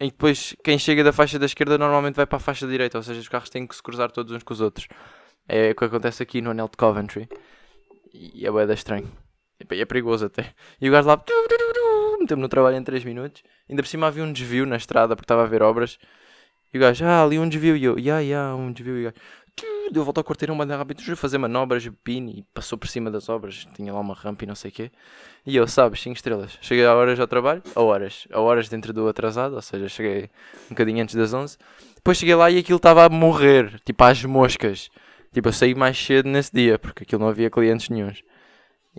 em 0.00 0.08
que 0.10 0.16
depois 0.16 0.54
quem 0.62 0.78
chega 0.78 1.02
da 1.02 1.12
faixa 1.12 1.38
da 1.38 1.46
esquerda 1.46 1.76
normalmente 1.78 2.16
vai 2.16 2.26
para 2.26 2.36
a 2.36 2.40
faixa 2.40 2.66
direita, 2.66 2.98
ou 2.98 3.02
seja, 3.02 3.20
os 3.20 3.28
carros 3.28 3.50
têm 3.50 3.66
que 3.66 3.74
se 3.74 3.82
cruzar 3.82 4.10
todos 4.10 4.32
uns 4.32 4.42
com 4.42 4.52
os 4.52 4.60
outros. 4.60 4.86
É 5.48 5.70
o 5.70 5.74
que 5.74 5.84
acontece 5.84 6.22
aqui 6.22 6.40
no 6.40 6.50
anel 6.50 6.68
de 6.68 6.76
Coventry. 6.76 7.28
E 8.12 8.46
é 8.46 8.52
bem 8.52 8.74
estranho. 8.74 9.27
E 9.60 9.80
é 9.80 9.84
perigoso 9.84 10.26
até. 10.26 10.54
E 10.80 10.88
o 10.88 10.92
gajo 10.92 11.08
lá 11.08 11.22
meteu-me 12.20 12.42
no 12.42 12.48
trabalho 12.48 12.76
em 12.76 12.82
3 12.82 13.04
minutos. 13.04 13.42
Ainda 13.68 13.82
por 13.82 13.88
cima 13.88 14.06
havia 14.06 14.22
um 14.22 14.32
desvio 14.32 14.64
na 14.66 14.76
estrada 14.76 15.16
porque 15.16 15.24
estava 15.24 15.42
a 15.42 15.46
ver 15.46 15.62
obras. 15.62 15.98
E 16.72 16.78
o 16.78 16.80
gajo, 16.80 17.04
ah, 17.04 17.22
ali 17.22 17.38
um 17.38 17.48
desvio. 17.48 17.76
E 17.76 17.84
eu, 17.84 17.98
ya, 17.98 18.18
yeah, 18.18 18.20
yeah, 18.20 18.54
um 18.54 18.72
desvio. 18.72 18.98
E 18.98 19.00
o 19.00 19.04
gajo, 19.04 19.16
deu 19.90 20.04
volta 20.04 20.20
ao 20.20 20.24
quarteirão 20.24 20.56
bem 20.56 20.66
rápido, 20.68 21.02
a 21.10 21.16
fazer 21.16 21.38
manobras, 21.38 21.88
pino 22.04 22.30
e 22.30 22.44
passou 22.54 22.78
por 22.78 22.88
cima 22.88 23.10
das 23.10 23.28
obras, 23.28 23.66
tinha 23.74 23.92
lá 23.92 24.00
uma 24.00 24.14
rampa 24.14 24.44
e 24.44 24.46
não 24.46 24.54
sei 24.54 24.70
o 24.70 24.74
quê. 24.74 24.90
E 25.46 25.56
eu, 25.56 25.66
sabes, 25.66 26.00
5 26.00 26.16
estrelas. 26.16 26.58
Cheguei 26.60 26.84
a 26.84 26.94
horas 26.94 27.18
ao 27.18 27.26
trabalho, 27.26 27.62
a 27.74 27.80
horas, 27.80 28.28
a 28.32 28.40
horas 28.40 28.68
dentro 28.68 28.92
do 28.92 29.08
atrasado, 29.08 29.54
ou 29.54 29.62
seja, 29.62 29.88
cheguei 29.88 30.30
um 30.66 30.70
bocadinho 30.70 31.02
antes 31.02 31.14
das 31.14 31.32
11. 31.32 31.56
Depois 31.96 32.18
cheguei 32.18 32.34
lá 32.34 32.50
e 32.50 32.58
aquilo 32.58 32.76
estava 32.76 33.04
a 33.04 33.08
morrer, 33.08 33.80
tipo 33.84 34.02
às 34.04 34.22
moscas. 34.24 34.90
Tipo, 35.32 35.48
eu 35.48 35.52
saí 35.52 35.74
mais 35.74 35.98
cedo 35.98 36.28
nesse 36.28 36.52
dia, 36.52 36.78
porque 36.78 37.02
aquilo 37.02 37.20
não 37.20 37.28
havia 37.28 37.50
clientes 37.50 37.88
nenhums. 37.88 38.22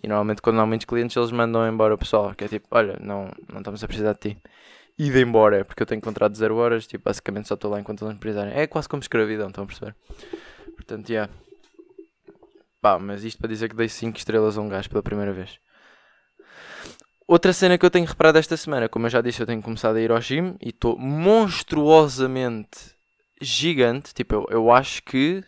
E 0.04 0.08
normalmente 0.08 0.42
quando 0.42 0.60
há 0.60 0.66
muitos 0.66 0.86
clientes 0.86 1.16
eles 1.16 1.32
mandam 1.32 1.68
embora 1.68 1.94
o 1.94 1.98
pessoal, 1.98 2.34
que 2.34 2.46
é 2.46 2.48
tipo, 2.48 2.68
olha, 2.72 2.98
não, 3.02 3.32
não 3.52 3.60
estamos 3.60 3.84
a 3.84 3.88
precisar 3.88 4.14
de 4.14 4.20
ti. 4.20 4.38
E 4.98 5.10
de 5.10 5.22
embora, 5.22 5.64
porque 5.64 5.82
eu 5.82 5.88
tenho 5.88 6.02
contrato 6.02 6.34
de 6.34 6.40
0 6.40 6.56
horas, 6.58 6.86
tipo, 6.86 7.06
basicamente 7.06 7.48
só 7.48 7.56
estou 7.56 7.72
lá 7.72 7.80
enquanto 7.80 8.04
eles 8.04 8.14
me 8.14 8.20
precisarem. 8.20 8.54
É 8.54 8.68
quase 8.68 8.90
como 8.90 9.02
escravidão, 9.02 9.48
estão 9.48 9.64
a 9.64 9.68
perceber? 9.68 9.96
Portanto, 10.76 11.10
yeah. 11.10 11.32
Pá, 12.82 13.00
mas 13.00 13.24
isto 13.24 13.40
para 13.40 13.48
dizer 13.48 13.70
que 13.70 13.76
dei 13.76 13.88
5 13.88 14.18
estrelas 14.18 14.58
a 14.58 14.62
um 14.62 14.68
gajo 14.68 14.90
pela 14.90 15.02
primeira 15.04 15.32
vez. 15.32 15.60
Outra 17.28 17.54
cena 17.54 17.78
que 17.78 17.86
eu 17.86 17.92
tenho 17.92 18.08
reparado 18.08 18.40
esta 18.40 18.58
semana, 18.58 18.90
como 18.90 19.06
eu 19.06 19.10
já 19.10 19.22
disse, 19.22 19.40
eu 19.40 19.46
tenho 19.46 19.62
começado 19.62 19.98
a 19.98 20.02
ir 20.02 20.12
ao 20.12 20.20
gym 20.20 20.56
e 20.60 20.70
estou 20.70 20.98
monstruosamente 20.98 22.96
gigante. 23.40 24.14
Tipo, 24.14 24.36
eu, 24.36 24.48
eu 24.50 24.72
acho 24.72 25.04
que 25.04 25.44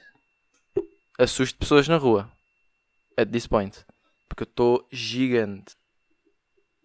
assusto 1.18 1.58
pessoas 1.58 1.88
na 1.88 1.98
rua. 1.98 2.32
At 3.18 3.30
this 3.32 3.48
point. 3.48 3.84
Porque 4.32 4.44
eu 4.44 4.48
estou 4.50 4.88
gigante. 4.90 5.76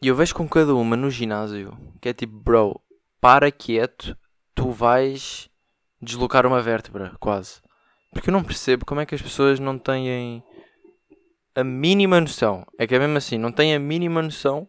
E 0.02 0.08
eu 0.08 0.16
vejo 0.16 0.34
com 0.34 0.48
cada 0.48 0.74
uma 0.74 0.96
no 0.96 1.08
ginásio 1.08 1.78
que 2.00 2.08
é 2.08 2.12
tipo, 2.12 2.36
bro, 2.36 2.80
para 3.20 3.52
quieto, 3.52 4.18
tu 4.52 4.72
vais 4.72 5.48
deslocar 6.02 6.44
uma 6.44 6.60
vértebra, 6.60 7.14
quase. 7.20 7.62
Porque 8.12 8.30
eu 8.30 8.32
não 8.32 8.42
percebo 8.42 8.84
como 8.84 9.00
é 9.00 9.06
que 9.06 9.14
as 9.14 9.22
pessoas 9.22 9.60
não 9.60 9.78
têm 9.78 10.42
a 11.54 11.62
mínima 11.62 12.20
noção. 12.20 12.66
É 12.76 12.84
que 12.84 12.96
é 12.96 12.98
mesmo 12.98 13.16
assim, 13.16 13.38
não 13.38 13.52
têm 13.52 13.76
a 13.76 13.78
mínima 13.78 14.20
noção 14.20 14.68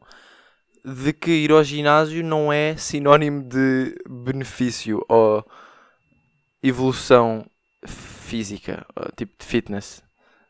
de 0.85 1.11
que 1.13 1.31
ir 1.31 1.51
ao 1.51 1.63
ginásio 1.63 2.23
não 2.23 2.53
é 2.53 2.77
sinónimo 2.77 3.41
de 3.41 3.95
benefício 4.07 5.03
ou 5.09 5.43
evolução 6.61 7.43
física, 7.87 8.85
tipo 9.15 9.33
de 9.39 9.45
fitness. 9.45 10.06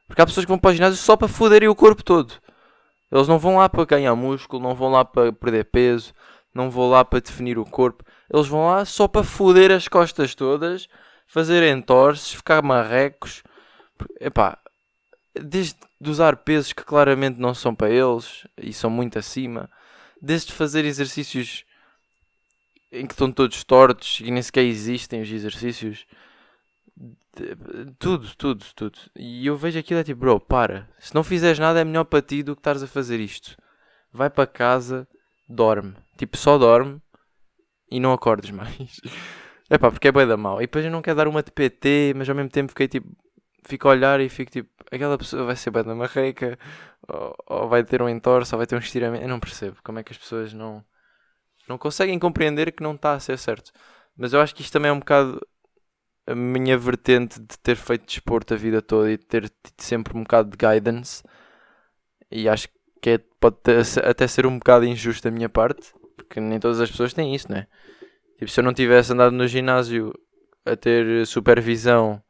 Porque 0.08 0.22
há 0.22 0.26
pessoas 0.26 0.46
que 0.46 0.50
vão 0.50 0.58
para 0.58 0.72
o 0.72 0.74
ginásio 0.74 0.98
só 0.98 1.16
para 1.18 1.28
foderem 1.28 1.68
o 1.68 1.76
corpo 1.76 2.04
todo. 2.04 2.34
Eles 3.12 3.28
não 3.28 3.38
vão 3.38 3.58
lá 3.58 3.70
para 3.70 3.86
ganhar 3.86 4.16
músculo, 4.16 4.64
não 4.64 4.74
vão 4.74 4.90
lá 4.90 5.06
para 5.06 5.32
perder 5.32 5.66
peso, 5.66 6.14
não 6.54 6.70
vão 6.70 6.90
lá 6.90 7.06
para 7.06 7.20
definir 7.20 7.58
o 7.58 7.66
corpo. 7.66 8.04
Eles 8.34 8.48
vão 8.48 8.68
lá 8.68 8.84
só 8.86 9.08
para 9.08 9.24
foder 9.24 9.72
as 9.72 9.88
costas 9.88 10.34
todas 10.34 10.88
fazer 11.28 11.62
entorces, 11.64 12.34
ficar 12.34 12.64
marrecos. 12.64 13.44
Epá, 14.20 14.58
desde 15.36 15.76
de 16.00 16.12
usar 16.12 16.38
pesos 16.38 16.74
que 16.74 16.84
claramente 16.84 17.40
não 17.40 17.56
são 17.56 17.74
para 17.74 17.90
eles 17.90 18.46
e 18.56 18.72
são 18.72 18.90
muito 18.90 19.18
acima, 19.18 19.68
desde 20.22 20.54
fazer 20.54 20.86
exercícios 20.86 21.66
em 22.92 23.06
que 23.06 23.14
estão 23.14 23.32
todos 23.32 23.64
tortos 23.64 24.20
e 24.22 24.30
nem 24.30 24.42
sequer 24.42 24.64
existem 24.64 25.22
os 25.22 25.30
exercícios. 25.30 26.06
Tudo, 28.00 28.36
tudo, 28.36 28.66
tudo. 28.76 29.00
E 29.16 29.46
eu 29.46 29.56
vejo 29.56 29.78
aquilo 29.80 30.00
é 30.00 30.04
tipo, 30.04 30.22
bro, 30.22 30.40
para. 30.40 30.90
Se 31.00 31.14
não 31.14 31.24
fizeres 31.24 31.60
nada 31.60 31.80
é 31.80 31.84
melhor 31.84 32.06
para 32.06 32.22
ti 32.22 32.42
do 32.42 32.56
que 32.56 32.60
estares 32.60 32.82
a 32.82 32.88
fazer 32.88 33.20
isto. 33.20 33.56
Vai 34.12 34.30
para 34.30 34.48
casa, 34.48 35.08
dorme. 35.48 35.96
Tipo, 36.18 36.38
só 36.38 36.58
dorme 36.58 37.02
e 37.92 38.00
não 38.00 38.14
acordes 38.14 38.50
mais. 38.52 39.00
É 39.70 39.78
pá, 39.78 39.92
porque 39.92 40.08
é 40.08 40.12
bem 40.12 40.28
da 40.28 40.38
mal. 40.38 40.58
E 40.60 40.66
depois 40.66 40.84
eu 40.84 40.92
não 40.92 41.02
quero 41.02 41.18
dar 41.18 41.28
uma 41.28 41.44
de 41.44 41.52
PT, 41.52 42.14
mas 42.16 42.28
ao 42.30 42.36
mesmo 42.36 42.50
tempo 42.50 42.70
fiquei 42.70 42.88
tipo. 42.88 43.08
Fico 43.66 43.88
a 43.88 43.92
olhar 43.92 44.20
e 44.20 44.30
fico 44.30 44.52
tipo. 44.52 44.70
Aquela 44.92 45.18
pessoa 45.18 45.44
vai 45.44 45.56
ser 45.56 45.72
bem 45.72 45.84
da 45.84 45.94
marreca, 45.94 46.58
ou, 47.08 47.36
ou, 47.48 47.70
vai 47.70 47.84
ter 47.84 48.02
um 48.02 48.08
entorse, 48.08 48.56
ou 48.56 48.58
vai 48.58 48.66
ter 48.66 48.76
um 48.76 48.80
estiramento. 48.80 49.24
Eu 49.24 49.30
não 49.30 49.40
percebo 49.40 49.78
como 49.84 50.00
é 50.00 50.04
que 50.04 50.14
as 50.14 50.18
pessoas 50.18 50.54
não. 50.54 50.84
Não 51.68 51.78
conseguem 51.78 52.18
compreender 52.18 52.72
que 52.72 52.82
não 52.82 52.96
está 52.96 53.14
a 53.14 53.20
ser 53.20 53.38
certo. 53.38 53.72
Mas 54.16 54.32
eu 54.34 54.40
acho 54.42 54.56
que 54.56 54.62
isto 54.62 54.72
também 54.72 54.90
é 54.90 54.94
um 54.94 55.00
bocado 55.00 55.40
a 56.28 56.36
minha 56.36 56.78
vertente 56.78 57.40
de 57.40 57.58
ter 57.60 57.76
feito 57.76 58.06
desporto 58.06 58.54
a 58.54 58.58
vida 58.58 58.82
toda 58.82 59.12
e 59.12 59.18
ter 59.18 59.50
tido 59.50 59.82
sempre 59.82 60.16
um 60.18 60.24
bocado 60.24 60.50
de 60.50 60.58
guidance. 60.58 61.24
E 62.30 62.50
acho 62.50 62.68
que 63.02 63.12
é, 63.12 63.18
pode 63.40 63.58
até 64.04 64.28
ser 64.28 64.46
um 64.46 64.58
bocado 64.58 64.86
injusto 64.86 65.24
da 65.24 65.32
minha 65.32 65.48
parte, 65.48 65.94
porque 66.16 66.40
nem 66.40 66.60
todas 66.60 66.82
as 66.82 66.92
pessoas 66.92 67.14
têm 67.14 67.34
isso, 67.34 67.50
não 67.50 67.58
é? 67.58 67.68
Tipo, 68.38 68.52
se 68.52 68.60
eu 68.60 68.64
não 68.64 68.74
tivesse 68.74 69.14
andado 69.14 69.32
no 69.32 69.48
ginásio 69.48 70.14
a 70.66 70.76
ter 70.76 71.26
supervisão 71.26 72.22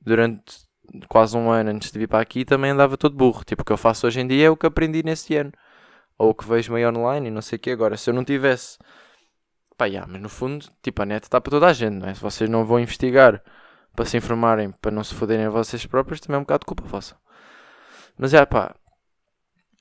durante 0.00 0.64
quase 1.08 1.36
um 1.36 1.50
ano 1.50 1.70
antes 1.70 1.92
de 1.92 1.98
vir 1.98 2.08
para 2.08 2.20
aqui, 2.20 2.44
também 2.44 2.70
andava 2.70 2.96
todo 2.96 3.16
burro. 3.16 3.44
Tipo, 3.44 3.62
o 3.62 3.64
que 3.64 3.72
eu 3.72 3.76
faço 3.76 4.06
hoje 4.06 4.20
em 4.20 4.26
dia 4.26 4.46
é 4.46 4.50
o 4.50 4.56
que 4.56 4.66
aprendi 4.66 5.02
nesse 5.02 5.36
ano. 5.36 5.52
Ou 6.18 6.30
o 6.30 6.34
que 6.34 6.46
vejo 6.46 6.72
meio 6.72 6.88
online 6.88 7.28
e 7.28 7.30
não 7.30 7.42
sei 7.42 7.56
o 7.56 7.60
que. 7.60 7.70
Agora, 7.70 7.96
se 7.96 8.08
eu 8.10 8.14
não 8.14 8.24
tivesse. 8.24 8.78
Pá, 9.76 9.86
yeah, 9.86 10.10
mas 10.10 10.20
no 10.20 10.28
fundo, 10.28 10.66
tipo, 10.82 11.02
a 11.02 11.06
net 11.06 11.24
está 11.24 11.40
para 11.40 11.50
toda 11.50 11.66
a 11.66 11.72
gente, 11.72 11.94
não 11.94 12.08
é? 12.08 12.14
Se 12.14 12.20
vocês 12.20 12.48
não 12.48 12.64
vão 12.64 12.78
investigar 12.78 13.42
para 13.94 14.04
se 14.04 14.16
informarem, 14.16 14.70
para 14.70 14.90
não 14.90 15.02
se 15.04 15.14
foderem 15.14 15.46
a 15.46 15.50
vocês 15.50 15.84
próprios, 15.86 16.20
também 16.20 16.36
é 16.36 16.38
um 16.38 16.42
bocado 16.42 16.60
de 16.60 16.66
culpa 16.66 16.84
vossa. 16.84 17.16
Mas 18.16 18.34
é, 18.34 18.44
pá. 18.46 18.74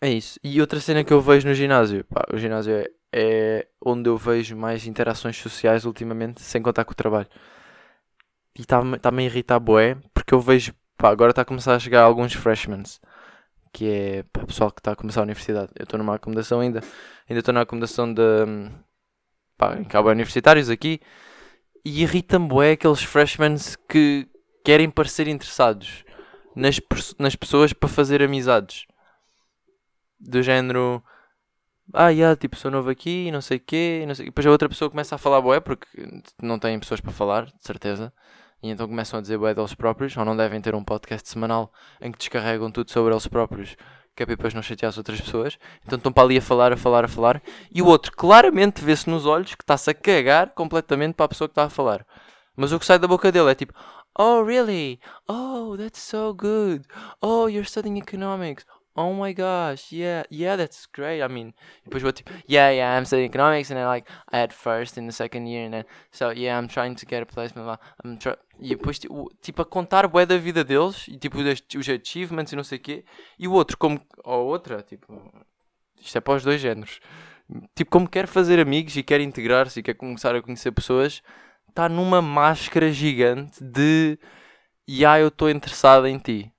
É 0.02 0.10
isso. 0.10 0.40
E 0.44 0.60
outra 0.60 0.80
cena 0.80 1.04
que 1.04 1.14
eu 1.14 1.22
vejo 1.22 1.48
no 1.48 1.54
ginásio, 1.54 2.04
pá, 2.06 2.26
o 2.34 2.38
ginásio 2.38 2.74
é 2.74 2.90
é 3.14 3.68
onde 3.80 4.10
eu 4.10 4.18
vejo 4.18 4.58
mais 4.58 4.88
interações 4.88 5.38
sociais 5.38 5.86
ultimamente, 5.86 6.42
sem 6.42 6.62
contar 6.62 6.84
com 6.84 6.94
o 6.94 6.96
trabalho. 6.96 7.28
E 8.58 8.62
está-me 8.62 8.98
tá 9.00 9.10
a 9.16 9.22
irritar 9.22 9.62
porque 10.14 10.34
eu 10.34 10.40
vejo, 10.40 10.74
pá, 10.98 11.10
agora 11.10 11.32
está 11.32 11.44
a 11.44 11.46
começar 11.46 11.76
a 11.76 11.80
chegar 11.80 12.02
alguns 12.04 12.34
freshmen, 12.34 12.84
que 13.72 13.88
é 13.90 14.24
pá, 14.34 14.46
pessoal 14.46 14.72
que 14.72 14.80
está 14.80 14.94
a 14.94 14.96
começar 14.96 15.22
a 15.22 15.24
universidade. 15.24 15.72
Eu 15.78 15.84
estou 15.84 15.98
numa 16.00 16.16
acomodação 16.16 16.60
ainda, 16.60 16.82
ainda 17.30 17.40
estou 17.40 17.54
na 17.54 17.62
acomodação 17.62 18.12
de, 18.12 18.22
pá, 19.64 19.80
em 19.80 19.84
cabo 19.84 20.10
universitários 20.10 20.70
aqui, 20.70 21.00
e 21.86 22.02
irritam-me 22.02 22.72
aqueles 22.72 23.04
freshmen 23.04 23.56
que 23.90 24.28
querem 24.64 24.90
parecer 24.90 25.28
interessados 25.28 26.04
nas, 26.56 26.80
nas 27.20 27.36
pessoas 27.36 27.74
para 27.74 27.90
fazer 27.90 28.22
amizades. 28.22 28.86
Do 30.20 30.42
género 30.42 31.04
ah, 31.94 32.10
yeah, 32.10 32.36
tipo, 32.36 32.56
sou 32.56 32.72
novo 32.72 32.90
aqui, 32.90 33.30
não 33.32 33.42
sei 33.42 33.58
o 33.58 33.60
quê, 33.60 34.06
não 34.08 34.16
sei... 34.16 34.28
e 34.28 34.30
depois 34.30 34.48
a 34.48 34.52
outra 34.52 34.70
pessoa 34.70 34.90
começa 34.90 35.16
a 35.16 35.18
falar 35.18 35.42
boé, 35.42 35.60
porque 35.60 35.88
não 36.42 36.58
têm 36.58 36.80
pessoas 36.80 37.02
para 37.02 37.12
falar, 37.12 37.46
de 37.46 37.62
certeza, 37.62 38.14
e 38.62 38.70
então 38.70 38.88
começam 38.88 39.20
a 39.20 39.22
dizer 39.22 39.38
boé 39.38 39.54
deles 39.54 39.74
próprios, 39.74 40.16
ou 40.16 40.24
não 40.24 40.36
devem 40.36 40.62
ter 40.62 40.74
um 40.76 40.84
podcast 40.84 41.28
semanal 41.30 41.74
em 42.02 42.12
que 42.12 42.18
descarregam 42.18 42.72
tudo 42.72 42.90
sobre 42.90 43.14
eles 43.14 43.28
próprios, 43.28 43.76
que 44.16 44.24
é 44.24 44.26
para 44.26 44.36
depois 44.36 44.54
não 44.54 44.62
chatear 44.62 44.90
as 44.90 44.98
outras 44.98 45.20
pessoas, 45.20 45.58
então 45.86 45.98
estão 45.98 46.12
para 46.12 46.24
ali 46.24 46.38
a 46.38 46.42
falar, 46.42 46.72
a 46.72 46.78
falar, 46.78 47.06
a 47.06 47.08
falar, 47.08 47.42
e 47.72 47.82
o 47.82 47.88
outro 47.88 48.12
claramente 48.12 48.84
vê-se 48.84 49.10
nos 49.10 49.26
olhos 49.26 49.56
que 49.56 49.64
está-se 49.64 49.90
a 49.90 49.94
cagar 49.94 50.52
completamente 50.52 51.16
para 51.16 51.26
a 51.26 51.30
pessoa 51.30 51.48
que 51.48 51.54
está 51.54 51.66
a 51.66 51.70
falar. 51.70 52.06
Mas 52.56 52.72
o 52.72 52.80
que 52.80 52.86
sai 52.86 53.00
da 53.00 53.08
boca 53.08 53.32
dele 53.32 53.52
é 53.52 53.56
tipo, 53.56 53.74
Oh, 54.16 54.44
really? 54.44 55.00
Oh, 55.28 55.76
that's 55.76 56.00
so 56.00 56.36
good. 56.36 56.86
Oh, 57.20 57.48
you're 57.48 57.66
studying 57.66 57.98
economics 57.98 58.64
oh 58.96 59.14
my 59.14 59.34
gosh, 59.34 59.92
yeah, 59.92 60.24
yeah, 60.30 60.56
that's 60.56 60.86
great. 60.86 61.22
I 61.22 61.28
mean, 61.28 61.54
depois 61.84 62.02
vou 62.02 62.12
tipo, 62.12 62.32
yeah, 62.48 62.70
yeah, 62.70 62.98
I'm 62.98 63.06
studying 63.06 63.30
economics, 63.30 63.72
and 63.72 63.78
then 63.78 63.88
like 63.88 64.08
I 64.32 64.38
had 64.38 64.54
first 64.54 64.98
in 64.98 65.08
the 65.08 65.12
second 65.12 65.48
year, 65.48 65.66
and 65.66 65.74
then 65.74 65.86
so 66.12 66.30
yeah, 66.30 66.58
I'm 66.58 66.68
trying 66.68 66.96
to 66.96 67.06
get 67.06 67.24
a 67.24 67.26
placement. 67.26 67.80
I'm 68.04 68.18
try 68.18 68.36
e 68.64 68.70
depois 68.70 69.00
tipo, 69.00 69.62
a 69.62 69.66
contar 69.66 70.08
bué 70.08 70.26
da 70.26 70.38
vida 70.38 70.64
deles 70.64 71.08
e 71.08 71.18
tipo 71.18 71.38
os, 71.40 71.90
achievements 71.90 72.52
e 72.52 72.56
não 72.56 72.64
sei 72.64 72.78
o 72.78 72.82
quê, 72.82 73.06
e 73.38 73.48
o 73.48 73.54
outro 73.54 73.78
como 73.78 74.02
ou 74.24 74.48
outra, 74.48 74.82
tipo, 74.82 75.32
isto 76.00 76.18
é 76.18 76.22
para 76.22 76.36
os 76.36 76.44
dois 76.44 76.62
géneros. 76.62 77.00
Tipo, 77.76 77.92
como 77.92 78.10
quer 78.10 78.28
fazer 78.28 78.60
amigos 78.60 78.96
e 78.96 79.04
quer 79.04 79.22
integrar-se 79.22 79.80
e 79.80 79.84
quer 79.84 79.94
começar 79.96 80.36
a 80.36 80.42
conhecer 80.42 80.72
pessoas, 80.72 81.22
está 81.70 81.90
numa 81.90 82.22
máscara 82.22 82.92
gigante 82.92 83.64
de 83.64 84.18
e 84.88 85.06
ah, 85.06 85.20
eu 85.20 85.28
estou 85.28 85.50
interessado 85.50 86.08
em 86.08 86.18
ti 86.18 86.54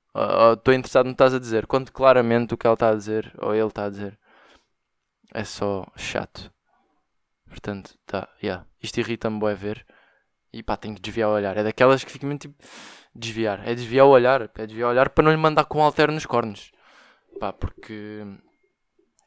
estou 0.53 0.73
interessado 0.73 1.07
no 1.07 1.11
que 1.11 1.15
estás 1.15 1.35
a 1.35 1.39
dizer, 1.39 1.67
quando 1.67 1.91
claramente 1.91 2.55
o 2.55 2.57
que 2.57 2.67
ela 2.67 2.75
está 2.75 2.91
a 2.91 2.95
dizer, 2.95 3.33
ou 3.39 3.55
ele 3.55 3.67
está 3.67 3.87
a 3.87 3.91
dizer, 3.91 4.19
é 5.33 5.45
só 5.45 5.87
chato. 5.97 6.53
Portanto, 7.49 7.97
tá, 8.07 8.29
yeah. 8.43 8.65
isto 8.83 8.99
irrita-me 8.99 9.41
bem 9.41 9.55
ver. 9.55 9.87
E 10.55 10.63
pá, 10.63 10.77
tenho 10.77 10.95
que 10.95 11.01
desviar 11.01 11.29
o 11.29 11.33
olhar. 11.33 11.57
É 11.57 11.65
daquelas 11.65 12.05
que 12.05 12.13
ficam 12.13 12.29
mesmo 12.29 12.39
tipo. 12.39 12.55
Desviar. 13.13 13.67
É 13.69 13.75
desviar 13.75 14.07
o 14.07 14.11
olhar. 14.11 14.51
É 14.57 14.67
desviar 14.67 14.89
o 14.89 14.93
olhar 14.93 15.11
para 15.11 15.25
não 15.25 15.33
lhe 15.33 15.37
mandar 15.37 15.65
com 15.65 15.81
um 15.81 15.83
alter 15.83 16.13
nos 16.13 16.25
cornos. 16.25 16.71
Pá, 17.41 17.53
porque. 17.53 18.25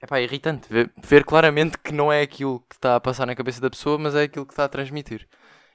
É 0.02 0.08
pá, 0.08 0.20
é 0.20 0.24
irritante. 0.24 0.68
Ver, 0.70 0.92
ver 1.04 1.26
claramente 1.26 1.78
que 1.78 1.92
não 1.92 2.12
é 2.12 2.22
aquilo 2.22 2.62
que 2.62 2.76
está 2.76 2.96
a 2.96 3.00
passar 3.02 3.26
na 3.26 3.36
cabeça 3.36 3.60
da 3.60 3.70
pessoa, 3.70 3.98
mas 3.98 4.16
é 4.16 4.24
aquilo 4.24 4.46
que 4.46 4.54
está 4.54 4.64
a 4.64 4.70
transmitir. 4.70 5.28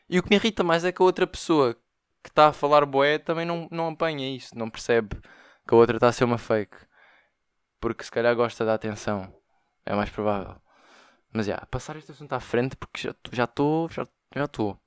E 0.08 0.18
o 0.18 0.22
que 0.22 0.30
me 0.30 0.36
irrita 0.36 0.64
mais 0.64 0.84
é 0.86 0.92
que 0.92 1.02
a 1.02 1.04
outra 1.04 1.26
pessoa 1.26 1.74
que 2.22 2.30
está 2.30 2.48
a 2.48 2.52
falar 2.52 2.86
boé 2.86 3.18
também 3.18 3.44
não, 3.44 3.68
não 3.70 3.88
apanha 3.88 4.34
isso, 4.34 4.56
não 4.56 4.70
percebe 4.70 5.16
que 5.66 5.74
a 5.74 5.76
outra 5.76 5.96
está 5.98 6.08
a 6.08 6.12
ser 6.12 6.24
uma 6.24 6.38
fake. 6.38 6.76
Porque 7.80 8.04
se 8.04 8.10
calhar 8.10 8.34
gosta 8.34 8.64
da 8.64 8.74
atenção. 8.74 9.30
É 9.84 9.94
mais 9.94 10.08
provável. 10.08 10.56
Mas 11.32 11.46
já, 11.46 11.52
yeah, 11.52 11.66
passar 11.66 11.96
este 11.96 12.12
assunto 12.12 12.32
à 12.32 12.40
frente 12.40 12.76
porque 12.76 13.00
já 13.32 13.44
estou. 13.44 13.88
Já 13.90 14.06
já 14.34 14.44
estou. 14.44 14.81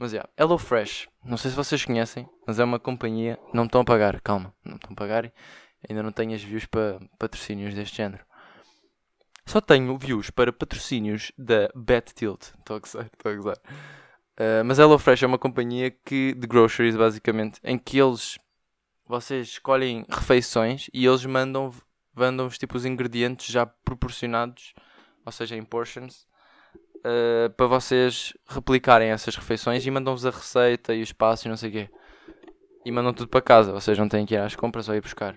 Mas 0.00 0.14
yeah, 0.14 0.26
HelloFresh. 0.38 1.10
Não 1.22 1.36
sei 1.36 1.50
se 1.50 1.56
vocês 1.56 1.84
conhecem, 1.84 2.26
mas 2.46 2.58
é 2.58 2.64
uma 2.64 2.78
companhia. 2.78 3.38
Não 3.52 3.66
estão 3.66 3.82
a 3.82 3.84
pagar, 3.84 4.18
calma. 4.22 4.54
Não 4.64 4.76
estão 4.76 4.92
a 4.92 4.96
pagar. 4.96 5.30
Ainda 5.86 6.02
não 6.02 6.10
tenho 6.10 6.34
as 6.34 6.42
views 6.42 6.64
para 6.64 6.98
patrocínios 7.18 7.74
deste 7.74 7.98
género. 7.98 8.24
Só 9.44 9.60
tenho 9.60 9.98
views 9.98 10.30
para 10.30 10.54
patrocínios 10.54 11.32
da 11.36 11.68
BetTilt. 11.74 12.44
Estou 12.58 12.76
a 12.76 12.78
gozar, 12.78 13.10
estou 13.12 13.30
a 13.30 13.34
gozar. 13.34 13.58
Uh, 14.38 14.64
mas 14.64 14.78
HelloFresh 14.78 15.22
é 15.22 15.26
uma 15.26 15.38
companhia 15.38 15.90
que, 15.90 16.32
de 16.32 16.46
groceries, 16.46 16.96
basicamente, 16.96 17.60
em 17.62 17.78
que 17.78 17.98
eles 17.98 18.38
vocês 19.06 19.48
escolhem 19.48 20.06
refeições 20.08 20.88
e 20.94 21.04
eles 21.04 21.26
mandam 21.26 21.74
mandam-vos 22.14 22.56
tipo 22.56 22.74
os 22.74 22.86
ingredientes 22.86 23.52
já 23.52 23.66
proporcionados, 23.66 24.72
ou 25.26 25.32
seja, 25.32 25.56
em 25.56 25.62
portions, 25.62 26.26
uh, 27.00 27.50
para 27.56 27.66
vocês 27.66 28.32
replicarem 28.48 29.10
essas 29.10 29.36
refeições 29.36 29.84
e 29.84 29.90
mandam-vos 29.90 30.26
a 30.26 30.30
receita 30.30 30.94
e 30.94 31.00
o 31.00 31.02
espaço 31.02 31.46
e 31.46 31.50
não 31.50 31.56
sei 31.56 31.70
o 31.70 31.72
quê. 31.72 31.90
E 32.84 32.90
mandam 32.90 33.12
tudo 33.12 33.28
para 33.28 33.42
casa, 33.42 33.72
vocês 33.72 33.98
não 33.98 34.08
têm 34.08 34.24
que 34.24 34.34
ir 34.34 34.38
às 34.38 34.56
compras 34.56 34.88
ou 34.88 34.94
ir 34.94 35.00
buscar. 35.00 35.36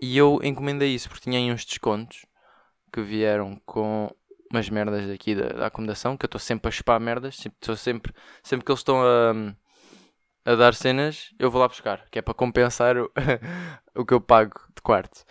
E 0.00 0.16
eu 0.18 0.40
encomendei 0.42 0.94
isso 0.94 1.08
porque 1.08 1.22
tinha 1.22 1.38
aí 1.38 1.50
uns 1.50 1.64
descontos 1.64 2.26
que 2.92 3.00
vieram 3.00 3.60
com 3.64 4.10
umas 4.52 4.68
merdas 4.68 5.06
daqui 5.06 5.34
da, 5.34 5.48
da 5.48 5.66
acomodação, 5.66 6.16
que 6.16 6.24
eu 6.24 6.28
estou 6.28 6.38
sempre 6.38 6.68
a 6.68 6.70
chupar 6.70 7.00
merdas, 7.00 7.38
estou 7.46 7.74
sempre, 7.74 8.12
sempre 8.42 8.66
que 8.66 8.70
eles 8.70 8.80
estão 8.80 9.00
a, 9.02 9.32
a 10.44 10.54
dar 10.54 10.74
cenas, 10.74 11.30
eu 11.38 11.50
vou 11.50 11.60
lá 11.60 11.68
buscar, 11.68 12.04
que 12.10 12.18
é 12.18 12.22
para 12.22 12.34
compensar 12.34 12.98
o, 12.98 13.10
o 13.96 14.04
que 14.04 14.12
eu 14.12 14.20
pago 14.20 14.60
de 14.74 14.82
quarto. 14.82 15.24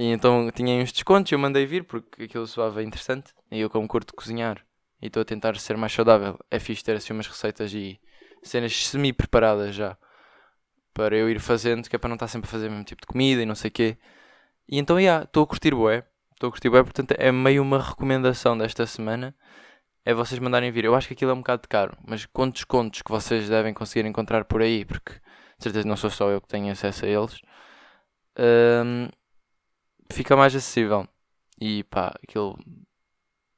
E 0.00 0.06
então 0.06 0.50
tinha 0.50 0.82
uns 0.82 0.92
descontos 0.92 1.30
e 1.30 1.34
eu 1.34 1.38
mandei 1.38 1.66
vir 1.66 1.84
porque 1.84 2.22
aquilo 2.22 2.46
soava 2.46 2.82
interessante. 2.82 3.34
E 3.50 3.60
eu 3.60 3.68
como 3.68 3.86
curto 3.86 4.14
cozinhar 4.14 4.64
e 5.02 5.08
estou 5.08 5.20
a 5.20 5.24
tentar 5.26 5.54
ser 5.58 5.76
mais 5.76 5.92
saudável, 5.92 6.38
é 6.50 6.58
fixe 6.58 6.82
ter 6.82 6.96
assim 6.96 7.12
umas 7.12 7.26
receitas 7.26 7.74
e 7.74 8.00
cenas 8.42 8.74
semi-preparadas 8.86 9.74
já 9.74 9.98
para 10.94 11.14
eu 11.14 11.28
ir 11.28 11.38
fazendo, 11.38 11.86
que 11.86 11.94
é 11.94 11.98
para 11.98 12.08
não 12.08 12.14
estar 12.14 12.28
sempre 12.28 12.48
a 12.48 12.50
fazer 12.50 12.68
o 12.68 12.70
mesmo 12.70 12.84
tipo 12.84 13.02
de 13.02 13.06
comida 13.06 13.42
e 13.42 13.46
não 13.46 13.54
sei 13.54 13.68
o 13.68 13.72
quê. 13.72 13.98
E 14.66 14.78
então, 14.78 14.98
estou 14.98 15.02
yeah, 15.02 15.22
a 15.22 15.46
curtir 15.46 15.74
bué, 15.74 16.06
estou 16.32 16.48
a 16.48 16.50
curtir 16.50 16.70
bué, 16.70 16.82
portanto 16.82 17.14
é 17.18 17.30
meio 17.30 17.60
uma 17.60 17.78
recomendação 17.78 18.56
desta 18.56 18.86
semana, 18.86 19.34
é 20.02 20.14
vocês 20.14 20.38
mandarem 20.40 20.72
vir. 20.72 20.86
Eu 20.86 20.94
acho 20.94 21.08
que 21.08 21.12
aquilo 21.12 21.32
é 21.32 21.34
um 21.34 21.40
bocado 21.40 21.68
caro, 21.68 21.94
mas 22.06 22.24
com 22.24 22.48
descontos 22.48 23.02
que 23.02 23.10
vocês 23.10 23.50
devem 23.50 23.74
conseguir 23.74 24.08
encontrar 24.08 24.46
por 24.46 24.62
aí, 24.62 24.82
porque 24.82 25.12
de 25.12 25.62
certeza 25.62 25.86
não 25.86 25.96
sou 25.96 26.08
só 26.08 26.30
eu 26.30 26.40
que 26.40 26.48
tenho 26.48 26.72
acesso 26.72 27.04
a 27.04 27.08
eles, 27.08 27.38
hum, 28.38 29.08
fica 30.12 30.36
mais 30.36 30.54
acessível. 30.54 31.06
E 31.60 31.84
pá, 31.84 32.14
aquilo 32.22 32.58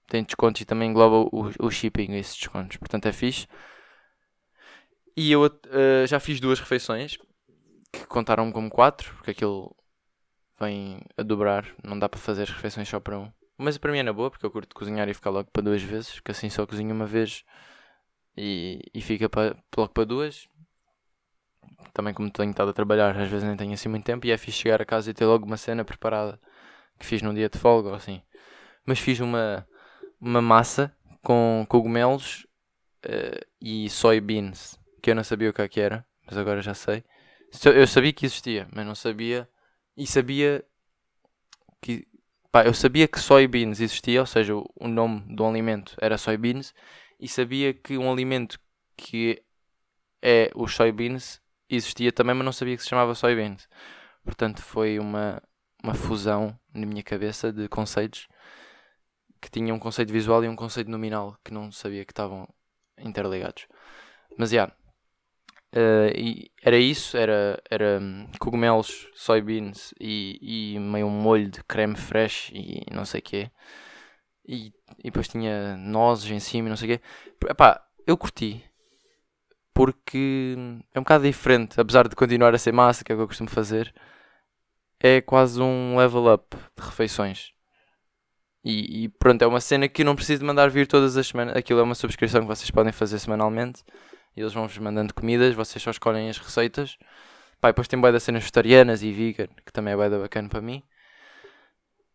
tem 0.09 0.23
descontos 0.23 0.61
e 0.61 0.65
também 0.65 0.91
engloba 0.91 1.29
o, 1.33 1.51
o 1.59 1.71
shipping 1.71 2.15
esses 2.15 2.37
descontos, 2.37 2.77
portanto 2.77 3.07
é 3.07 3.13
fixe. 3.13 3.47
E 5.17 5.31
eu 5.31 5.45
uh, 5.45 6.07
já 6.07 6.19
fiz 6.19 6.41
duas 6.41 6.59
refeições 6.59 7.17
que 7.93 8.07
contaram 8.07 8.51
como 8.51 8.71
quatro, 8.71 9.15
porque 9.15 9.33
aquilo 9.33 9.75
vem 10.59 11.01
a 11.17 11.23
dobrar, 11.23 11.67
não 11.83 11.99
dá 11.99 12.09
para 12.09 12.21
fazer 12.21 12.43
as 12.45 12.51
refeições 12.51 12.89
só 12.89 12.99
para 13.01 13.19
um. 13.19 13.31
Mas 13.59 13.79
para 13.79 13.93
mim 13.93 13.99
é 13.99 14.03
na 14.03 14.13
boa, 14.13 14.31
porque 14.31 14.45
eu 14.45 14.51
curto 14.51 14.75
cozinhar 14.75 15.09
e 15.09 15.15
ficar 15.15 15.31
logo 15.31 15.51
para 15.53 15.63
duas 15.63 15.83
vezes, 15.83 16.21
que 16.21 16.31
assim 16.31 16.49
só 16.49 16.67
cozinho 16.67 16.95
uma 16.95 17.07
vez 17.07 17.45
e, 18.37 18.81
e 18.95 19.01
fica 19.01 19.29
para, 19.29 19.57
logo 19.77 19.93
para 19.93 20.05
duas. 20.05 20.49
Também 21.93 22.15
como 22.15 22.31
tenho 22.31 22.51
estado 22.51 22.71
a 22.71 22.73
trabalhar, 22.73 23.17
às 23.17 23.29
vezes 23.29 23.47
nem 23.47 23.57
tenho 23.57 23.73
assim 23.75 23.89
muito 23.89 24.05
tempo 24.05 24.27
e 24.27 24.31
é 24.31 24.39
fixe 24.39 24.59
chegar 24.59 24.81
a 24.81 24.85
casa 24.85 25.11
e 25.11 25.15
ter 25.15 25.27
logo 25.27 25.47
uma 25.47 25.57
cena 25.57 25.85
preparada 25.85 26.41
que 26.99 27.05
fiz 27.05 27.21
num 27.23 27.35
dia 27.35 27.49
de 27.49 27.59
folga 27.59 27.91
ou 27.91 27.95
assim. 27.95 28.23
Mas 28.87 28.99
fiz 28.99 29.21
uma, 29.21 29.67
uma 30.21 30.41
massa 30.41 30.95
com 31.23 31.65
cogumelos 31.69 32.47
uh, 33.05 33.47
e 33.61 33.91
soybeans 33.91 34.81
que 35.03 35.11
eu 35.11 35.15
não 35.17 35.25
sabia 35.25 35.51
o 35.51 35.53
que, 35.53 35.61
é 35.61 35.69
que 35.69 35.81
era, 35.81 36.07
mas 36.25 36.39
agora 36.39 36.63
já 36.63 36.73
sei. 36.73 37.05
Eu 37.75 37.87
sabia 37.87 38.13
que 38.13 38.25
existia, 38.25 38.69
mas 38.73 38.87
não 38.87 38.95
sabia. 38.95 39.49
E 39.97 40.07
sabia 40.07 40.65
que. 41.81 42.07
Pá, 42.51 42.65
eu 42.65 42.73
sabia 42.73 43.09
que 43.09 43.19
soybeans 43.19 43.81
existia, 43.81 44.21
ou 44.21 44.27
seja, 44.27 44.55
o 44.55 44.89
nome 44.89 45.23
do 45.35 45.45
alimento 45.45 45.97
era 46.01 46.17
soybeans, 46.17 46.73
e 47.19 47.27
sabia 47.27 47.75
que 47.75 47.99
um 47.99 48.11
alimento 48.11 48.61
que 48.97 49.43
é 50.23 50.51
os 50.55 50.75
soybeans 50.75 51.42
existia 51.77 52.13
também, 52.13 52.35
mas 52.35 52.45
não 52.45 52.53
sabia 52.53 52.77
que 52.77 52.83
se 52.83 52.89
chamava 52.89 53.15
soybeans. 53.15 53.69
Portanto, 54.25 54.63
foi 54.63 54.99
uma, 54.99 55.43
uma 55.83 55.95
fusão 55.95 56.59
na 56.73 56.87
minha 56.87 57.03
cabeça 57.03 57.53
de 57.53 57.69
conceitos 57.69 58.29
que 59.41 59.51
tinha 59.51 59.75
um 59.75 59.79
conceito 59.79 60.13
visual 60.13 60.45
e 60.45 60.49
um 60.49 60.57
conceito 60.57 60.91
nominal 60.91 61.37
que 61.45 61.53
não 61.53 61.73
sabia 61.73 62.05
que 62.05 62.13
estavam 62.13 62.49
interligados. 62.99 63.67
Mas 64.39 64.51
já, 64.51 64.57
yeah, 64.57 64.75
Uh, 65.75 66.13
era 66.63 66.77
isso, 66.77 67.17
era, 67.17 67.59
era 67.71 67.99
um, 67.99 68.27
cogumelos, 68.39 69.09
soybeans 69.15 69.95
e, 69.99 70.75
e 70.75 70.79
meio 70.79 71.07
um 71.07 71.11
molho 71.11 71.51
de 71.51 71.65
creme 71.65 71.97
fresh 71.97 72.51
e 72.53 72.85
não 72.93 73.07
sei 73.07 73.21
o 73.21 73.23
quê. 73.23 73.51
E, 74.47 74.67
e 74.99 75.05
depois 75.05 75.29
tinha 75.29 75.75
nozes 75.79 76.31
em 76.31 76.41
cima 76.41 76.69
e 76.69 76.71
não 76.71 76.77
sei 76.77 76.95
o 76.95 76.99
quê. 76.99 77.05
Epá, 77.49 77.83
eu 78.07 78.19
curti. 78.19 78.63
Porque 79.75 80.57
é 80.93 80.99
um 80.99 81.03
bocado 81.03 81.25
diferente, 81.25 81.81
apesar 81.81 82.09
de 82.09 82.15
continuar 82.15 82.55
a 82.55 82.59
ser 82.59 82.73
massa, 82.73 83.03
que 83.03 83.13
é 83.13 83.15
o 83.15 83.19
que 83.19 83.23
eu 83.23 83.29
costumo 83.29 83.49
fazer. 83.51 83.93
É 85.01 85.21
quase 85.21 85.61
um 85.61 85.97
level 85.97 86.33
up 86.33 86.57
de 86.57 86.85
refeições. 86.85 87.53
E, 88.65 89.05
e 89.05 89.09
pronto, 89.09 89.43
é 89.43 89.47
uma 89.47 89.61
cena 89.61 89.89
que 89.89 90.03
eu 90.03 90.07
não 90.07 90.15
preciso 90.15 90.41
de 90.41 90.47
mandar 90.47 90.71
vir 90.71 90.87
todas 90.87 91.17
as 91.17 91.27
semanas. 91.27 91.57
Aquilo 91.57 91.81
é 91.81 91.83
uma 91.83 91.95
subscrição 91.95 92.43
que 92.43 92.47
vocês 92.47 92.71
podem 92.71 92.93
fazer 92.93 93.19
semanalmente 93.19 93.83
e 94.37 94.41
eles 94.41 94.53
vão-vos 94.53 94.77
mandando 94.79 95.13
comidas, 95.15 95.55
vocês 95.55 95.83
só 95.83 95.91
escolhem 95.91 96.31
as 96.31 96.39
receitas. 96.39 96.97
Pá, 97.61 97.69
depois 97.69 97.89
tem 97.89 98.01
boia 98.01 98.13
das 98.13 98.23
cenas 98.23 98.43
vegetarianas 98.43 99.03
e 99.03 99.13
vegan, 99.13 99.49
que 99.65 99.73
também 99.73 99.95
é 99.95 99.97
boia 99.97 100.11
bacana 100.11 100.49
para 100.49 100.61
mim. 100.61 100.83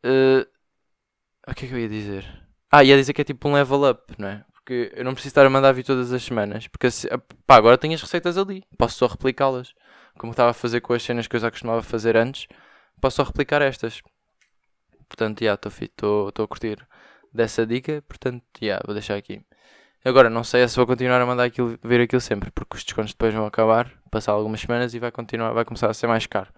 Uh, 0.05 0.45
o 1.47 1.53
que 1.53 1.65
é 1.65 1.67
que 1.69 1.73
eu 1.73 1.79
ia 1.79 1.89
dizer? 1.89 2.25
Ah, 2.71 2.83
ia 2.83 2.97
dizer 2.97 3.13
que 3.13 3.21
é 3.21 3.23
tipo 3.23 3.47
um 3.47 3.53
level 3.53 3.89
up, 3.89 4.13
não 4.17 4.27
é? 4.27 4.45
Porque 4.67 4.91
eu 4.97 5.05
não 5.05 5.13
preciso 5.13 5.31
estar 5.31 5.45
a 5.45 5.49
mandar 5.49 5.71
vir 5.71 5.85
todas 5.85 6.11
as 6.11 6.21
semanas. 6.21 6.67
Porque 6.67 6.89
pá, 7.45 7.55
agora 7.55 7.77
tenho 7.77 7.93
as 7.93 8.01
receitas 8.01 8.37
ali. 8.37 8.65
Posso 8.77 8.97
só 8.97 9.07
replicá-las. 9.07 9.73
Como 10.17 10.31
estava 10.31 10.49
a 10.49 10.53
fazer 10.53 10.81
com 10.81 10.91
as 10.91 11.01
cenas 11.01 11.25
que 11.25 11.37
eu 11.37 11.39
já 11.39 11.49
costumava 11.49 11.81
fazer 11.81 12.17
antes, 12.17 12.49
posso 12.99 13.15
só 13.15 13.23
replicar 13.23 13.61
estas. 13.61 14.01
Portanto, 15.07 15.41
já, 15.41 15.53
estou 15.53 16.33
a 16.37 16.47
curtir 16.49 16.85
dessa 17.33 17.65
dica. 17.65 18.03
Portanto, 18.09 18.43
já, 18.61 18.81
vou 18.85 18.93
deixar 18.93 19.15
aqui. 19.15 19.41
Agora, 20.03 20.29
não 20.29 20.43
sei 20.43 20.67
se 20.67 20.75
vou 20.75 20.85
continuar 20.85 21.21
a 21.21 21.25
mandar 21.25 21.45
aquilo, 21.45 21.79
ver 21.81 22.01
aquilo 22.01 22.19
sempre, 22.19 22.51
porque 22.51 22.75
os 22.75 22.83
descontos 22.83 23.13
depois 23.13 23.33
vão 23.33 23.45
acabar, 23.45 23.89
passar 24.11 24.33
algumas 24.33 24.59
semanas 24.59 24.93
e 24.93 24.99
vai 24.99 25.11
continuar, 25.13 25.53
vai 25.53 25.63
começar 25.63 25.89
a 25.89 25.93
ser 25.93 26.07
mais 26.07 26.25
caro. 26.25 26.53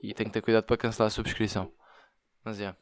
E 0.00 0.14
tenho 0.14 0.30
que 0.30 0.34
ter 0.34 0.42
cuidado 0.42 0.62
para 0.62 0.76
cancelar 0.76 1.08
a 1.08 1.10
subscrição. 1.10 1.72
Mas 2.44 2.60
é. 2.60 2.72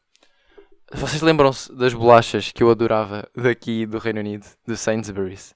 Vocês 0.91 1.21
lembram-se 1.21 1.71
das 1.71 1.93
bolachas 1.93 2.51
que 2.51 2.63
eu 2.63 2.71
adorava 2.71 3.29
daqui 3.35 3.85
do 3.85 3.99
Reino 3.99 4.21
Unido, 4.21 4.47
do 4.65 4.75
Sainsbury's? 4.75 5.53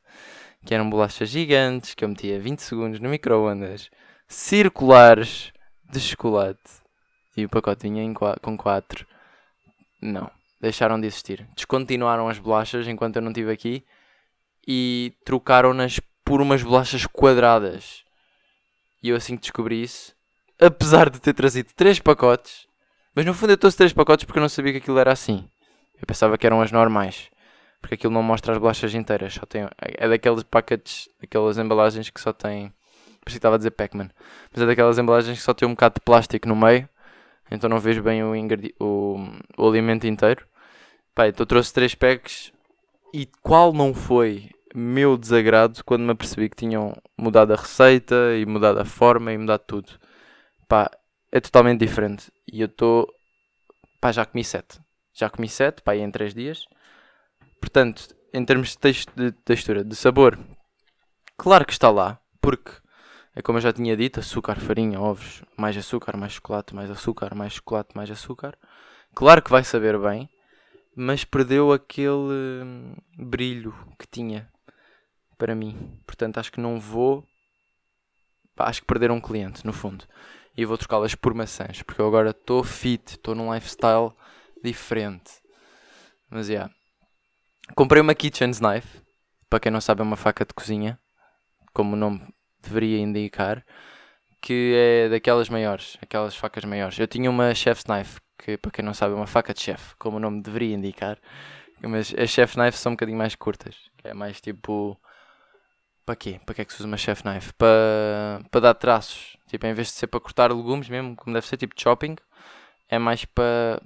Que 0.63 0.75
eram 0.75 0.87
bolachas 0.87 1.27
gigantes 1.27 1.95
que 1.95 2.05
eu 2.05 2.09
metia 2.09 2.39
20 2.39 2.59
segundos 2.59 2.99
no 2.99 3.09
micro-ondas, 3.09 3.89
circulares, 4.27 5.51
de 5.91 5.99
chocolate. 5.99 6.61
E 7.35 7.45
o 7.45 7.49
pacote 7.49 7.89
vinha 7.89 8.13
com 8.43 8.55
4. 8.55 9.07
Não, 9.99 10.29
deixaram 10.61 11.01
de 11.01 11.07
existir. 11.07 11.47
Descontinuaram 11.55 12.29
as 12.29 12.37
bolachas 12.37 12.87
enquanto 12.87 13.15
eu 13.15 13.21
não 13.23 13.31
estive 13.31 13.51
aqui 13.51 13.83
e 14.67 15.13
trocaram-nas 15.25 15.99
por 16.23 16.41
umas 16.41 16.61
bolachas 16.61 17.07
quadradas. 17.07 18.03
E 19.01 19.09
eu 19.09 19.15
assim 19.15 19.35
que 19.35 19.41
descobri 19.41 19.81
isso, 19.81 20.15
apesar 20.61 21.09
de 21.09 21.19
ter 21.19 21.33
trazido 21.33 21.71
três 21.75 21.99
pacotes, 21.99 22.67
mas 23.15 23.25
no 23.25 23.33
fundo 23.33 23.51
eu 23.53 23.57
trouxe 23.57 23.77
três 23.77 23.93
pacotes 23.93 24.25
porque 24.25 24.39
eu 24.39 24.41
não 24.41 24.49
sabia 24.49 24.71
que 24.71 24.77
aquilo 24.79 24.99
era 24.99 25.11
assim. 25.11 25.47
Eu 25.99 26.05
pensava 26.05 26.37
que 26.37 26.45
eram 26.45 26.61
as 26.61 26.71
normais, 26.71 27.29
porque 27.81 27.95
aquilo 27.95 28.13
não 28.13 28.23
mostra 28.23 28.53
as 28.53 28.57
bolachas 28.57 28.93
inteiras, 28.93 29.33
só 29.33 29.45
tem 29.45 29.67
é 29.79 30.09
daqueles 30.09 30.43
pacotes, 30.43 31.09
daquelas 31.21 31.57
embalagens 31.57 32.09
que 32.09 32.19
só 32.19 32.33
tem, 32.33 32.73
por 33.21 33.29
que 33.29 33.37
estava 33.37 33.55
a 33.55 33.57
dizer 33.57 33.71
Pac-Man, 33.71 34.09
mas 34.51 34.63
é 34.63 34.65
daquelas 34.65 34.97
embalagens 34.97 35.37
que 35.37 35.43
só 35.43 35.53
tem 35.53 35.67
um 35.67 35.71
bocado 35.71 35.95
de 35.95 36.01
plástico 36.01 36.47
no 36.47 36.55
meio, 36.55 36.89
então 37.49 37.69
não 37.69 37.79
vejo 37.79 38.01
bem 38.01 38.23
o, 38.23 38.33
o, 38.79 39.17
o 39.57 39.67
alimento 39.67 40.07
inteiro. 40.07 40.45
Pai, 41.15 41.29
então 41.29 41.45
trouxe 41.45 41.71
três 41.71 41.93
packs 41.93 42.51
e 43.13 43.27
qual 43.41 43.71
não 43.71 43.93
foi 43.93 44.49
meu 44.73 45.15
desagrado 45.17 45.83
quando 45.85 46.01
me 46.01 46.11
apercebi 46.11 46.49
que 46.49 46.55
tinham 46.55 46.95
mudado 47.15 47.53
a 47.53 47.55
receita 47.55 48.35
e 48.35 48.45
mudado 48.45 48.79
a 48.79 48.85
forma 48.85 49.31
e 49.31 49.37
mudado 49.37 49.61
tudo. 49.67 49.91
Pá, 50.67 50.89
é 51.33 51.41
totalmente 51.41 51.79
diferente. 51.79 52.31
E 52.47 52.61
eu 52.61 52.67
estou. 52.67 53.11
Pá, 53.99 54.11
já 54.11 54.23
comi 54.23 54.43
sete. 54.43 54.79
Já 55.11 55.31
comi 55.31 55.49
sete, 55.49 55.81
pá, 55.81 55.95
em 55.95 56.11
três 56.11 56.31
dias. 56.31 56.67
Portanto, 57.59 58.15
em 58.31 58.45
termos 58.45 58.75
de, 58.75 58.91
de 59.15 59.31
textura, 59.43 59.83
de 59.83 59.95
sabor, 59.95 60.37
claro 61.35 61.65
que 61.65 61.73
está 61.73 61.89
lá, 61.89 62.19
porque 62.39 62.71
é 63.35 63.41
como 63.41 63.57
eu 63.57 63.61
já 63.61 63.73
tinha 63.73 63.97
dito: 63.97 64.19
açúcar, 64.19 64.59
farinha, 64.59 65.01
ovos, 65.01 65.43
mais 65.57 65.75
açúcar, 65.75 66.15
mais 66.15 66.33
chocolate, 66.33 66.75
mais 66.75 66.91
açúcar, 66.91 67.33
mais 67.33 67.53
chocolate, 67.53 67.95
mais 67.95 68.11
açúcar. 68.11 68.55
Claro 69.15 69.41
que 69.41 69.49
vai 69.49 69.63
saber 69.63 69.97
bem, 69.97 70.29
mas 70.95 71.23
perdeu 71.23 71.73
aquele 71.73 72.63
hum, 72.63 72.95
brilho 73.17 73.73
que 73.97 74.05
tinha 74.05 74.51
para 75.35 75.55
mim. 75.55 75.99
Portanto, 76.05 76.37
acho 76.37 76.51
que 76.51 76.61
não 76.61 76.79
vou. 76.79 77.27
Pá, 78.55 78.69
acho 78.69 78.81
que 78.81 78.87
perderam 78.87 79.15
um 79.15 79.21
cliente, 79.21 79.65
no 79.65 79.73
fundo. 79.73 80.05
E 80.55 80.65
vou 80.65 80.77
trocá-las 80.77 81.15
por 81.15 81.33
maçãs, 81.33 81.81
porque 81.81 82.01
eu 82.01 82.07
agora 82.07 82.29
estou 82.29 82.63
fit, 82.63 83.11
estou 83.11 83.33
num 83.33 83.53
lifestyle 83.53 84.11
diferente. 84.63 85.31
Mas 86.29 86.49
é. 86.49 86.53
Yeah. 86.53 86.73
Comprei 87.75 88.01
uma 88.01 88.13
Kitchen's 88.13 88.59
Knife, 88.59 89.01
para 89.49 89.59
quem 89.59 89.71
não 89.71 89.81
sabe, 89.81 90.01
é 90.01 90.03
uma 90.03 90.17
faca 90.17 90.45
de 90.45 90.53
cozinha, 90.53 90.99
como 91.73 91.93
o 91.93 91.95
nome 91.95 92.21
deveria 92.61 92.99
indicar, 92.99 93.65
que 94.41 94.73
é 94.75 95.09
daquelas 95.09 95.49
maiores, 95.49 95.97
aquelas 96.01 96.35
facas 96.35 96.65
maiores. 96.65 96.99
Eu 96.99 97.07
tinha 97.07 97.29
uma 97.29 97.55
Chef's 97.55 97.83
Knife 97.83 98.19
que 98.43 98.57
para 98.57 98.71
quem 98.71 98.83
não 98.83 98.93
sabe 98.93 99.13
é 99.13 99.15
uma 99.15 99.27
faca 99.27 99.53
de 99.53 99.61
chefe, 99.61 99.95
como 99.97 100.17
o 100.17 100.19
nome 100.19 100.41
deveria 100.41 100.75
indicar. 100.75 101.17
Mas 101.81 102.13
as 102.17 102.29
chef 102.29 102.55
knives 102.55 102.79
são 102.79 102.91
um 102.91 102.95
bocadinho 102.95 103.17
mais 103.17 103.35
curtas. 103.35 103.75
É 104.03 104.13
mais 104.13 104.39
tipo. 104.39 104.97
Para 106.05 106.15
quê? 106.15 106.39
Para 106.45 106.55
que 106.55 106.61
é 106.61 106.65
que 106.65 106.73
se 106.73 106.79
usa 106.79 106.87
uma 106.87 106.97
chef 106.97 107.23
knife? 107.23 107.53
Para, 107.53 108.41
para 108.51 108.61
dar 108.61 108.73
traços. 108.73 109.37
Tipo, 109.47 109.65
em 109.67 109.73
vez 109.73 109.87
de 109.87 109.93
ser 109.93 110.07
para 110.07 110.19
cortar 110.19 110.51
legumes 110.51 110.89
mesmo, 110.89 111.15
como 111.15 111.33
deve 111.33 111.47
ser, 111.47 111.57
tipo 111.57 111.79
chopping, 111.79 112.15
é 112.89 112.99
mais 112.99 113.23
para 113.25 113.81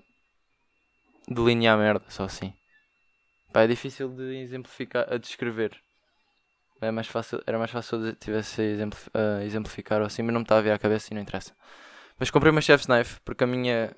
delinear 1.27 1.77
merda, 1.77 2.05
só 2.09 2.23
assim. 2.23 2.53
Pá, 3.53 3.61
é 3.61 3.67
difícil 3.67 4.09
de 4.09 4.37
exemplificar, 4.37 5.11
a 5.11 5.17
descrever. 5.17 5.77
É 6.81 6.91
mais 6.91 7.07
fácil, 7.07 7.41
era 7.45 7.57
mais 7.57 7.71
fácil 7.71 8.01
se 8.03 8.13
tivesse 8.15 8.61
a 9.13 9.43
exemplificar 9.43 9.99
ou 9.99 10.07
assim, 10.07 10.21
mas 10.21 10.33
não 10.33 10.41
me 10.41 10.45
estava 10.45 10.59
a 10.59 10.63
vir 10.63 10.71
à 10.71 10.77
cabeça 10.77 11.11
e 11.11 11.15
não 11.15 11.21
interessa. 11.21 11.55
Mas 12.19 12.29
comprei 12.31 12.51
uma 12.51 12.61
chef's 12.61 12.87
knife, 12.87 13.19
porque 13.25 13.43
a 13.43 13.47
minha. 13.47 13.95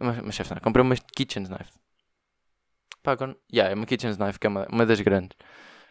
Uma, 0.00 0.12
uma 0.12 0.32
chef's 0.32 0.50
knife. 0.50 0.62
Comprei 0.62 0.82
uma 0.82 0.96
kitchen's 0.96 1.48
knife. 1.48 1.72
Pá, 3.02 3.12
agora. 3.12 3.36
Yeah, 3.52 3.72
é 3.72 3.74
uma 3.74 3.86
kitchen's 3.86 4.16
knife, 4.16 4.38
que 4.38 4.46
é 4.46 4.50
uma, 4.50 4.66
uma 4.70 4.86
das 4.86 5.00
grandes. 5.00 5.36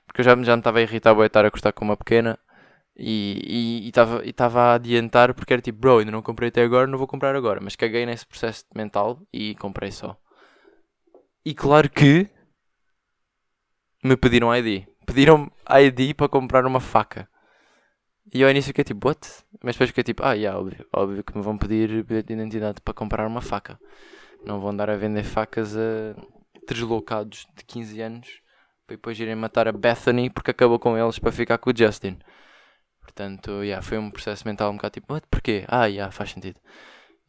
Porque 0.09 0.21
eu 0.21 0.25
já, 0.25 0.31
já 0.31 0.55
me 0.55 0.59
estava 0.59 0.79
a 0.79 0.81
irritar 0.81 1.15
a 1.15 1.25
estar 1.25 1.45
a 1.45 1.51
cortar 1.51 1.71
com 1.71 1.85
uma 1.85 1.95
pequena. 1.95 2.37
E 2.97 3.87
estava 3.87 4.25
e, 4.25 4.29
e 4.29 4.59
a 4.59 4.73
adiantar 4.73 5.33
porque 5.35 5.53
era 5.53 5.61
tipo, 5.61 5.79
bro, 5.79 5.99
ainda 5.99 6.11
não 6.11 6.21
comprei 6.21 6.49
até 6.49 6.63
agora, 6.63 6.87
não 6.87 6.97
vou 6.97 7.07
comprar 7.07 7.35
agora. 7.35 7.61
Mas 7.61 7.75
caguei 7.75 8.05
nesse 8.07 8.25
processo 8.25 8.65
mental 8.75 9.21
e 9.31 9.53
comprei 9.55 9.91
só. 9.91 10.19
E 11.45 11.53
claro 11.53 11.87
que 11.89 12.27
me 14.03 14.17
pediram 14.17 14.53
ID. 14.53 14.87
Pediram 15.05 15.49
ID 15.79 16.15
para 16.15 16.27
comprar 16.27 16.65
uma 16.65 16.79
faca. 16.79 17.29
E 18.33 18.41
eu 18.41 18.47
ao 18.47 18.51
início 18.51 18.69
fiquei 18.69 18.83
tipo, 18.83 19.07
what? 19.07 19.27
Mas 19.63 19.75
depois 19.75 19.91
fiquei 19.91 20.03
tipo, 20.03 20.23
ah, 20.23 20.33
yeah, 20.33 20.59
óbvio, 20.59 20.87
óbvio 20.91 21.23
que 21.23 21.37
me 21.37 21.43
vão 21.43 21.57
pedir 21.57 22.05
identidade 22.09 22.81
para 22.81 22.93
comprar 22.95 23.27
uma 23.27 23.41
faca. 23.41 23.79
Não 24.43 24.59
vão 24.59 24.71
andar 24.71 24.89
a 24.89 24.97
vender 24.97 25.23
facas 25.23 25.77
a 25.77 26.15
deslocados 26.67 27.47
de 27.55 27.63
15 27.63 28.01
anos 28.01 28.48
para 28.89 28.95
depois 28.95 29.19
irem 29.19 29.35
matar 29.35 29.67
a 29.67 29.71
Bethany 29.71 30.31
porque 30.31 30.49
acabou 30.49 30.79
com 30.79 30.97
eles 30.97 31.19
para 31.19 31.31
ficar 31.31 31.59
com 31.59 31.69
o 31.69 31.73
Justin. 31.75 32.17
Portanto, 33.01 33.63
yeah, 33.63 33.81
foi 33.85 33.99
um 33.99 34.09
processo 34.09 34.47
mental 34.47 34.71
um 34.71 34.75
bocado 34.75 34.93
tipo, 34.93 35.13
what? 35.13 35.27
Porquê? 35.29 35.63
Ah, 35.67 35.85
yeah, 35.85 36.11
faz 36.11 36.31
sentido. 36.31 36.59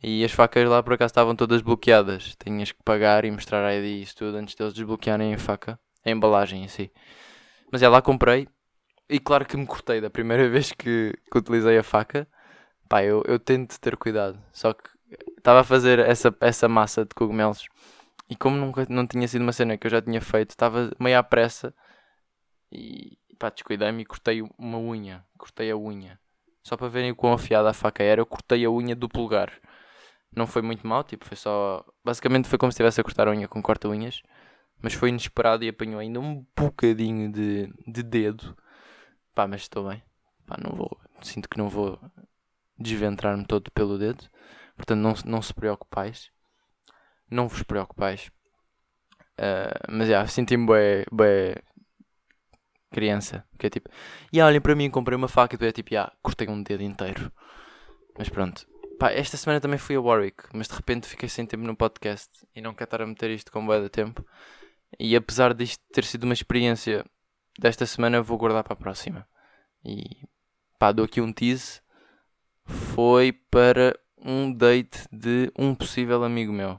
E 0.03 0.25
as 0.25 0.33
facas 0.33 0.67
lá 0.67 0.83
por 0.83 0.95
acaso 0.95 1.11
estavam 1.11 1.37
todas 1.37 1.61
bloqueadas. 1.61 2.35
Tinhas 2.43 2.73
que 2.73 2.83
pagar 2.83 3.25
e 3.27 3.31
mostrar 3.31 3.65
a 3.65 3.75
ID 3.75 3.85
e 3.85 4.03
isso 4.03 4.17
tudo 4.17 4.37
antes 4.39 4.55
deles 4.55 4.73
desbloquearem 4.73 5.35
a 5.35 5.39
faca, 5.39 5.79
a 6.05 6.11
embalagem 6.11 6.65
em 6.65 6.69
si. 6.69 6.91
Mas 7.71 7.83
é 7.83 7.89
lá 7.89 8.01
comprei 8.01 8.49
e 9.09 9.19
claro 9.19 9.45
que 9.45 9.57
me 9.57 9.67
cortei 9.67 10.01
da 10.01 10.09
primeira 10.09 10.49
vez 10.49 10.73
que, 10.73 11.13
que 11.31 11.39
utilizei 11.39 11.77
a 11.77 11.83
faca. 11.83 12.27
Pá, 12.89 13.05
eu, 13.05 13.23
eu 13.27 13.39
tento 13.39 13.79
ter 13.79 13.97
cuidado. 13.97 14.43
Só 14.53 14.73
que 14.73 14.89
estava 15.37 15.61
a 15.61 15.65
fazer 15.65 15.99
essa, 15.99 16.35
essa 16.41 16.69
massa 16.69 17.05
de 17.05 17.15
cogumelos 17.15 17.67
e 18.31 18.37
como 18.37 18.57
nunca 18.57 18.87
não 18.89 19.07
tinha 19.07 19.29
sido 19.29 19.43
uma 19.43 19.53
cena 19.53 19.77
que 19.77 19.87
eu 19.87 19.91
já 19.91 20.01
tinha 20.01 20.21
feito, 20.21 20.51
estava 20.51 20.91
meio 20.99 21.19
à 21.19 21.23
pressa 21.23 21.75
e 22.73 23.19
pá, 23.39 23.51
descuidei-me 23.51 24.03
e 24.03 24.07
cortei 24.07 24.43
uma 24.57 24.79
unha. 24.79 25.25
Cortei 25.37 25.71
a 25.71 25.77
unha. 25.77 26.19
Só 26.63 26.77
para 26.77 26.89
verem 26.89 27.11
o 27.11 27.17
quão 27.17 27.33
afiada 27.33 27.71
a 27.71 27.75
faca 27.75 28.03
era, 28.03 28.21
eu 28.21 28.27
cortei 28.27 28.65
a 28.65 28.71
unha 28.71 28.95
do 28.95 29.09
pulgar 29.09 29.51
não 30.35 30.47
foi 30.47 30.63
muito 30.63 30.87
mal, 30.87 31.03
tipo, 31.05 31.25
foi 31.25 31.37
só. 31.37 31.85
Basicamente 32.05 32.49
foi 32.49 32.59
como 32.59 32.71
se 32.71 32.75
estivesse 32.75 33.01
a 33.01 33.05
cortar 33.05 33.29
a 33.29 33.33
unha 33.33 33.49
com 33.49 33.63
corta-unhas, 33.63 34.23
mas 34.81 34.95
foi 34.95 35.09
inesperado 35.09 35.65
e 35.65 35.69
apanhou 35.69 36.01
ainda 36.01 36.21
um 36.21 36.47
bocadinho 36.57 37.31
de, 37.33 37.73
de 37.87 38.03
dedo. 38.03 38.57
Pá, 39.35 39.47
mas 39.47 39.63
estou 39.63 39.89
bem. 39.89 40.03
Pá, 40.47 40.57
não 40.63 40.77
vou. 40.77 40.99
Sinto 41.23 41.49
que 41.49 41.59
não 41.59 41.69
vou 41.69 41.99
desventrar-me 42.79 43.45
todo 43.45 43.71
pelo 43.73 43.99
dedo. 43.99 44.25
Portanto, 44.77 45.01
não, 45.01 45.15
não 45.25 45.43
se 45.43 45.53
preocupais. 45.53 46.31
Não 47.31 47.49
vos 47.49 47.63
preocupais. 47.63 48.31
Uh, 49.39 49.73
mas 49.89 50.09
já, 50.09 50.15
yeah, 50.15 50.29
senti-me 50.29 50.67
bem, 50.67 51.05
bem 51.13 51.55
criança. 52.93 53.45
Que 53.59 53.67
é 53.67 53.71
tipo, 53.71 53.89
e 54.33 54.37
yeah, 54.37 54.49
olhem 54.49 54.61
para 54.61 54.75
mim, 54.75 54.91
comprei 54.91 55.17
uma 55.17 55.29
faca 55.29 55.55
e 55.55 55.59
tu 55.59 55.65
é 55.65 55.73
tipo, 55.73 55.95
yeah, 55.95 56.13
cortei 56.23 56.49
um 56.49 56.63
dedo 56.63 56.83
inteiro. 56.83 57.33
Mas 58.19 58.29
pronto, 58.29 58.67
Pá, 59.01 59.11
esta 59.13 59.35
semana 59.39 59.59
também 59.63 59.79
fui 59.79 59.97
a 59.97 60.01
Warwick, 60.01 60.45
mas 60.53 60.69
de 60.69 60.75
repente 60.75 61.07
fiquei 61.09 61.27
sem 61.27 61.47
tempo 61.47 61.65
no 61.65 61.75
podcast 61.75 62.29
e 62.55 62.61
não 62.61 62.75
quero 62.75 62.85
estar 62.85 63.01
a 63.01 63.07
meter 63.07 63.31
isto 63.31 63.51
com 63.51 63.65
boa 63.65 63.81
de 63.81 63.89
tempo. 63.89 64.23
E 64.99 65.17
apesar 65.17 65.55
disto 65.55 65.83
ter 65.91 66.05
sido 66.05 66.25
uma 66.25 66.35
experiência 66.35 67.03
desta 67.59 67.87
semana, 67.87 68.21
vou 68.21 68.37
guardar 68.37 68.63
para 68.63 68.75
a 68.75 68.77
próxima. 68.77 69.27
E 69.83 70.29
pá, 70.79 70.93
dou 70.93 71.07
aqui 71.07 71.19
um 71.19 71.33
tease. 71.33 71.81
Foi 72.67 73.33
para 73.33 73.99
um 74.19 74.53
date 74.53 75.09
de 75.11 75.51
um 75.59 75.75
possível 75.75 76.23
amigo 76.23 76.53
meu. 76.53 76.79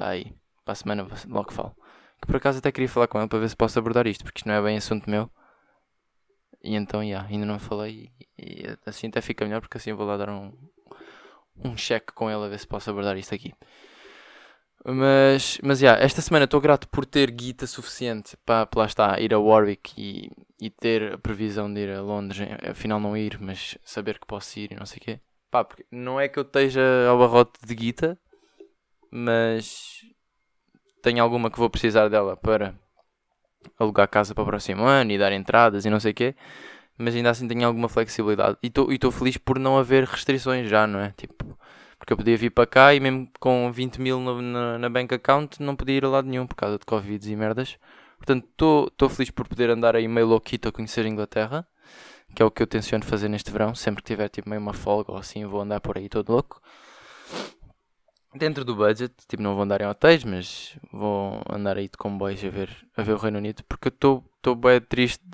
Está 0.00 0.08
aí. 0.08 0.32
Para 0.64 0.72
a 0.72 0.74
semana 0.74 1.06
logo 1.28 1.52
falo. 1.52 1.76
Que 2.22 2.26
por 2.26 2.36
acaso 2.36 2.58
até 2.58 2.72
queria 2.72 2.88
falar 2.88 3.06
com 3.06 3.18
ele 3.18 3.28
para 3.28 3.38
ver 3.38 3.50
se 3.50 3.56
posso 3.56 3.78
abordar 3.78 4.06
isto, 4.06 4.24
porque 4.24 4.38
isto 4.38 4.48
não 4.48 4.54
é 4.54 4.62
bem 4.62 4.78
assunto 4.78 5.10
meu. 5.10 5.30
E 6.62 6.74
então, 6.74 7.04
yeah, 7.04 7.28
ainda 7.28 7.44
não 7.44 7.58
falei. 7.58 8.10
E, 8.38 8.64
e 8.64 8.78
assim 8.86 9.08
até 9.08 9.20
fica 9.20 9.44
melhor, 9.44 9.60
porque 9.60 9.76
assim 9.76 9.92
vou 9.92 10.06
lá 10.06 10.16
dar 10.16 10.30
um, 10.30 10.52
um 11.62 11.76
cheque 11.76 12.14
com 12.14 12.30
ele 12.30 12.42
a 12.42 12.48
ver 12.48 12.58
se 12.58 12.66
posso 12.66 12.88
abordar 12.88 13.18
isto 13.18 13.34
aqui. 13.34 13.52
Mas, 14.82 15.60
mas 15.62 15.82
yeah, 15.82 16.02
esta 16.02 16.22
semana 16.22 16.46
estou 16.46 16.62
grato 16.62 16.88
por 16.88 17.04
ter 17.04 17.30
guita 17.30 17.66
suficiente 17.66 18.38
para, 18.38 18.64
para 18.64 18.80
lá 18.80 18.86
está, 18.86 19.20
ir 19.20 19.34
a 19.34 19.38
Warwick 19.38 19.92
e, 19.98 20.30
e 20.58 20.70
ter 20.70 21.12
a 21.12 21.18
previsão 21.18 21.72
de 21.72 21.78
ir 21.78 21.90
a 21.90 22.00
Londres. 22.00 22.40
Afinal, 22.70 22.98
não 22.98 23.14
ir, 23.14 23.38
mas 23.38 23.76
saber 23.84 24.18
que 24.18 24.26
posso 24.26 24.58
ir 24.58 24.72
e 24.72 24.76
não 24.76 24.86
sei 24.86 24.96
o 24.96 25.00
quê. 25.02 25.20
Pá, 25.50 25.62
porque 25.62 25.84
não 25.90 26.18
é 26.18 26.26
que 26.26 26.38
eu 26.38 26.42
esteja 26.42 26.80
ao 27.06 27.18
barrote 27.18 27.60
de 27.66 27.74
guita, 27.74 28.18
mas 29.10 30.04
tenho 31.02 31.22
alguma 31.22 31.50
que 31.50 31.58
vou 31.58 31.68
precisar 31.68 32.08
dela 32.08 32.36
para 32.36 32.74
alugar 33.78 34.08
casa 34.08 34.34
para 34.34 34.42
o 34.42 34.46
próximo 34.46 34.84
ano 34.84 35.10
e 35.12 35.18
dar 35.18 35.32
entradas 35.32 35.84
e 35.84 35.90
não 35.90 36.00
sei 36.00 36.12
o 36.12 36.14
quê, 36.14 36.34
mas 36.96 37.14
ainda 37.14 37.30
assim 37.30 37.48
tenho 37.48 37.66
alguma 37.66 37.88
flexibilidade. 37.88 38.56
E 38.62 38.70
estou 38.94 39.10
feliz 39.10 39.36
por 39.36 39.58
não 39.58 39.78
haver 39.78 40.04
restrições 40.04 40.68
já, 40.68 40.86
não 40.86 41.00
é? 41.00 41.12
Tipo, 41.16 41.58
porque 41.98 42.12
eu 42.12 42.16
podia 42.16 42.36
vir 42.36 42.50
para 42.50 42.66
cá 42.66 42.94
e 42.94 43.00
mesmo 43.00 43.28
com 43.38 43.70
20 43.72 44.00
mil 44.00 44.20
no, 44.20 44.40
na, 44.40 44.78
na 44.78 44.88
bank 44.88 45.14
account 45.14 45.62
não 45.62 45.76
podia 45.76 45.96
ir 45.96 46.04
a 46.04 46.08
lado 46.08 46.28
nenhum 46.28 46.46
por 46.46 46.54
causa 46.54 46.78
de 46.78 46.86
Covid 46.86 47.30
e 47.30 47.36
merdas. 47.36 47.78
Portanto, 48.16 48.86
estou 48.88 49.08
feliz 49.08 49.30
por 49.30 49.48
poder 49.48 49.70
andar 49.70 49.96
aí 49.96 50.06
meio 50.06 50.26
louquito 50.26 50.68
a 50.68 50.72
conhecer 50.72 51.06
a 51.06 51.08
Inglaterra, 51.08 51.66
que 52.34 52.42
é 52.42 52.44
o 52.44 52.50
que 52.50 52.62
eu 52.62 52.66
tenciono 52.66 53.04
fazer 53.04 53.28
neste 53.28 53.50
verão. 53.50 53.74
Sempre 53.74 54.02
que 54.02 54.08
tiver 54.08 54.28
tipo 54.28 54.48
meio 54.48 54.60
uma 54.60 54.74
folga 54.74 55.12
ou 55.12 55.18
assim, 55.18 55.44
vou 55.46 55.62
andar 55.62 55.80
por 55.80 55.96
aí 55.96 56.08
todo 56.08 56.30
louco 56.30 56.60
dentro 58.34 58.64
do 58.64 58.76
budget, 58.76 59.14
tipo, 59.26 59.42
não 59.42 59.54
vou 59.54 59.62
andar 59.64 59.80
em 59.80 59.86
hotéis, 59.86 60.24
mas 60.24 60.76
vou 60.92 61.42
andar 61.48 61.76
aí 61.76 61.88
de 61.88 61.96
comboios 61.96 62.44
a 62.44 62.48
ver, 62.48 62.88
a 62.96 63.02
ver 63.02 63.12
o 63.12 63.18
Reino 63.18 63.38
Unido, 63.38 63.64
porque 63.64 63.88
eu 63.88 64.24
estou 64.36 64.54
bem 64.54 64.80
triste 64.80 65.24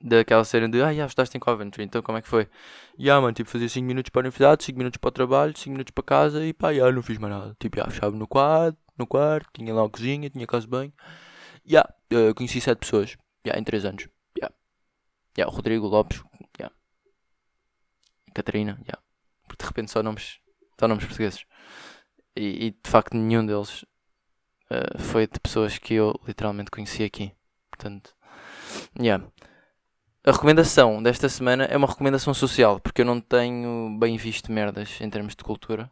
daquela 0.00 0.44
cena 0.44 0.68
de, 0.68 0.82
ah, 0.82 0.92
já 0.92 1.06
estudaste 1.06 1.36
em 1.36 1.40
Coventry, 1.40 1.84
então 1.84 2.02
como 2.02 2.18
é 2.18 2.22
que 2.22 2.28
foi? 2.28 2.48
E 2.98 3.10
ah, 3.10 3.20
mano, 3.20 3.32
tipo, 3.32 3.48
fazia 3.48 3.68
5 3.68 3.86
minutos 3.86 4.10
para 4.10 4.20
a 4.20 4.22
universidade, 4.22 4.64
5 4.64 4.78
minutos 4.78 4.98
para 4.98 5.08
o 5.08 5.12
trabalho, 5.12 5.56
5 5.56 5.70
minutos 5.70 5.92
para 5.92 6.04
casa 6.04 6.44
e 6.44 6.52
pá, 6.52 6.72
já 6.74 6.90
não 6.92 7.02
fiz 7.02 7.18
mais 7.18 7.32
nada. 7.32 7.56
Tipo, 7.58 7.78
já 7.78 7.84
fechava 7.86 8.14
no 8.16 8.26
quarto, 8.26 8.78
no 8.98 9.06
quarto, 9.06 9.48
tinha 9.54 9.74
lá 9.74 9.84
a 9.84 9.88
cozinha, 9.88 10.28
tinha 10.30 10.46
casa 10.46 10.66
de 10.66 10.70
banho. 10.70 10.92
Já, 11.64 11.88
uh, 12.12 12.34
conheci 12.34 12.60
7 12.60 12.78
pessoas, 12.78 13.16
já, 13.44 13.58
em 13.58 13.64
3 13.64 13.84
anos. 13.84 14.08
Já, 14.38 14.50
já, 15.38 15.46
Rodrigo 15.46 15.86
Lopes, 15.86 16.22
já. 16.58 16.70
Catarina, 18.34 18.78
já. 18.86 18.98
Porque 19.48 19.62
de 19.62 19.68
repente 19.68 19.90
só 19.90 20.02
nomes 20.02 20.38
só 20.78 20.88
nomes 20.88 21.04
portugueses. 21.04 21.44
E, 22.36 22.66
e, 22.66 22.70
de 22.70 22.90
facto 22.90 23.16
nenhum 23.16 23.46
deles 23.46 23.82
uh, 24.70 24.98
foi 24.98 25.26
de 25.26 25.38
pessoas 25.38 25.78
que 25.78 25.94
eu 25.94 26.18
literalmente 26.26 26.70
conheci 26.70 27.04
aqui. 27.04 27.32
Portanto, 27.70 28.14
yeah. 28.98 29.24
A 30.26 30.32
recomendação 30.32 31.02
desta 31.02 31.28
semana 31.28 31.64
é 31.64 31.76
uma 31.76 31.86
recomendação 31.86 32.32
social, 32.32 32.80
porque 32.80 33.02
eu 33.02 33.04
não 33.04 33.20
tenho 33.20 33.96
bem 33.98 34.16
visto 34.16 34.50
merdas 34.50 34.98
em 35.00 35.10
termos 35.10 35.36
de 35.36 35.44
cultura. 35.44 35.90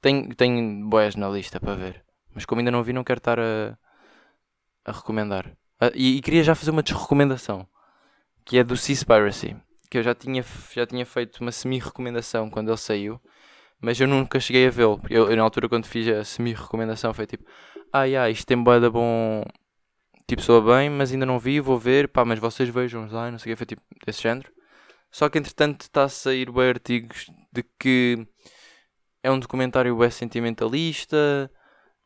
Tenho, 0.00 0.34
tenho 0.34 0.88
boés 0.88 1.14
na 1.16 1.28
lista 1.28 1.60
para 1.60 1.74
ver, 1.74 2.04
mas 2.34 2.44
como 2.44 2.60
ainda 2.60 2.70
não 2.70 2.82
vi, 2.82 2.92
não 2.92 3.04
quero 3.04 3.18
estar 3.18 3.38
a, 3.38 3.76
a 4.84 4.92
recomendar. 4.92 5.46
Uh, 5.80 5.92
e, 5.94 6.16
e, 6.16 6.22
queria 6.22 6.42
já 6.42 6.54
fazer 6.54 6.70
uma 6.70 6.82
desrecomendação, 6.82 7.68
que 8.44 8.56
é 8.56 8.64
do 8.64 8.76
Seaspiracy, 8.76 9.54
que 9.90 9.98
eu 9.98 10.02
já 10.02 10.14
tinha, 10.14 10.42
já 10.72 10.86
tinha 10.86 11.04
feito 11.04 11.40
uma 11.40 11.52
semi-recomendação 11.52 12.48
quando 12.48 12.70
ele 12.70 12.78
saiu 12.78 13.20
mas 13.80 14.00
eu 14.00 14.08
nunca 14.08 14.40
cheguei 14.40 14.66
a 14.66 14.70
vê-lo. 14.70 15.00
Eu, 15.10 15.30
eu, 15.30 15.36
na 15.36 15.42
altura, 15.42 15.68
quando 15.68 15.86
fiz 15.86 16.08
a 16.08 16.24
semi-recomendação, 16.24 17.12
foi 17.14 17.26
tipo: 17.26 17.44
Ah, 17.92 18.04
yeah, 18.04 18.30
isto 18.30 18.46
tem 18.46 18.62
boeda 18.62 18.90
bom. 18.90 19.42
Tipo, 20.28 20.42
soa 20.42 20.60
bem, 20.60 20.90
mas 20.90 21.12
ainda 21.12 21.26
não 21.26 21.38
vi, 21.38 21.60
vou 21.60 21.78
ver. 21.78 22.08
Pá, 22.08 22.24
mas 22.24 22.38
vocês 22.38 22.68
vejam 22.68 23.06
lá, 23.10 23.30
não 23.30 23.38
sei 23.38 23.52
o 23.52 23.56
que. 23.56 23.58
Foi 23.58 23.66
tipo 23.66 23.82
desse 24.04 24.22
género. 24.22 24.50
Só 25.10 25.28
que 25.28 25.38
entretanto 25.38 25.82
está 25.82 26.04
a 26.04 26.08
sair 26.08 26.50
bem 26.50 26.68
artigos 26.68 27.26
de 27.52 27.64
que 27.78 28.26
é 29.22 29.30
um 29.30 29.38
documentário 29.38 29.96
bem 29.96 30.10
sentimentalista 30.10 31.50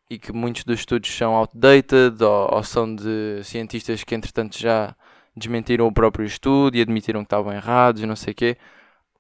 e 0.09 0.18
que 0.18 0.33
muitos 0.33 0.64
dos 0.64 0.81
estudos 0.81 1.11
são 1.11 1.35
outdated 1.35 2.23
ou, 2.23 2.55
ou 2.55 2.62
são 2.62 2.95
de 2.95 3.43
cientistas 3.45 4.05
que 4.05 4.14
entretanto 4.14 4.59
já 4.59 4.95
desmentiram 5.37 5.87
o 5.87 5.93
próprio 5.93 6.25
estudo 6.25 6.77
e 6.77 6.81
admitiram 6.81 7.21
que 7.21 7.27
estavam 7.27 7.53
errados 7.53 8.03
e 8.03 8.07
não 8.07 8.16
sei 8.16 8.33
o 8.33 8.35
quê. 8.37 8.57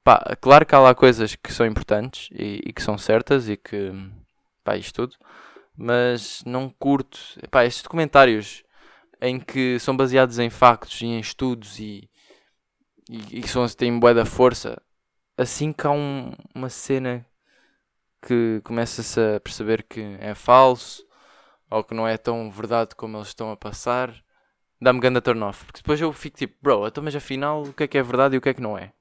Pá, 0.02 0.36
claro 0.40 0.64
que 0.64 0.74
há 0.74 0.78
lá 0.78 0.94
coisas 0.94 1.34
que 1.36 1.52
são 1.52 1.66
importantes 1.66 2.28
e, 2.32 2.60
e 2.66 2.72
que 2.72 2.82
são 2.82 2.96
certas 2.98 3.48
e 3.48 3.56
que. 3.56 3.92
pá, 4.64 4.76
isto 4.76 4.94
tudo. 4.94 5.16
Mas 5.76 6.42
não 6.46 6.70
curto. 6.70 7.18
Pá, 7.50 7.64
estes 7.64 7.82
documentários 7.82 8.64
em 9.20 9.38
que 9.38 9.78
são 9.78 9.96
baseados 9.96 10.38
em 10.38 10.50
factos 10.50 11.00
e 11.02 11.06
em 11.06 11.20
estudos 11.20 11.78
e, 11.78 12.08
e, 13.08 13.40
e 13.40 13.48
são, 13.48 13.66
têm 13.68 13.98
bué 13.98 14.14
da 14.14 14.24
força. 14.24 14.80
assim 15.36 15.72
que 15.72 15.86
há 15.86 15.90
um, 15.90 16.32
uma 16.54 16.70
cena 16.70 17.26
que 18.22 18.60
começa-se 18.64 19.20
a 19.20 19.40
perceber 19.40 19.82
que 19.84 20.00
é 20.20 20.34
falso 20.34 21.06
ou 21.70 21.84
que 21.84 21.94
não 21.94 22.06
é 22.06 22.16
tão 22.18 22.50
verdade 22.50 22.94
como 22.96 23.16
eles 23.16 23.28
estão 23.28 23.50
a 23.52 23.56
passar, 23.56 24.14
dá-me 24.80 25.00
ganda 25.00 25.20
turn 25.20 25.42
off. 25.42 25.64
Porque 25.64 25.80
depois 25.80 26.00
eu 26.00 26.12
fico 26.12 26.36
tipo, 26.38 26.56
bro, 26.62 26.86
então, 26.86 27.02
mas 27.02 27.14
afinal 27.14 27.62
o 27.62 27.72
que 27.72 27.84
é 27.84 27.88
que 27.88 27.98
é 27.98 28.02
verdade 28.02 28.34
e 28.34 28.38
o 28.38 28.40
que 28.40 28.48
é 28.48 28.54
que 28.54 28.62
não 28.62 28.76
é? 28.76 28.92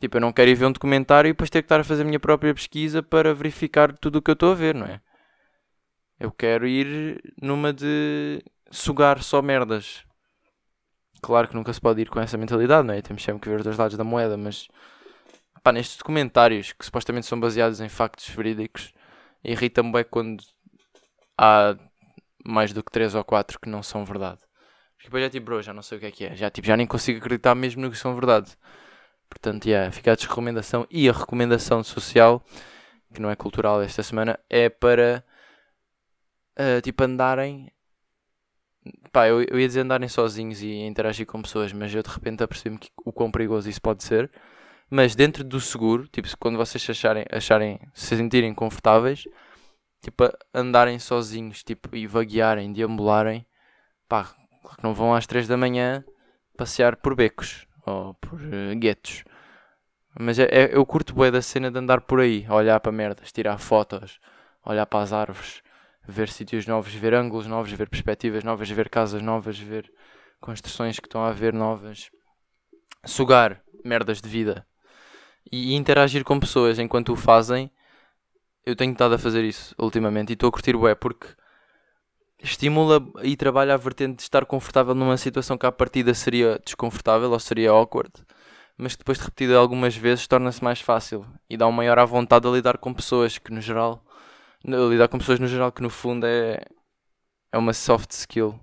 Tipo, 0.00 0.16
eu 0.16 0.20
não 0.20 0.32
quero 0.32 0.50
ir 0.50 0.54
ver 0.54 0.66
um 0.66 0.72
documentário 0.72 1.28
e 1.28 1.32
depois 1.32 1.50
ter 1.50 1.60
que 1.60 1.66
estar 1.66 1.80
a 1.80 1.84
fazer 1.84 2.02
a 2.02 2.06
minha 2.06 2.18
própria 2.18 2.54
pesquisa 2.54 3.02
para 3.02 3.34
verificar 3.34 3.92
tudo 3.92 4.16
o 4.16 4.22
que 4.22 4.30
eu 4.30 4.34
estou 4.34 4.52
a 4.52 4.54
ver, 4.54 4.74
não 4.74 4.86
é? 4.86 5.00
Eu 6.18 6.30
quero 6.30 6.66
ir 6.66 7.22
numa 7.40 7.72
de 7.72 8.42
sugar 8.70 9.22
só 9.22 9.42
merdas. 9.42 10.04
Claro 11.22 11.48
que 11.48 11.54
nunca 11.54 11.72
se 11.72 11.80
pode 11.80 12.00
ir 12.00 12.08
com 12.08 12.18
essa 12.18 12.38
mentalidade, 12.38 12.86
não 12.86 12.94
é? 12.94 13.02
Temos 13.02 13.22
sempre 13.22 13.42
que 13.42 13.48
ver 13.50 13.58
os 13.58 13.64
dois 13.64 13.76
lados 13.76 13.96
da 13.96 14.04
moeda, 14.04 14.38
mas 14.38 14.68
pá, 15.62 15.70
nestes 15.70 15.98
documentários 15.98 16.72
que 16.72 16.84
supostamente 16.84 17.26
são 17.26 17.38
baseados 17.38 17.80
em 17.80 17.88
factos 17.88 18.28
verídicos, 18.30 18.94
irrita-me 19.44 19.92
bem 19.92 20.04
quando 20.04 20.42
há 21.36 21.76
mais 22.42 22.72
do 22.72 22.82
que 22.82 22.90
3 22.90 23.14
ou 23.14 23.24
4 23.24 23.60
que 23.60 23.68
não 23.68 23.82
são 23.82 24.04
verdade. 24.04 24.40
Porque 24.96 25.08
depois 25.08 25.24
é 25.24 25.28
tipo, 25.28 25.46
bro, 25.46 25.62
já 25.62 25.74
não 25.74 25.82
sei 25.82 25.98
o 25.98 26.00
que 26.00 26.06
é 26.06 26.10
que 26.10 26.24
é. 26.24 26.36
Já, 26.36 26.50
tipo, 26.50 26.66
já 26.66 26.76
nem 26.76 26.86
consigo 26.86 27.18
acreditar 27.18 27.54
mesmo 27.54 27.82
no 27.82 27.90
que 27.90 27.98
são 27.98 28.14
verdade. 28.14 28.56
Portanto, 29.30 29.66
yeah, 29.66 29.90
fica 29.92 30.12
a 30.12 30.14
desrecomendação. 30.16 30.86
E 30.90 31.08
a 31.08 31.12
recomendação 31.12 31.82
social, 31.84 32.44
que 33.14 33.22
não 33.22 33.30
é 33.30 33.36
cultural 33.36 33.80
esta 33.80 34.02
semana, 34.02 34.38
é 34.50 34.68
para 34.68 35.24
uh, 36.58 36.80
tipo 36.82 37.04
andarem. 37.04 37.72
Pá, 39.12 39.28
eu, 39.28 39.42
eu 39.42 39.60
ia 39.60 39.66
dizer 39.66 39.80
andarem 39.80 40.08
sozinhos 40.08 40.62
e 40.62 40.80
interagir 40.80 41.26
com 41.26 41.40
pessoas, 41.40 41.72
mas 41.72 41.94
eu 41.94 42.02
de 42.02 42.10
repente 42.10 42.42
apercebi-me 42.42 42.80
o 43.04 43.12
quão 43.12 43.30
perigoso 43.30 43.68
isso 43.70 43.80
pode 43.80 44.02
ser. 44.02 44.30
Mas 44.90 45.14
dentro 45.14 45.44
do 45.44 45.60
seguro, 45.60 46.08
tipo, 46.08 46.28
quando 46.38 46.56
vocês 46.56 46.84
acharem, 46.90 47.24
acharem 47.30 47.80
se 47.94 48.16
sentirem 48.16 48.52
confortáveis, 48.52 49.24
tipo, 50.02 50.24
andarem 50.52 50.98
sozinhos, 50.98 51.62
tipo, 51.62 51.94
e 51.94 52.06
vaguearem, 52.06 52.72
deambularem, 52.72 53.46
pá, 54.08 54.24
que 54.24 54.82
não 54.82 54.94
vão 54.94 55.14
às 55.14 55.26
3 55.26 55.46
da 55.46 55.56
manhã 55.56 56.04
passear 56.56 56.96
por 56.96 57.14
becos 57.14 57.66
ou 57.90 58.14
por 58.14 58.40
uh, 58.40 58.74
guetos. 58.76 59.24
Mas 60.18 60.38
é, 60.38 60.44
é, 60.44 60.76
eu 60.76 60.84
curto 60.84 61.14
bem 61.14 61.30
da 61.30 61.42
cena 61.42 61.70
de 61.70 61.78
andar 61.78 62.00
por 62.00 62.20
aí, 62.20 62.46
olhar 62.48 62.80
para 62.80 62.90
merdas, 62.90 63.30
tirar 63.32 63.58
fotos, 63.58 64.18
olhar 64.64 64.86
para 64.86 65.02
as 65.02 65.12
árvores, 65.12 65.62
ver 66.06 66.28
sítios 66.28 66.66
novos, 66.66 66.92
ver 66.92 67.14
ângulos 67.14 67.46
novos, 67.46 67.70
ver 67.72 67.88
perspectivas 67.88 68.42
novas, 68.42 68.68
ver 68.68 68.88
casas 68.88 69.22
novas, 69.22 69.58
ver 69.58 69.90
construções 70.40 70.98
que 70.98 71.06
estão 71.06 71.24
a 71.24 71.32
ver 71.32 71.52
novas, 71.52 72.10
sugar 73.04 73.62
merdas 73.84 74.20
de 74.20 74.28
vida 74.28 74.66
e 75.50 75.74
interagir 75.74 76.24
com 76.24 76.38
pessoas 76.38 76.78
enquanto 76.78 77.12
o 77.12 77.16
fazem. 77.16 77.70
Eu 78.64 78.76
tenho 78.76 78.92
estado 78.92 79.14
a 79.14 79.18
fazer 79.18 79.44
isso 79.44 79.74
ultimamente 79.78 80.30
e 80.30 80.32
estou 80.34 80.48
a 80.48 80.52
curtir 80.52 80.76
o 80.76 80.96
porque 80.96 81.28
estimula 82.42 83.04
e 83.22 83.36
trabalha 83.36 83.74
a 83.74 83.76
vertente 83.76 84.16
de 84.16 84.22
estar 84.22 84.44
confortável 84.46 84.94
numa 84.94 85.16
situação 85.16 85.58
que 85.58 85.66
à 85.66 85.72
partida 85.72 86.14
seria 86.14 86.58
desconfortável 86.64 87.30
ou 87.30 87.40
seria 87.40 87.70
awkward, 87.70 88.12
mas 88.76 88.94
que 88.94 88.98
depois 89.00 89.18
de 89.18 89.24
repetida 89.24 89.56
algumas 89.56 89.96
vezes 89.96 90.26
torna-se 90.26 90.62
mais 90.62 90.80
fácil 90.80 91.26
e 91.48 91.56
dá 91.56 91.66
um 91.66 91.72
maior 91.72 91.98
à 91.98 92.04
vontade 92.04 92.46
a 92.46 92.50
lidar 92.50 92.78
com 92.78 92.92
pessoas 92.92 93.38
que 93.38 93.52
no 93.52 93.60
geral 93.60 94.04
lidar 94.64 95.08
com 95.08 95.18
pessoas 95.18 95.38
no 95.38 95.46
geral 95.46 95.72
que 95.72 95.82
no 95.82 95.90
fundo 95.90 96.26
é 96.26 96.60
é 97.52 97.58
uma 97.58 97.72
soft 97.72 98.10
skill 98.12 98.58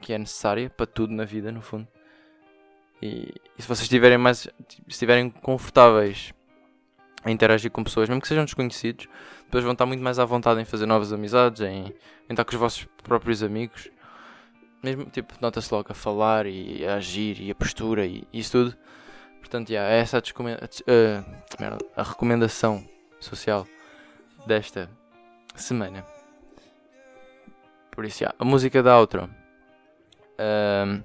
que 0.00 0.12
é 0.12 0.18
necessária 0.18 0.70
para 0.70 0.86
tudo 0.86 1.12
na 1.12 1.24
vida 1.24 1.52
no 1.52 1.60
fundo. 1.60 1.86
E, 3.02 3.32
e 3.58 3.62
se 3.62 3.68
vocês 3.68 3.82
estiverem 3.82 4.18
mais 4.18 4.48
estiverem 4.86 5.30
confortáveis 5.30 6.32
a 7.24 7.30
interagir 7.30 7.70
com 7.70 7.84
pessoas, 7.84 8.08
mesmo 8.08 8.20
que 8.20 8.28
sejam 8.28 8.44
desconhecidos, 8.44 9.08
depois 9.44 9.62
vão 9.62 9.72
estar 9.72 9.86
muito 9.86 10.02
mais 10.02 10.18
à 10.18 10.24
vontade 10.24 10.60
em 10.60 10.64
fazer 10.64 10.86
novas 10.86 11.12
amizades, 11.12 11.60
em, 11.60 11.86
em 11.86 11.94
estar 12.30 12.44
com 12.44 12.52
os 12.52 12.58
vossos 12.58 12.86
próprios 13.02 13.42
amigos. 13.42 13.90
Mesmo, 14.82 15.04
tipo, 15.04 15.34
nota-se 15.40 15.72
logo 15.72 15.88
a 15.90 15.94
falar 15.94 16.46
e 16.46 16.86
a 16.86 16.94
agir 16.94 17.40
e 17.40 17.50
a 17.50 17.54
postura 17.54 18.06
e, 18.06 18.26
isso 18.32 18.52
tudo. 18.52 18.76
Portanto, 19.40 19.70
yeah, 19.70 19.92
essa 19.92 20.16
é 20.16 20.20
a, 20.20 21.74
uh, 21.74 21.78
a 21.96 22.02
recomendação 22.02 22.86
social 23.18 23.66
desta 24.46 24.88
semana. 25.54 26.06
Por 27.90 28.04
isso, 28.04 28.22
yeah, 28.22 28.34
a 28.38 28.44
música 28.44 28.82
da 28.82 28.98
outro 28.98 29.24
uh, 29.24 31.04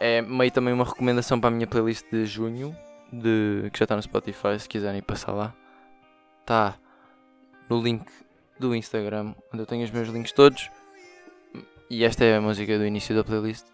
é 0.00 0.22
meio 0.22 0.50
também 0.50 0.74
uma 0.74 0.84
recomendação 0.84 1.38
para 1.38 1.48
a 1.48 1.52
minha 1.52 1.66
playlist 1.66 2.04
de 2.10 2.26
junho, 2.26 2.76
de, 3.12 3.70
que 3.72 3.78
já 3.78 3.84
está 3.84 3.96
no 3.96 4.02
Spotify, 4.02 4.58
se 4.58 4.68
quiserem 4.68 5.02
passar 5.02 5.32
lá. 5.32 5.54
Está 6.40 6.78
no 7.68 7.80
link 7.80 8.04
do 8.58 8.74
Instagram, 8.74 9.34
onde 9.52 9.62
eu 9.62 9.66
tenho 9.66 9.84
os 9.84 9.90
meus 9.90 10.08
links 10.08 10.32
todos. 10.32 10.70
E 11.88 12.04
esta 12.04 12.24
é 12.24 12.36
a 12.36 12.40
música 12.40 12.76
do 12.78 12.84
início 12.84 13.14
da 13.14 13.22
playlist, 13.22 13.66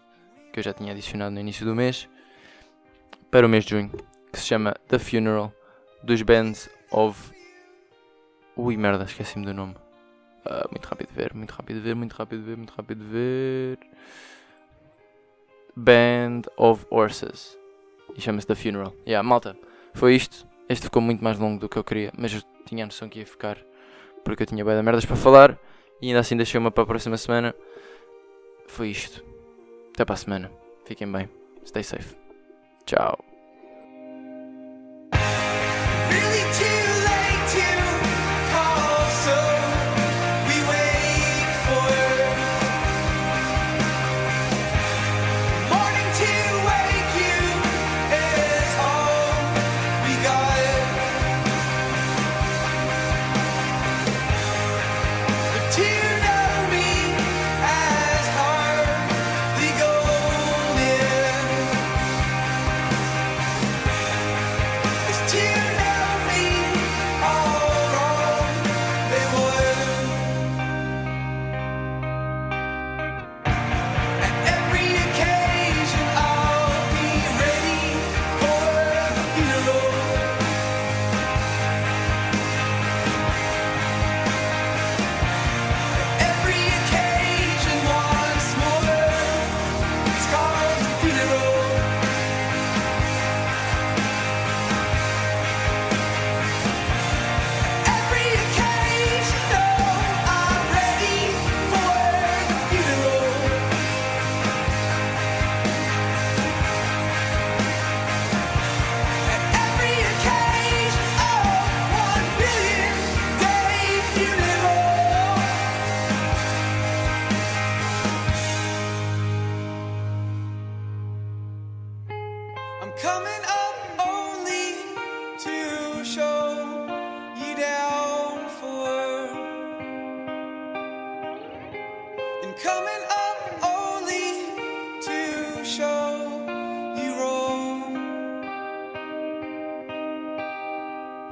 que 0.51 0.59
eu 0.59 0.63
já 0.63 0.73
tinha 0.73 0.91
adicionado 0.91 1.31
no 1.31 1.39
início 1.39 1.65
do 1.65 1.75
mês, 1.75 2.07
para 3.31 3.45
o 3.45 3.49
mês 3.49 3.63
de 3.63 3.71
junho, 3.71 3.91
que 4.31 4.39
se 4.39 4.45
chama 4.45 4.75
The 4.87 4.99
Funeral, 4.99 5.53
dos 6.03 6.21
bands 6.21 6.69
of. 6.91 7.31
Ui, 8.55 8.77
merda, 8.77 9.05
esqueci-me 9.05 9.45
do 9.45 9.53
nome. 9.53 9.75
Uh, 10.45 10.69
muito 10.69 10.85
rápido 10.85 11.07
de 11.07 11.15
ver, 11.15 11.33
muito 11.33 11.51
rápido 11.51 11.77
de 11.77 11.81
ver, 11.81 11.95
muito 11.95 12.13
rápido 12.13 12.39
de 12.41 12.45
ver, 12.45 12.57
muito 12.57 12.73
rápido 12.73 13.03
de 13.03 13.09
ver. 13.09 13.79
Band 15.75 16.41
of 16.57 16.85
Horses. 16.91 17.57
E 18.15 18.21
chama-se 18.21 18.47
The 18.47 18.55
Funeral. 18.55 18.93
Yeah, 19.07 19.27
malta, 19.27 19.57
foi 19.93 20.15
isto. 20.15 20.47
Este 20.69 20.85
ficou 20.85 21.01
muito 21.01 21.23
mais 21.23 21.37
longo 21.37 21.59
do 21.59 21.67
que 21.69 21.77
eu 21.77 21.83
queria, 21.83 22.11
mas 22.17 22.33
eu 22.33 22.41
tinha 22.65 22.83
a 22.83 22.87
noção 22.87 23.09
que 23.09 23.19
ia 23.19 23.25
ficar 23.25 23.57
porque 24.23 24.43
eu 24.43 24.47
tinha 24.47 24.63
bem 24.63 24.75
de 24.75 24.81
merdas 24.81 25.05
para 25.05 25.15
falar 25.15 25.59
e 26.01 26.07
ainda 26.07 26.19
assim 26.19 26.37
deixei 26.37 26.59
uma 26.59 26.71
para 26.71 26.83
a 26.83 26.87
próxima 26.87 27.17
semana. 27.17 27.53
Foi 28.67 28.89
isto. 28.89 29.23
Até 29.93 30.05
para 30.05 30.13
a 30.13 30.17
semana. 30.17 30.51
Fiquem 30.85 31.11
bem. 31.11 31.29
Stay 31.65 31.83
safe. 31.83 32.15
Tchau. 32.85 33.32